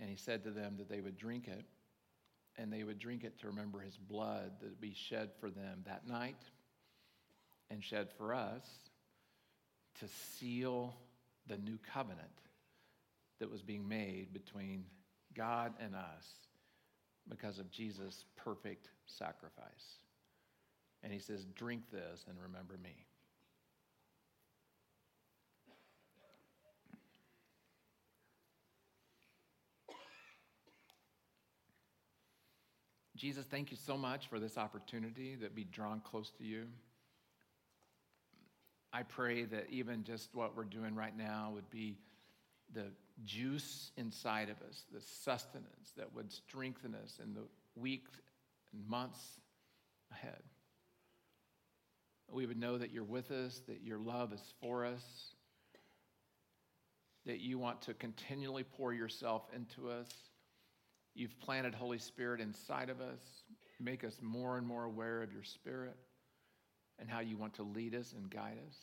And 0.00 0.08
he 0.08 0.16
said 0.16 0.42
to 0.44 0.50
them 0.50 0.76
that 0.78 0.88
they 0.88 1.02
would 1.02 1.18
drink 1.18 1.48
it 1.48 1.66
and 2.56 2.72
they 2.72 2.82
would 2.82 2.98
drink 2.98 3.24
it 3.24 3.38
to 3.40 3.48
remember 3.48 3.80
his 3.80 3.98
blood 3.98 4.52
that 4.60 4.70
would 4.70 4.80
be 4.80 4.94
shed 4.94 5.30
for 5.38 5.50
them 5.50 5.82
that 5.84 6.06
night 6.06 6.40
and 7.70 7.84
shed 7.84 8.08
for 8.16 8.32
us 8.32 8.66
to 10.00 10.08
seal 10.38 10.96
the 11.46 11.58
new 11.58 11.78
covenant 11.92 12.40
that 13.38 13.50
was 13.50 13.60
being 13.60 13.86
made 13.86 14.32
between 14.32 14.84
God 15.34 15.74
and 15.78 15.94
us 15.94 16.26
because 17.28 17.58
of 17.58 17.70
Jesus' 17.70 18.24
perfect 18.34 18.88
sacrifice. 19.04 19.98
And 21.02 21.12
he 21.12 21.18
says, 21.18 21.44
Drink 21.54 21.82
this 21.92 22.24
and 22.28 22.38
remember 22.40 22.78
me. 22.82 23.04
Jesus, 33.18 33.44
thank 33.50 33.72
you 33.72 33.76
so 33.76 33.98
much 33.98 34.28
for 34.28 34.38
this 34.38 34.56
opportunity 34.56 35.34
that 35.34 35.52
be 35.52 35.64
drawn 35.64 36.00
close 36.00 36.30
to 36.38 36.44
you. 36.44 36.66
I 38.92 39.02
pray 39.02 39.44
that 39.44 39.66
even 39.70 40.04
just 40.04 40.32
what 40.34 40.56
we're 40.56 40.62
doing 40.62 40.94
right 40.94 41.16
now 41.16 41.50
would 41.52 41.68
be 41.68 41.96
the 42.74 42.84
juice 43.24 43.90
inside 43.96 44.48
of 44.50 44.56
us, 44.68 44.84
the 44.92 45.00
sustenance 45.00 45.92
that 45.96 46.14
would 46.14 46.30
strengthen 46.30 46.94
us 46.94 47.18
in 47.22 47.34
the 47.34 47.42
weeks 47.74 48.12
and 48.72 48.88
months 48.88 49.40
ahead. 50.12 50.42
We 52.30 52.46
would 52.46 52.58
know 52.58 52.78
that 52.78 52.92
you're 52.92 53.02
with 53.02 53.32
us, 53.32 53.62
that 53.66 53.82
your 53.82 53.98
love 53.98 54.32
is 54.32 54.54
for 54.60 54.84
us, 54.84 55.02
that 57.26 57.40
you 57.40 57.58
want 57.58 57.82
to 57.82 57.94
continually 57.94 58.62
pour 58.62 58.92
yourself 58.92 59.42
into 59.52 59.90
us 59.90 60.08
You've 61.18 61.38
planted 61.40 61.74
Holy 61.74 61.98
Spirit 61.98 62.40
inside 62.40 62.90
of 62.90 63.00
us. 63.00 63.18
Make 63.80 64.04
us 64.04 64.20
more 64.22 64.56
and 64.56 64.64
more 64.64 64.84
aware 64.84 65.20
of 65.20 65.32
your 65.32 65.42
Spirit 65.42 65.96
and 67.00 67.10
how 67.10 67.18
you 67.18 67.36
want 67.36 67.54
to 67.54 67.64
lead 67.64 67.96
us 67.96 68.14
and 68.16 68.30
guide 68.30 68.58
us. 68.68 68.76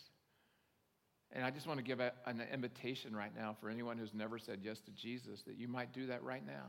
And 1.32 1.46
I 1.46 1.50
just 1.50 1.66
want 1.66 1.80
to 1.80 1.84
give 1.84 2.02
a, 2.02 2.12
an 2.26 2.44
invitation 2.54 3.16
right 3.16 3.32
now 3.34 3.56
for 3.62 3.70
anyone 3.70 3.98
who's 3.98 4.14
never 4.14 4.38
said 4.38 4.60
yes 4.62 4.82
to 4.82 4.92
Jesus 4.92 5.44
that 5.44 5.56
you 5.56 5.70
might 5.70 5.94
do 5.94 6.08
that 6.08 6.24
right 6.24 6.46
now. 6.46 6.66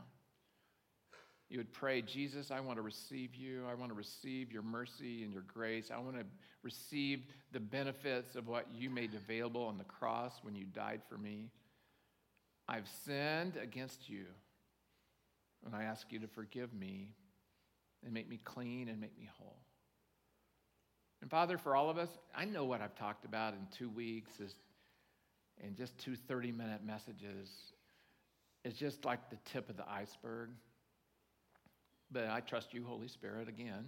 You 1.49 1.57
would 1.57 1.73
pray, 1.73 2.01
Jesus, 2.01 2.49
I 2.49 2.61
want 2.61 2.77
to 2.77 2.81
receive 2.81 3.35
you. 3.35 3.65
I 3.69 3.73
want 3.73 3.91
to 3.91 3.97
receive 3.97 4.53
your 4.53 4.63
mercy 4.63 5.23
and 5.23 5.33
your 5.33 5.43
grace. 5.53 5.91
I 5.93 5.97
want 5.97 6.17
to 6.17 6.25
receive 6.63 7.25
the 7.51 7.59
benefits 7.59 8.37
of 8.37 8.47
what 8.47 8.67
you 8.73 8.89
made 8.89 9.13
available 9.13 9.65
on 9.65 9.77
the 9.77 9.83
cross 9.83 10.39
when 10.43 10.55
you 10.55 10.63
died 10.63 11.01
for 11.09 11.17
me. 11.17 11.49
I've 12.69 12.87
sinned 13.05 13.57
against 13.61 14.09
you. 14.09 14.27
And 15.67 15.75
I 15.75 15.83
ask 15.83 16.11
you 16.11 16.19
to 16.19 16.27
forgive 16.27 16.73
me 16.73 17.09
and 18.03 18.13
make 18.13 18.29
me 18.29 18.39
clean 18.43 18.87
and 18.87 19.01
make 19.01 19.17
me 19.19 19.29
whole. 19.37 19.57
And 21.21 21.29
Father, 21.29 21.57
for 21.57 21.75
all 21.75 21.89
of 21.89 21.97
us, 21.97 22.09
I 22.33 22.45
know 22.45 22.63
what 22.63 22.81
I've 22.81 22.95
talked 22.95 23.25
about 23.25 23.53
in 23.53 23.59
two 23.77 23.89
weeks 23.89 24.39
is 24.39 24.55
in 25.61 25.75
just 25.75 25.97
two 25.97 26.15
30 26.15 26.53
minute 26.53 26.85
messages 26.85 27.49
is 28.63 28.75
just 28.75 29.03
like 29.03 29.29
the 29.29 29.37
tip 29.51 29.69
of 29.69 29.75
the 29.75 29.89
iceberg. 29.89 30.51
But 32.11 32.27
I 32.27 32.39
trust 32.39 32.73
you, 32.73 32.85
Holy 32.85 33.09
Spirit, 33.09 33.49
again, 33.49 33.85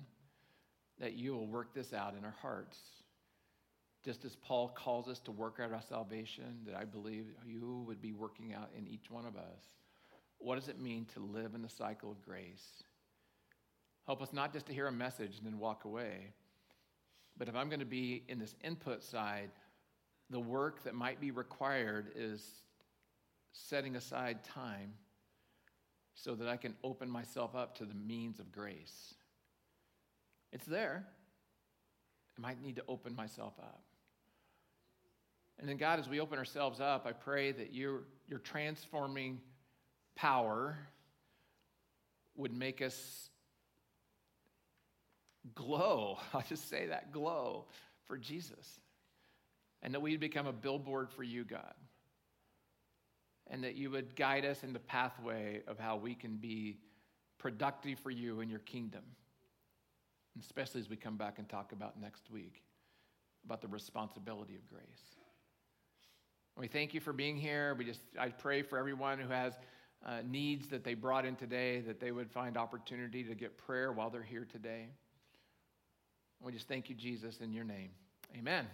that 1.00 1.14
you 1.14 1.34
will 1.34 1.48
work 1.48 1.74
this 1.74 1.94
out 1.94 2.14
in 2.18 2.26
our 2.26 2.36
hearts. 2.42 2.78
Just 4.04 4.26
as 4.26 4.36
Paul 4.36 4.70
calls 4.70 5.08
us 5.08 5.20
to 5.20 5.32
work 5.32 5.60
out 5.62 5.72
our 5.72 5.82
salvation, 5.88 6.60
that 6.66 6.76
I 6.76 6.84
believe 6.84 7.26
you 7.46 7.84
would 7.88 8.02
be 8.02 8.12
working 8.12 8.54
out 8.54 8.70
in 8.78 8.86
each 8.86 9.10
one 9.10 9.26
of 9.26 9.38
us. 9.38 9.79
What 10.40 10.56
does 10.56 10.70
it 10.70 10.80
mean 10.80 11.06
to 11.14 11.20
live 11.20 11.54
in 11.54 11.62
the 11.62 11.70
cycle 11.70 12.12
of 12.12 12.22
grace? 12.22 12.84
Help 14.06 14.22
us 14.22 14.34
not 14.34 14.52
just 14.52 14.66
to 14.68 14.74
hear 14.74 14.88
a 14.88 14.92
message 14.92 15.38
and 15.38 15.46
then 15.46 15.60
walk 15.60 15.86
away, 15.86 16.34
but 17.38 17.48
if 17.48 17.56
I'm 17.56 17.70
going 17.70 17.80
to 17.80 17.86
be 17.86 18.24
in 18.28 18.40
this 18.40 18.56
input 18.64 19.04
side, 19.04 19.52
the 20.30 20.40
work 20.40 20.84
that 20.84 20.96
might 20.96 21.20
be 21.20 21.32
required 21.32 22.12
is 22.16 22.44
setting 23.52 23.96
aside 23.96 24.44
time 24.44 24.94
so 26.16 26.36
that 26.36 26.48
I 26.48 26.58
can 26.58 26.76
open 26.84 27.10
myself 27.10 27.56
up 27.56 27.78
to 27.78 27.86
the 27.86 27.94
means 27.94 28.40
of 28.40 28.52
grace. 28.52 29.14
It's 30.52 30.66
there. 30.66 31.06
I 32.38 32.42
might 32.42 32.62
need 32.62 32.76
to 32.78 32.84
open 32.88 33.16
myself 33.16 33.54
up. 33.60 33.84
And 35.60 35.68
then, 35.68 35.78
God, 35.78 36.00
as 36.00 36.08
we 36.08 36.20
open 36.20 36.38
ourselves 36.38 36.80
up, 36.80 37.06
I 37.06 37.12
pray 37.12 37.52
that 37.52 37.74
you're, 37.74 38.04
you're 38.28 38.40
transforming 38.40 39.40
power 40.20 40.78
would 42.36 42.54
make 42.54 42.82
us 42.82 43.30
glow. 45.56 46.18
I'll 46.34 46.44
just 46.48 46.70
say 46.70 46.88
that 46.88 47.12
glow 47.12 47.66
for 48.06 48.18
Jesus. 48.18 48.80
And 49.82 49.94
that 49.94 50.02
we'd 50.02 50.20
become 50.20 50.46
a 50.46 50.54
billboard 50.54 51.10
for 51.10 51.24
you, 51.24 51.46
God. 51.46 51.74
And 53.48 53.64
that 53.64 53.76
you 53.76 53.90
would 53.92 54.16
guide 54.16 54.46
us 54.46 54.64
in 54.64 54.74
the 54.74 54.80
pathway 54.80 55.62
of 55.68 55.80
how 55.80 55.96
we 55.96 56.16
can 56.16 56.36
be 56.36 56.78
productive 57.38 57.98
for 58.00 58.12
you 58.12 58.42
in 58.42 58.50
your 58.50 58.60
kingdom. 58.60 59.04
Especially 60.40 60.82
as 60.82 60.90
we 60.90 60.98
come 60.98 61.16
back 61.16 61.40
and 61.40 61.48
talk 61.48 61.72
about 61.72 62.00
next 62.00 62.30
week 62.30 62.62
about 63.46 63.62
the 63.62 63.68
responsibility 63.68 64.56
of 64.56 64.68
grace. 64.68 65.16
We 66.58 66.68
thank 66.68 66.94
you 66.94 67.00
for 67.00 67.14
being 67.14 67.38
here. 67.38 67.74
We 67.78 67.86
just, 67.86 68.02
I 68.20 68.30
pray 68.30 68.64
for 68.64 68.78
everyone 68.78 69.18
who 69.18 69.30
has 69.30 69.54
uh, 70.06 70.22
needs 70.28 70.68
that 70.70 70.84
they 70.84 70.94
brought 70.94 71.26
in 71.26 71.36
today, 71.36 71.82
that 71.82 72.00
they 72.00 72.12
would 72.12 72.32
find 72.32 72.58
opportunity 72.58 73.24
to 73.24 73.36
get 73.36 73.58
prayer 73.58 73.92
while 73.92 74.10
they're 74.10 74.24
here 74.24 74.48
today. 74.50 74.88
We 76.42 76.54
just 76.54 76.68
thank 76.68 76.90
you, 76.90 76.96
Jesus, 76.96 77.40
in 77.42 77.52
your 77.52 77.66
name. 77.66 77.90
Amen. 78.38 78.66